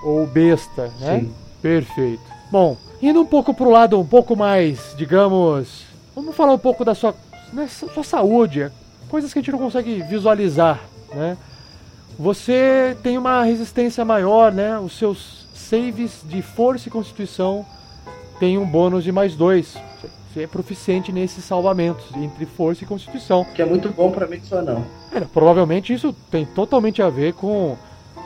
ou 0.03 0.25
besta, 0.25 0.91
né? 0.99 1.19
Sim. 1.19 1.33
Perfeito. 1.61 2.23
Bom, 2.51 2.75
indo 3.01 3.21
um 3.21 3.25
pouco 3.25 3.53
pro 3.53 3.69
lado 3.69 3.99
um 3.99 4.05
pouco 4.05 4.35
mais, 4.35 4.95
digamos, 4.97 5.83
vamos 6.15 6.35
falar 6.35 6.53
um 6.53 6.59
pouco 6.59 6.83
da 6.83 6.95
sua, 6.95 7.15
né, 7.53 7.67
sua 7.67 8.03
saúde, 8.03 8.71
coisas 9.09 9.31
que 9.31 9.39
a 9.39 9.41
gente 9.41 9.51
não 9.51 9.59
consegue 9.59 10.01
visualizar, 10.03 10.79
né? 11.13 11.37
Você 12.19 12.95
tem 13.01 13.17
uma 13.17 13.43
resistência 13.43 14.03
maior, 14.03 14.51
né? 14.51 14.77
Os 14.79 14.97
seus 14.97 15.47
saves 15.53 16.21
de 16.25 16.41
força 16.41 16.87
e 16.87 16.91
constituição 16.91 17.65
têm 18.41 18.57
um 18.57 18.65
bônus 18.65 19.03
de 19.03 19.11
mais 19.11 19.35
dois. 19.35 19.77
Você 20.33 20.41
é 20.41 20.47
proficiente 20.47 21.11
nesses 21.11 21.45
salvamentos 21.45 22.05
entre 22.15 22.47
força 22.47 22.83
e 22.83 22.87
constituição. 22.87 23.45
Que 23.53 23.61
é 23.61 23.65
muito 23.65 23.89
bom 23.89 24.09
para 24.09 24.25
mim 24.25 24.41
só 24.43 24.63
não. 24.63 24.83
É, 25.13 25.19
provavelmente 25.19 25.93
isso 25.93 26.11
tem 26.31 26.43
totalmente 26.43 27.03
a 27.03 27.09
ver 27.09 27.33
com, 27.33 27.77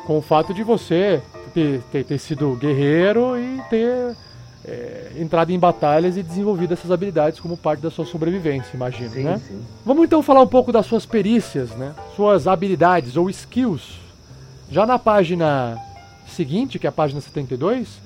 com 0.07 0.17
o 0.17 0.21
fato 0.21 0.53
de 0.53 0.63
você 0.63 1.21
ter, 1.53 1.81
ter, 1.91 2.05
ter 2.05 2.17
sido 2.17 2.55
guerreiro 2.55 3.37
e 3.37 3.61
ter 3.69 4.15
é, 4.63 5.11
entrado 5.17 5.51
em 5.51 5.59
batalhas 5.59 6.15
e 6.15 6.23
desenvolvido 6.23 6.73
essas 6.73 6.91
habilidades 6.91 7.41
como 7.41 7.57
parte 7.57 7.81
da 7.81 7.91
sua 7.91 8.05
sobrevivência, 8.05 8.69
imagino, 8.73 9.09
sim, 9.09 9.23
né? 9.23 9.41
Sim. 9.45 9.61
Vamos 9.85 10.05
então 10.05 10.23
falar 10.23 10.41
um 10.41 10.47
pouco 10.47 10.71
das 10.71 10.85
suas 10.85 11.05
perícias, 11.05 11.71
né? 11.71 11.93
Suas 12.15 12.47
habilidades 12.47 13.17
ou 13.17 13.29
skills. 13.29 13.99
Já 14.71 14.85
na 14.85 14.97
página 14.97 15.77
seguinte, 16.25 16.79
que 16.79 16.87
é 16.87 16.89
a 16.89 16.93
página 16.93 17.19
72, 17.19 18.05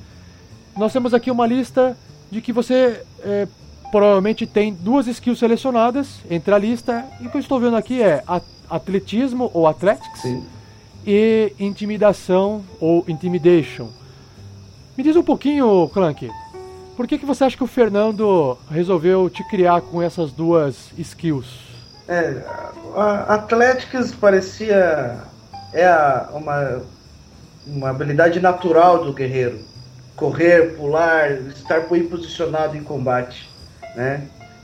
nós 0.80 0.94
temos 0.94 1.14
aqui 1.14 1.30
uma 1.30 1.46
lista 1.46 1.98
de 2.32 2.42
que 2.42 2.54
você 2.54 3.04
é, 3.22 3.48
provavelmente 3.92 4.48
tem 4.48 4.74
duas 4.74 5.08
skills 5.08 5.38
selecionadas 5.38 6.22
entre 6.30 6.54
a 6.54 6.58
lista. 6.58 7.06
E 7.20 7.28
o 7.28 7.30
que 7.30 7.36
eu 7.36 7.42
estou 7.42 7.60
vendo 7.60 7.76
aqui 7.76 8.02
é 8.02 8.24
atletismo 8.70 9.52
ou 9.54 9.68
athletics 9.68 10.22
Sim. 10.22 10.44
e 11.06 11.54
intimidação 11.60 12.64
ou 12.80 13.04
intimidation. 13.08 13.90
Me 14.98 15.04
diz 15.04 15.16
um 15.16 15.24
pouquinho, 15.24 15.90
Clank, 15.94 16.30
por 16.96 17.08
que, 17.08 17.18
que 17.18 17.26
você 17.26 17.44
acha 17.44 17.58
que 17.58 17.64
o 17.64 17.68
Fernando 17.68 18.58
resolveu 18.72 19.30
te 19.30 19.44
criar 19.50 19.82
com 19.82 20.02
essas 20.02 20.32
duas 20.32 20.92
skills? 20.98 21.48
É, 22.08 22.42
a 22.96 23.36
Athletics 23.36 24.14
parecia 24.14 25.20
é 25.74 25.86
a, 25.86 26.30
uma, 26.34 26.82
uma 27.68 27.90
habilidade 27.90 28.40
natural 28.40 29.04
do 29.04 29.14
guerreiro. 29.14 29.69
Correr, 30.20 30.76
pular, 30.76 31.32
estar 31.32 31.88
bem 31.88 32.04
posicionado 32.08 32.76
em 32.76 32.84
combate 32.84 33.50
né? 33.96 34.22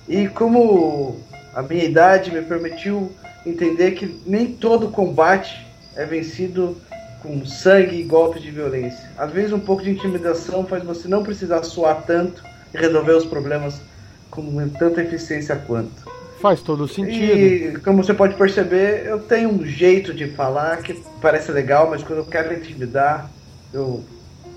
E 0.08 0.28
como 0.28 1.20
a 1.54 1.62
minha 1.62 1.84
idade 1.84 2.32
me 2.32 2.42
permitiu 2.42 3.12
entender 3.46 3.92
que 3.92 4.22
nem 4.26 4.48
todo 4.48 4.90
combate 4.90 5.66
é 5.96 6.06
vencido 6.06 6.78
com 7.22 7.46
sangue 7.46 8.00
e 8.00 8.04
golpes 8.04 8.42
de 8.42 8.52
violência. 8.52 9.10
Às 9.18 9.32
vezes 9.32 9.52
um 9.52 9.60
pouco 9.60 9.84
de 9.84 9.90
intimidação 9.92 10.66
faz 10.66 10.84
você 10.84 11.08
não 11.08 11.24
precisar 11.24 11.64
suar 11.64 12.04
tanto 12.04 12.44
e 12.74 12.78
resolver 12.78 13.14
os 13.14 13.26
problemas 13.26 13.82
com 14.30 14.68
tanta 14.70 15.02
eficiência 15.02 15.56
quanto. 15.56 16.14
Faz 16.40 16.62
todo 16.62 16.88
sentido. 16.88 17.38
E 17.38 17.80
como 17.80 18.04
você 18.04 18.14
pode 18.14 18.36
perceber, 18.36 19.06
eu 19.08 19.20
tenho 19.20 19.50
um 19.50 19.66
jeito 19.66 20.14
de 20.14 20.28
falar 20.28 20.78
que 20.78 21.02
parece 21.22 21.52
legal, 21.52 21.90
mas 21.90 22.04
quando 22.04 22.20
eu 22.20 22.26
quero 22.26 22.54
intimidar, 22.54 23.30
eu 23.74 24.04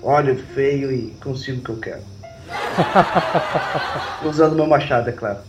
olho 0.01 0.37
feio 0.53 0.91
e 0.91 1.11
consigo 1.21 1.59
o 1.59 1.63
que 1.63 1.69
eu 1.69 1.77
quero. 1.77 2.01
Usando 4.27 4.55
meu 4.55 4.67
machado, 4.67 5.09
é 5.09 5.13
claro. 5.13 5.39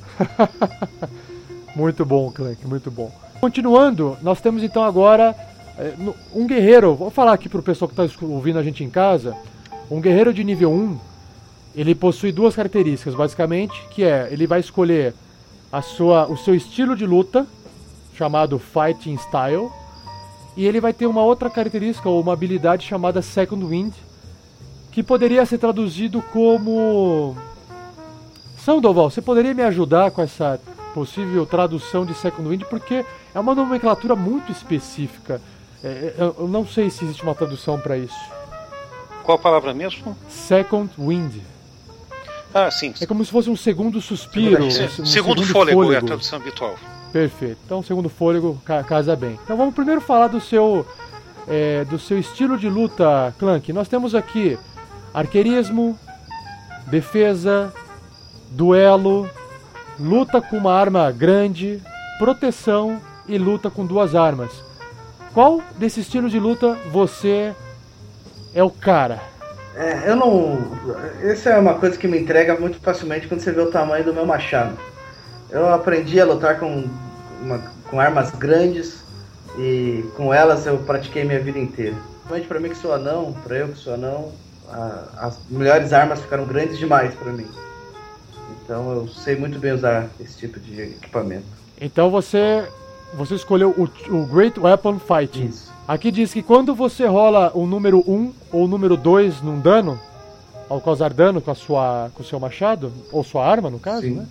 muito 1.74 2.04
bom, 2.04 2.30
Clank, 2.30 2.66
muito 2.66 2.90
bom. 2.90 3.10
Continuando, 3.40 4.18
nós 4.22 4.40
temos 4.40 4.62
então 4.62 4.84
agora 4.84 5.34
é, 5.78 5.94
um 6.34 6.46
guerreiro. 6.46 6.94
Vou 6.94 7.10
falar 7.10 7.32
aqui 7.32 7.48
pro 7.48 7.62
pessoal 7.62 7.88
que 7.88 7.98
está 7.98 8.24
ouvindo 8.26 8.58
a 8.58 8.62
gente 8.62 8.84
em 8.84 8.90
casa. 8.90 9.34
Um 9.90 10.00
guerreiro 10.00 10.32
de 10.32 10.44
nível 10.44 10.70
1, 10.70 10.98
ele 11.74 11.94
possui 11.94 12.32
duas 12.32 12.54
características, 12.54 13.14
basicamente, 13.14 13.82
que 13.90 14.04
é 14.04 14.28
ele 14.30 14.46
vai 14.46 14.60
escolher 14.60 15.14
a 15.72 15.80
sua, 15.80 16.26
o 16.26 16.36
seu 16.36 16.54
estilo 16.54 16.94
de 16.94 17.06
luta, 17.06 17.46
chamado 18.14 18.58
Fighting 18.58 19.16
Style, 19.16 19.70
e 20.56 20.66
ele 20.66 20.80
vai 20.80 20.92
ter 20.92 21.06
uma 21.06 21.22
outra 21.22 21.48
característica 21.48 22.08
ou 22.08 22.20
uma 22.20 22.32
habilidade 22.32 22.86
chamada 22.86 23.22
Second 23.22 23.64
Wind, 23.64 23.94
que 24.90 25.02
poderia 25.02 25.44
ser 25.46 25.58
traduzido 25.58 26.22
como. 26.32 27.36
Sandoval, 28.58 29.10
você 29.10 29.22
poderia 29.22 29.54
me 29.54 29.62
ajudar 29.62 30.10
com 30.10 30.20
essa 30.20 30.60
possível 30.92 31.46
tradução 31.46 32.04
de 32.04 32.14
Second 32.14 32.48
Wind? 32.48 32.64
Porque 32.64 33.04
é 33.34 33.40
uma 33.40 33.54
nomenclatura 33.54 34.14
muito 34.14 34.52
específica. 34.52 35.40
É, 35.82 35.88
é 35.88 36.14
eu 36.18 36.48
não 36.48 36.66
sei 36.66 36.90
se 36.90 37.04
existe 37.04 37.22
uma 37.22 37.34
tradução 37.34 37.80
para 37.80 37.96
isso. 37.96 38.18
Qual 39.22 39.38
a 39.38 39.40
palavra 39.40 39.72
mesmo? 39.72 40.16
Second 40.28 40.90
Wind. 40.98 41.36
Ah, 42.52 42.70
sim. 42.70 42.92
É 43.00 43.06
como 43.06 43.24
se 43.24 43.30
fosse 43.30 43.48
um 43.48 43.56
segundo 43.56 44.00
suspiro. 44.00 44.64
Um 44.64 44.70
segundo, 44.70 45.06
segundo 45.06 45.42
fôlego, 45.46 45.82
fôlego, 45.82 45.92
é 45.94 45.98
a 45.98 46.02
tradução 46.02 46.38
habitual. 46.38 46.74
Perfeito. 47.12 47.58
Então, 47.64 47.82
segundo 47.82 48.08
fôlego 48.08 48.60
casa 48.86 49.14
bem. 49.14 49.38
Então, 49.44 49.56
vamos 49.56 49.74
primeiro 49.74 50.00
falar 50.00 50.26
do 50.26 50.40
seu 50.40 50.84
é, 51.48 51.84
do 51.84 51.98
seu 51.98 52.18
estilo 52.18 52.58
de 52.58 52.68
luta, 52.68 53.34
Clank. 53.38 53.72
Nós 53.72 53.88
temos 53.88 54.14
aqui 54.14 54.58
arqueirismo, 55.12 55.98
defesa, 56.86 57.72
duelo, 58.50 59.28
luta 59.98 60.40
com 60.40 60.56
uma 60.56 60.72
arma 60.72 61.10
grande, 61.12 61.82
proteção 62.18 63.00
e 63.26 63.38
luta 63.38 63.70
com 63.70 63.86
duas 63.86 64.14
armas. 64.14 64.50
Qual 65.32 65.62
desse 65.76 66.00
estilo 66.00 66.28
de 66.28 66.38
luta 66.40 66.76
você 66.90 67.54
é 68.54 68.62
o 68.62 68.70
cara? 68.70 69.20
É, 69.76 70.10
eu 70.10 70.16
não. 70.16 70.58
Essa 71.22 71.50
é 71.50 71.58
uma 71.58 71.74
coisa 71.74 71.96
que 71.96 72.08
me 72.08 72.18
entrega 72.18 72.58
muito 72.58 72.80
facilmente 72.80 73.28
quando 73.28 73.40
você 73.40 73.52
vê 73.52 73.60
o 73.60 73.70
tamanho 73.70 74.04
do 74.04 74.12
meu 74.12 74.26
machado. 74.26 74.76
Eu 75.48 75.72
aprendi 75.72 76.20
a 76.20 76.24
lutar 76.24 76.58
com, 76.58 76.84
uma, 77.40 77.58
com 77.88 78.00
armas 78.00 78.30
grandes 78.32 79.04
e 79.58 80.04
com 80.16 80.34
elas 80.34 80.66
eu 80.66 80.78
pratiquei 80.78 81.24
minha 81.24 81.40
vida 81.40 81.58
inteira. 81.58 81.94
Principalmente 81.94 82.48
para 82.48 82.60
mim 82.60 82.68
que 82.68 82.76
sou 82.76 82.92
anão, 82.92 83.34
para 83.44 83.56
eu 83.56 83.68
que 83.68 83.78
sou 83.78 83.94
anão, 83.94 84.32
a, 84.72 85.26
as 85.26 85.38
melhores 85.50 85.92
armas 85.92 86.20
ficaram 86.20 86.44
grandes 86.44 86.78
demais 86.78 87.14
para 87.14 87.32
mim. 87.32 87.46
Então 88.62 88.92
eu 88.92 89.08
sei 89.08 89.36
muito 89.36 89.58
bem 89.58 89.72
usar 89.72 90.08
esse 90.20 90.38
tipo 90.38 90.60
de 90.60 90.80
equipamento. 90.80 91.46
Então 91.80 92.10
você 92.10 92.68
você 93.14 93.34
escolheu 93.34 93.70
o, 93.70 94.14
o 94.14 94.26
Great 94.26 94.58
Weapon 94.58 94.98
Fighting. 94.98 95.46
Isso. 95.46 95.72
Aqui 95.86 96.12
diz 96.12 96.32
que 96.32 96.42
quando 96.42 96.74
você 96.74 97.04
rola 97.06 97.50
o 97.54 97.66
número 97.66 97.98
1 98.06 98.32
ou 98.52 98.64
o 98.64 98.68
número 98.68 98.96
2 98.96 99.42
num 99.42 99.58
dano, 99.58 99.98
ao 100.68 100.80
causar 100.80 101.12
dano 101.12 101.40
com 101.40 101.50
a 101.50 101.54
sua 101.54 102.10
com 102.14 102.22
o 102.22 102.26
seu 102.26 102.38
machado 102.38 102.92
ou 103.10 103.24
sua 103.24 103.44
arma 103.44 103.68
no 103.68 103.80
caso, 103.80 104.02
Sim. 104.02 104.14
né? 104.14 104.26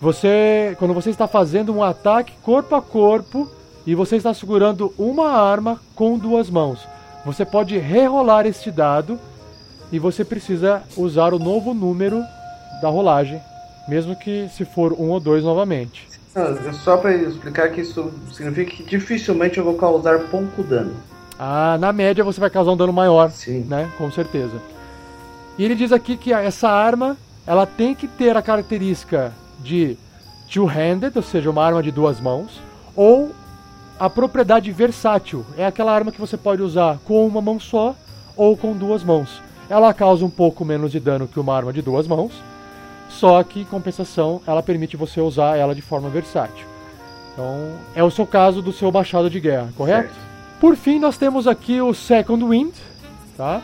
Você, 0.00 0.76
quando 0.78 0.94
você 0.94 1.10
está 1.10 1.26
fazendo 1.26 1.74
um 1.74 1.82
ataque 1.82 2.32
corpo 2.42 2.74
a 2.74 2.82
corpo 2.82 3.50
e 3.84 3.94
você 3.96 4.16
está 4.16 4.32
segurando 4.32 4.94
uma 4.96 5.30
arma 5.30 5.80
com 5.96 6.16
duas 6.16 6.48
mãos, 6.48 6.86
você 7.28 7.44
pode 7.44 7.76
rerolar 7.76 8.46
este 8.46 8.70
dado 8.70 9.18
e 9.92 9.98
você 9.98 10.24
precisa 10.24 10.82
usar 10.96 11.34
o 11.34 11.38
novo 11.38 11.74
número 11.74 12.24
da 12.80 12.88
rolagem, 12.88 13.38
mesmo 13.86 14.16
que 14.16 14.48
se 14.48 14.64
for 14.64 14.94
um 14.94 15.10
ou 15.10 15.20
dois 15.20 15.44
novamente. 15.44 16.08
Só 16.84 16.96
para 16.96 17.14
explicar 17.14 17.70
que 17.70 17.82
isso 17.82 18.10
significa 18.32 18.76
que 18.76 18.82
dificilmente 18.82 19.58
eu 19.58 19.64
vou 19.64 19.74
causar 19.74 20.18
pouco 20.30 20.62
dano. 20.62 20.94
Ah, 21.38 21.76
na 21.78 21.92
média 21.92 22.24
você 22.24 22.40
vai 22.40 22.48
causar 22.48 22.72
um 22.72 22.76
dano 22.76 22.94
maior, 22.94 23.30
Sim. 23.30 23.60
né? 23.68 23.90
Com 23.98 24.10
certeza. 24.10 24.62
E 25.58 25.64
ele 25.64 25.74
diz 25.74 25.92
aqui 25.92 26.16
que 26.16 26.32
essa 26.32 26.70
arma, 26.70 27.14
ela 27.46 27.66
tem 27.66 27.94
que 27.94 28.08
ter 28.08 28.36
a 28.36 28.42
característica 28.42 29.34
de 29.60 29.98
two-handed, 30.50 31.12
ou 31.14 31.22
seja, 31.22 31.50
uma 31.50 31.62
arma 31.62 31.82
de 31.82 31.90
duas 31.90 32.20
mãos, 32.20 32.60
ou 32.96 33.32
a 33.98 34.08
propriedade 34.08 34.70
versátil. 34.72 35.44
É 35.56 35.66
aquela 35.66 35.92
arma 35.92 36.12
que 36.12 36.20
você 36.20 36.36
pode 36.36 36.62
usar 36.62 36.98
com 37.04 37.26
uma 37.26 37.40
mão 37.40 37.58
só 37.58 37.94
ou 38.36 38.56
com 38.56 38.72
duas 38.72 39.02
mãos. 39.02 39.42
Ela 39.68 39.92
causa 39.92 40.24
um 40.24 40.30
pouco 40.30 40.64
menos 40.64 40.92
de 40.92 41.00
dano 41.00 41.28
que 41.28 41.40
uma 41.40 41.54
arma 41.54 41.72
de 41.72 41.82
duas 41.82 42.06
mãos, 42.06 42.32
só 43.08 43.42
que, 43.42 43.60
em 43.60 43.64
compensação, 43.64 44.40
ela 44.46 44.62
permite 44.62 44.96
você 44.96 45.20
usar 45.20 45.56
ela 45.56 45.74
de 45.74 45.82
forma 45.82 46.08
versátil. 46.08 46.66
Então, 47.32 47.72
é 47.94 48.02
o 48.02 48.10
seu 48.10 48.26
caso 48.26 48.62
do 48.62 48.72
seu 48.72 48.90
machado 48.90 49.28
de 49.28 49.40
guerra, 49.40 49.68
correto? 49.76 50.08
Certo. 50.08 50.28
Por 50.60 50.76
fim, 50.76 50.98
nós 50.98 51.16
temos 51.16 51.46
aqui 51.46 51.80
o 51.80 51.94
Second 51.94 52.44
Wind, 52.44 52.74
tá? 53.36 53.62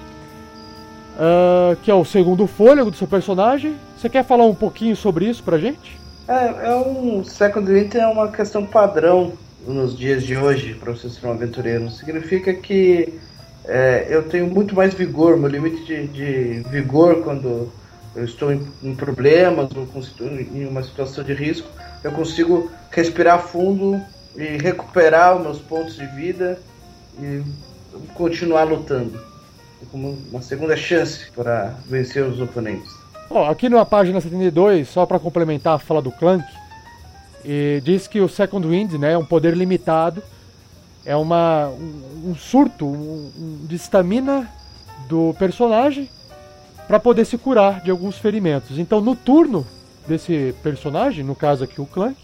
uh, 1.14 1.76
que 1.76 1.90
é 1.90 1.94
o 1.94 2.04
segundo 2.04 2.46
fôlego 2.46 2.90
do 2.90 2.96
seu 2.96 3.06
personagem. 3.06 3.76
Você 3.96 4.08
quer 4.08 4.24
falar 4.24 4.44
um 4.44 4.54
pouquinho 4.54 4.96
sobre 4.96 5.26
isso 5.26 5.42
pra 5.42 5.58
gente? 5.58 5.98
É, 6.26 6.70
é 6.70 6.76
um 6.76 7.22
Second 7.24 7.70
Wind 7.70 7.94
é 7.94 8.06
uma 8.06 8.28
questão 8.28 8.64
padrão 8.64 9.32
nos 9.66 9.96
dias 9.96 10.22
de 10.22 10.36
hoje 10.36 10.74
para 10.74 10.92
você 10.92 11.08
ser 11.08 11.26
um 11.26 11.32
aventureiro. 11.32 11.90
Significa 11.90 12.52
que 12.52 13.18
é, 13.64 14.06
eu 14.10 14.22
tenho 14.28 14.46
muito 14.46 14.74
mais 14.74 14.92
vigor, 14.92 15.36
meu 15.36 15.48
limite 15.48 15.84
de, 15.84 16.06
de 16.08 16.68
vigor 16.68 17.22
quando 17.22 17.72
eu 18.14 18.24
estou 18.24 18.52
em, 18.52 18.66
em 18.82 18.94
problemas 18.94 19.70
ou 19.74 19.88
em 20.20 20.66
uma 20.66 20.82
situação 20.82 21.24
de 21.24 21.32
risco, 21.32 21.68
eu 22.02 22.12
consigo 22.12 22.70
respirar 22.90 23.40
fundo 23.40 24.00
e 24.36 24.56
recuperar 24.58 25.36
os 25.36 25.42
meus 25.42 25.58
pontos 25.58 25.96
de 25.96 26.06
vida 26.08 26.58
e 27.18 27.42
continuar 28.14 28.64
lutando. 28.64 29.18
Como 29.90 30.18
uma 30.30 30.40
segunda 30.40 30.76
chance 30.76 31.30
para 31.32 31.74
vencer 31.86 32.24
os 32.24 32.40
oponentes. 32.40 32.90
Oh, 33.28 33.44
aqui 33.44 33.68
na 33.68 33.84
página 33.84 34.20
72, 34.20 34.88
só 34.88 35.04
para 35.06 35.18
complementar 35.18 35.74
a 35.74 35.78
fala 35.78 36.00
do 36.00 36.10
Clank, 36.12 36.44
diz 37.82 38.06
que 38.06 38.20
o 38.20 38.28
Second 38.28 38.66
Wind 38.66 38.94
né, 38.94 39.12
é 39.12 39.18
um 39.18 39.24
poder 39.24 39.56
limitado, 39.56 40.22
é 41.04 41.14
uma, 41.14 41.68
um, 41.68 42.30
um 42.30 42.34
surto 42.34 42.86
um, 42.86 43.30
um, 43.38 43.66
de 43.66 43.76
estamina 43.76 44.50
do 45.08 45.34
personagem 45.38 46.08
para 46.86 46.98
poder 46.98 47.24
se 47.24 47.36
curar 47.36 47.80
de 47.82 47.90
alguns 47.90 48.16
ferimentos. 48.16 48.78
Então, 48.78 49.00
no 49.00 49.14
turno 49.14 49.66
desse 50.06 50.54
personagem, 50.62 51.24
no 51.24 51.34
caso 51.34 51.64
aqui 51.64 51.80
o 51.80 51.86
Clank, 51.86 52.16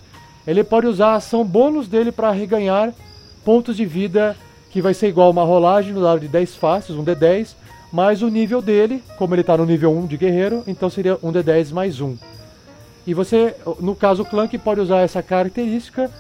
ele 0.47 0.65
pode 0.65 0.87
usar 0.87 1.09
a 1.09 1.17
ação 1.17 1.45
bônus 1.45 1.89
dele 1.89 2.11
para 2.11 2.31
reganhar 2.31 2.93
pontos 3.45 3.77
de 3.77 3.85
vida, 3.85 4.37
que 4.71 4.83
vai 4.83 4.95
ser 4.95 5.09
igual 5.09 5.31
uma 5.31 5.45
rolagem 5.45 5.93
no 5.93 6.03
dado 6.03 6.21
de 6.21 6.29
10 6.29 6.57
faces, 6.57 6.97
um 6.97 7.05
D10, 7.05 7.55
mais 7.93 8.23
o 8.23 8.29
nível 8.29 8.63
dele, 8.63 9.03
como 9.19 9.35
ele 9.35 9.41
está 9.41 9.57
no 9.57 9.67
nível 9.67 9.93
1 9.93 10.07
de 10.07 10.17
guerreiro, 10.17 10.63
então 10.67 10.89
seria 10.89 11.19
um 11.23 11.33
D10 11.33 11.73
mais 11.73 12.01
1. 12.01 12.17
E 13.07 13.15
você, 13.15 13.57
no 13.81 13.95
caso 13.95 14.23
o 14.23 14.27
Clank, 14.27 14.57
pode 14.59 14.81
usar 14.81 15.01
essa 15.01 15.23
característica 15.23 16.11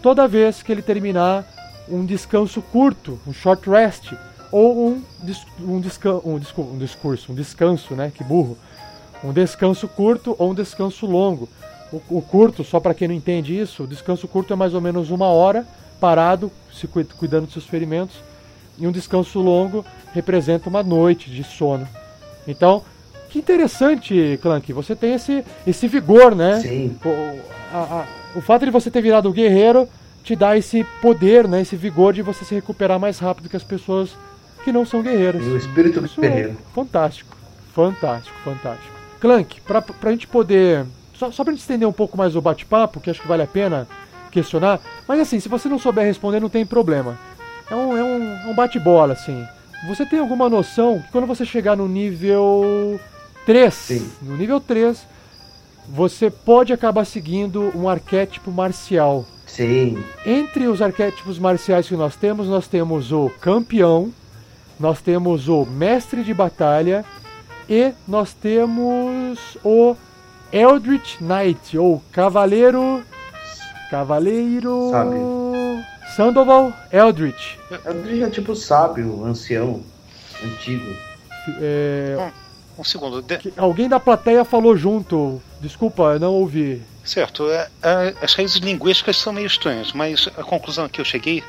toda 0.00 0.26
vez 0.26 0.62
que 0.62 0.72
ele 0.72 0.82
terminar 0.82 1.46
um 1.88 2.04
descanso 2.04 2.62
curto, 2.62 3.20
um 3.26 3.32
short 3.32 3.68
rest, 3.68 4.12
ou 4.50 4.88
um, 4.88 5.02
um, 5.60 5.80
desca 5.80 6.12
um, 6.14 6.34
um 6.34 6.78
discurso, 6.78 7.32
um 7.32 7.34
descanso, 7.34 7.94
né? 7.94 8.12
Que 8.14 8.22
burro. 8.22 8.56
Um 9.24 9.32
descanso 9.32 9.88
curto 9.88 10.34
ou 10.38 10.50
um 10.50 10.54
descanso 10.54 11.06
longo. 11.06 11.48
O, 11.92 12.18
o 12.18 12.22
curto, 12.22 12.64
só 12.64 12.80
para 12.80 12.94
quem 12.94 13.08
não 13.08 13.14
entende 13.14 13.58
isso, 13.58 13.84
o 13.84 13.86
descanso 13.86 14.26
curto 14.26 14.52
é 14.52 14.56
mais 14.56 14.74
ou 14.74 14.80
menos 14.80 15.10
uma 15.10 15.26
hora 15.26 15.66
parado, 16.00 16.50
se 16.72 16.86
cuidando 16.86 17.44
dos 17.44 17.52
seus 17.52 17.66
ferimentos, 17.66 18.16
e 18.78 18.86
um 18.86 18.92
descanso 18.92 19.38
longo 19.38 19.84
representa 20.12 20.68
uma 20.68 20.82
noite 20.82 21.30
de 21.30 21.44
sono. 21.44 21.86
Então, 22.46 22.82
que 23.32 23.38
interessante, 23.38 24.38
Clank, 24.42 24.70
você 24.74 24.94
tem 24.94 25.14
esse, 25.14 25.42
esse 25.66 25.88
vigor, 25.88 26.34
né? 26.34 26.60
Sim. 26.60 26.94
O, 27.02 27.40
a, 27.74 27.78
a, 27.78 28.04
o 28.36 28.42
fato 28.42 28.66
de 28.66 28.70
você 28.70 28.90
ter 28.90 29.00
virado 29.00 29.30
um 29.30 29.32
guerreiro 29.32 29.88
te 30.22 30.36
dá 30.36 30.54
esse 30.54 30.84
poder, 31.00 31.48
né? 31.48 31.62
Esse 31.62 31.74
vigor 31.74 32.12
de 32.12 32.20
você 32.20 32.44
se 32.44 32.54
recuperar 32.54 33.00
mais 33.00 33.18
rápido 33.18 33.48
que 33.48 33.56
as 33.56 33.64
pessoas 33.64 34.10
que 34.62 34.70
não 34.70 34.84
são 34.84 35.02
guerreiros. 35.02 35.42
E 35.46 35.48
o 35.48 35.56
espírito 35.56 35.98
do 36.02 36.06
é 36.06 36.20
guerreiro. 36.20 36.50
É 36.50 36.74
fantástico, 36.74 37.34
fantástico, 37.74 38.36
fantástico. 38.44 38.94
Clank, 39.18 39.62
pra, 39.62 39.80
pra 39.80 40.10
gente 40.10 40.26
poder. 40.26 40.84
Só, 41.14 41.30
só 41.30 41.42
pra 41.42 41.54
gente 41.54 41.62
estender 41.62 41.88
um 41.88 41.92
pouco 41.92 42.18
mais 42.18 42.36
o 42.36 42.40
bate-papo, 42.42 43.00
que 43.00 43.08
acho 43.08 43.22
que 43.22 43.28
vale 43.28 43.42
a 43.42 43.46
pena 43.46 43.88
questionar. 44.30 44.78
Mas 45.08 45.18
assim, 45.20 45.40
se 45.40 45.48
você 45.48 45.70
não 45.70 45.78
souber 45.78 46.04
responder, 46.04 46.38
não 46.38 46.50
tem 46.50 46.66
problema. 46.66 47.18
É 47.70 47.74
um, 47.74 47.96
é 47.96 48.02
um, 48.02 48.22
é 48.24 48.46
um 48.48 48.54
bate-bola, 48.54 49.14
assim. 49.14 49.42
Você 49.88 50.04
tem 50.04 50.18
alguma 50.18 50.50
noção 50.50 51.00
que 51.00 51.10
quando 51.10 51.26
você 51.26 51.46
chegar 51.46 51.74
no 51.76 51.88
nível 51.88 53.00
3, 53.46 53.74
Sim. 53.74 54.10
no 54.22 54.36
nível 54.36 54.60
3, 54.60 55.06
você 55.88 56.30
pode 56.30 56.72
acabar 56.72 57.04
seguindo 57.04 57.72
um 57.74 57.88
arquétipo 57.88 58.50
marcial. 58.50 59.24
Sim. 59.46 60.02
Entre 60.24 60.66
os 60.66 60.80
arquétipos 60.80 61.38
marciais 61.38 61.88
que 61.88 61.96
nós 61.96 62.16
temos, 62.16 62.48
nós 62.48 62.66
temos 62.66 63.12
o 63.12 63.30
campeão, 63.40 64.12
nós 64.78 65.00
temos 65.00 65.48
o 65.48 65.64
mestre 65.66 66.24
de 66.24 66.32
batalha 66.32 67.04
e 67.68 67.92
nós 68.06 68.32
temos 68.32 69.58
o 69.64 69.94
Eldritch 70.52 71.20
Knight, 71.20 71.76
ou 71.76 72.02
Cavaleiro. 72.12 73.02
Cavaleiro. 73.90 74.88
Sábio. 74.90 75.42
Sandoval 76.16 76.72
Eldritch. 76.92 77.56
Eldritch 77.86 78.22
é 78.22 78.30
tipo 78.30 78.54
sábio, 78.54 79.24
ancião, 79.24 79.82
antigo. 80.44 80.84
É... 81.60 82.30
Um, 82.78 82.84
segundo. 82.84 83.22
De... 83.22 83.52
Alguém 83.56 83.88
da 83.88 84.00
plateia 84.00 84.44
falou 84.44 84.76
junto. 84.76 85.40
Desculpa, 85.60 86.18
não 86.18 86.32
ouvi. 86.32 86.82
Certo. 87.04 87.50
É, 87.50 87.68
é, 87.82 88.14
as 88.22 88.34
raízes 88.34 88.56
linguísticas 88.56 89.16
são 89.16 89.32
meio 89.32 89.46
estranhas, 89.46 89.92
mas 89.92 90.28
a 90.36 90.42
conclusão 90.42 90.88
que 90.88 91.00
eu 91.00 91.04
cheguei 91.04 91.42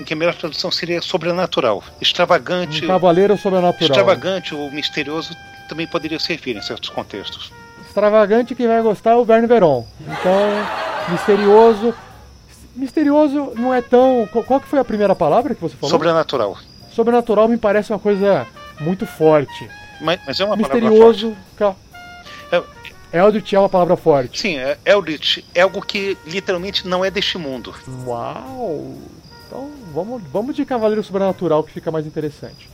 em 0.00 0.04
que 0.04 0.12
a 0.12 0.16
melhor 0.16 0.34
tradução 0.34 0.70
seria 0.70 1.02
sobrenatural. 1.02 1.82
Extravagante. 2.00 2.84
Um 2.84 2.88
cavaleiro 2.88 3.36
sobrenatural. 3.36 3.88
Extravagante 3.88 4.54
ou 4.54 4.70
misterioso 4.70 5.34
também 5.68 5.86
poderia 5.86 6.18
servir 6.18 6.56
em 6.56 6.62
certos 6.62 6.88
contextos. 6.88 7.52
Extravagante 7.86 8.54
quem 8.54 8.66
vai 8.66 8.80
gostar 8.82 9.12
é 9.12 9.16
o 9.16 9.24
Verne 9.24 9.46
Veron. 9.46 9.86
Então, 10.00 11.10
misterioso. 11.10 11.94
Misterioso 12.74 13.52
não 13.56 13.74
é 13.74 13.82
tão. 13.82 14.26
Qual 14.46 14.60
que 14.60 14.66
foi 14.66 14.78
a 14.78 14.84
primeira 14.84 15.14
palavra 15.14 15.54
que 15.54 15.60
você 15.60 15.76
falou? 15.76 15.90
Sobrenatural. 15.90 16.56
Sobrenatural 16.92 17.48
me 17.48 17.58
parece 17.58 17.92
uma 17.92 17.98
coisa 17.98 18.46
muito 18.80 19.06
forte. 19.06 19.68
Mas, 20.02 20.20
mas 20.26 20.40
é 20.40 20.44
uma 20.44 20.56
misterioso, 20.56 21.36
palavra 21.58 21.76
forte. 21.76 22.72
É... 23.12 23.18
Eldritch 23.20 23.52
é 23.52 23.58
uma 23.58 23.68
palavra 23.68 23.96
forte. 23.96 24.40
Sim, 24.40 24.56
é, 24.56 24.78
Eldritch 24.84 25.44
é 25.54 25.60
algo 25.60 25.82
que 25.82 26.16
literalmente 26.26 26.88
não 26.88 27.04
é 27.04 27.10
deste 27.10 27.38
mundo. 27.38 27.74
Uau! 28.06 28.96
Então 29.46 29.70
vamos, 29.92 30.22
vamos 30.32 30.56
de 30.56 30.64
Cavaleiro 30.64 31.04
Sobrenatural 31.04 31.62
que 31.62 31.72
fica 31.72 31.90
mais 31.90 32.06
interessante. 32.06 32.68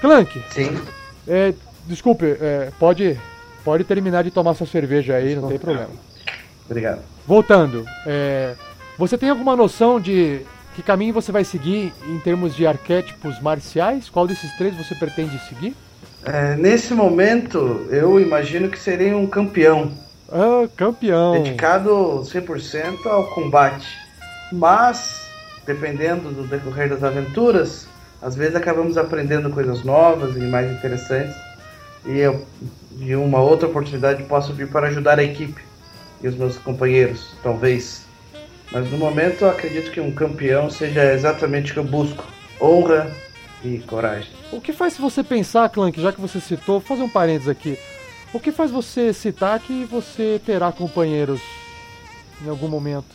Clank. 0.00 0.42
Sim. 0.50 0.80
É, 1.26 1.54
desculpe, 1.86 2.26
é, 2.26 2.70
pode, 2.78 3.18
pode 3.64 3.84
terminar 3.84 4.24
de 4.24 4.30
tomar 4.30 4.54
sua 4.54 4.66
cerveja 4.66 5.14
aí, 5.14 5.34
não 5.36 5.48
tem 5.48 5.58
problema. 5.58 5.90
Obrigado. 6.68 7.02
Voltando, 7.26 7.86
é, 8.04 8.54
você 8.98 9.16
tem 9.16 9.30
alguma 9.30 9.54
noção 9.54 10.00
de 10.00 10.40
que 10.74 10.82
caminho 10.82 11.14
você 11.14 11.30
vai 11.30 11.44
seguir 11.44 11.92
em 12.06 12.18
termos 12.18 12.54
de 12.54 12.66
arquétipos 12.66 13.40
marciais? 13.40 14.10
Qual 14.10 14.26
desses 14.26 14.52
três 14.58 14.76
você 14.76 14.94
pretende 14.96 15.38
seguir? 15.48 15.74
É, 16.26 16.56
nesse 16.56 16.92
momento, 16.92 17.86
eu 17.90 18.20
imagino 18.20 18.68
que 18.68 18.78
serei 18.78 19.14
um 19.14 19.26
campeão. 19.26 19.92
Ah, 20.28 20.68
campeão. 20.76 21.40
Dedicado 21.42 22.20
100% 22.24 23.06
ao 23.06 23.28
combate. 23.28 23.86
Mas 24.52 25.26
dependendo 25.66 26.30
do 26.30 26.46
decorrer 26.46 26.88
das 26.88 27.02
aventuras, 27.02 27.88
às 28.22 28.34
vezes 28.34 28.54
acabamos 28.54 28.96
aprendendo 28.96 29.50
coisas 29.50 29.82
novas 29.84 30.36
e 30.36 30.40
mais 30.40 30.70
interessantes. 30.70 31.34
E 32.06 32.18
eu, 32.18 32.46
de 32.92 33.16
uma 33.16 33.40
outra 33.40 33.68
oportunidade, 33.68 34.22
posso 34.22 34.52
vir 34.52 34.68
para 34.68 34.86
ajudar 34.86 35.18
a 35.18 35.24
equipe 35.24 35.60
e 36.22 36.28
os 36.28 36.36
meus 36.36 36.56
companheiros, 36.56 37.34
talvez. 37.42 38.06
Mas 38.72 38.90
no 38.90 38.96
momento, 38.96 39.42
eu 39.42 39.50
acredito 39.50 39.90
que 39.90 40.00
um 40.00 40.12
campeão 40.12 40.70
seja 40.70 41.12
exatamente 41.12 41.72
o 41.72 41.74
que 41.74 41.80
eu 41.80 41.84
busco: 41.84 42.24
honra 42.60 43.10
e 43.64 43.78
coragem. 43.78 44.30
O 44.52 44.60
que 44.60 44.72
faz 44.72 44.96
você 44.96 45.22
pensar, 45.22 45.68
Clank, 45.68 46.00
já 46.00 46.12
que 46.12 46.20
você 46.20 46.40
citou, 46.40 46.80
vou 46.80 46.88
fazer 46.88 47.02
um 47.02 47.08
parênteses 47.08 47.48
aqui. 47.48 47.78
O 48.32 48.40
que 48.40 48.52
faz 48.52 48.70
você 48.70 49.12
citar 49.12 49.58
que 49.60 49.84
você 49.84 50.40
terá 50.44 50.72
companheiros 50.72 51.40
em 52.44 52.48
algum 52.48 52.68
momento? 52.68 53.06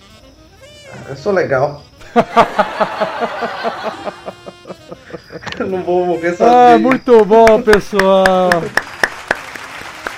Eu 1.07 1.15
sou 1.15 1.31
legal. 1.31 1.83
não 5.67 5.83
vou 5.83 6.05
morrer 6.05 6.35
sozinho. 6.35 6.57
Ah, 6.57 6.77
muito 6.77 7.25
bom, 7.25 7.61
pessoal. 7.61 8.49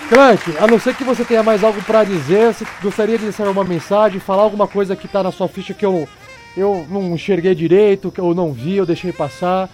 Clank, 0.10 0.58
a 0.60 0.68
não 0.68 0.80
ser 0.80 0.96
que 0.96 1.04
você 1.04 1.26
tenha 1.26 1.44
mais 1.44 1.64
algo 1.64 1.82
para 1.84 2.04
dizer, 2.04 2.54
você 2.54 2.66
gostaria 2.82 3.18
de 3.18 3.24
deixar 3.24 3.48
uma 3.48 3.64
mensagem, 3.64 4.20
falar 4.20 4.44
alguma 4.44 4.68
coisa 4.68 4.96
que 4.96 5.08
tá 5.08 5.24
na 5.24 5.32
sua 5.32 5.48
ficha 5.48 5.74
que 5.74 5.86
eu, 5.86 6.08
eu 6.56 6.86
não 6.90 7.16
enxerguei 7.16 7.56
direito, 7.56 8.12
que 8.12 8.20
eu 8.20 8.34
não 8.34 8.54
vi, 8.54 8.78
eu 8.78 8.86
deixei 8.86 9.12
passar. 9.12 9.70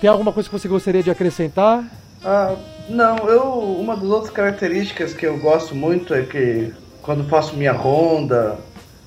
Tem 0.00 0.08
alguma 0.08 0.32
coisa 0.32 0.48
que 0.48 0.58
você 0.58 0.66
gostaria 0.66 1.02
de 1.02 1.10
acrescentar? 1.10 1.84
Ah, 2.24 2.56
não, 2.88 3.16
eu. 3.28 3.42
Uma 3.78 3.94
das 3.94 4.08
outras 4.08 4.32
características 4.32 5.12
que 5.12 5.26
eu 5.26 5.38
gosto 5.38 5.74
muito 5.74 6.14
é 6.14 6.22
que 6.22 6.72
quando 7.02 7.28
faço 7.28 7.54
minha 7.54 7.72
ronda, 7.72 8.58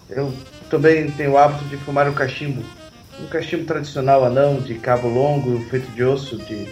eu 0.09 0.31
também 0.69 1.09
tenho 1.11 1.31
o 1.31 1.37
hábito 1.37 1.65
de 1.65 1.77
fumar 1.77 2.07
um 2.07 2.13
cachimbo. 2.13 2.63
Um 3.19 3.25
cachimbo 3.27 3.65
tradicional 3.65 4.23
anão, 4.23 4.57
de 4.57 4.75
cabo 4.75 5.07
longo, 5.07 5.59
feito 5.69 5.89
de 5.91 6.03
osso, 6.03 6.37
de, 6.37 6.67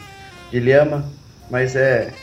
de 0.52 0.60
lhama. 0.60 1.04
Mas 1.50 1.76
é 1.76 2.14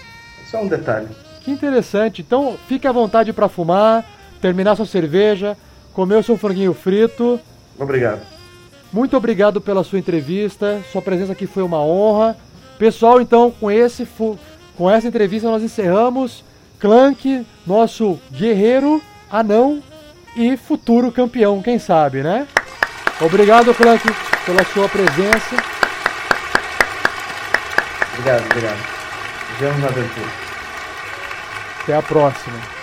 só 0.49 0.63
um 0.63 0.69
detalhe. 0.69 1.09
Que 1.41 1.51
interessante. 1.51 2.23
Então 2.23 2.57
fique 2.69 2.87
à 2.87 2.93
vontade 2.93 3.33
para 3.33 3.49
fumar, 3.49 4.05
terminar 4.41 4.77
sua 4.77 4.87
cerveja, 4.87 5.57
comer 5.93 6.17
o 6.17 6.23
seu 6.23 6.37
franguinho 6.37 6.75
frito. 6.75 7.41
Obrigado. 7.79 8.38
Muito 8.93 9.17
obrigado 9.17 9.61
pela 9.61 9.85
sua 9.85 9.99
entrevista. 9.99 10.83
Sua 10.91 11.03
presença 11.03 11.33
aqui 11.33 11.47
foi 11.47 11.63
uma 11.63 11.83
honra. 11.83 12.37
Pessoal, 12.79 13.21
então, 13.21 13.51
com 13.51 13.71
esse 13.71 14.07
com 14.77 14.89
essa 14.89 15.09
entrevista 15.09 15.51
nós 15.51 15.63
encerramos. 15.63 16.45
Clank, 16.79 17.45
nosso 17.67 18.21
guerreiro, 18.31 19.03
anão 19.31 19.83
e 20.37 20.57
futuro 20.57 21.11
campeão, 21.11 21.61
quem 21.61 21.79
sabe, 21.79 22.23
né? 22.23 22.47
Obrigado, 23.21 23.75
Clank, 23.75 24.05
pela 24.47 24.65
sua 24.65 24.89
presença. 24.89 25.57
Obrigado, 28.13 28.45
obrigado. 28.45 28.79
Vemos 29.59 29.81
na 29.81 29.89
aventura. 29.89 30.29
Até 31.83 31.97
a 31.97 32.03
próxima. 32.03 32.78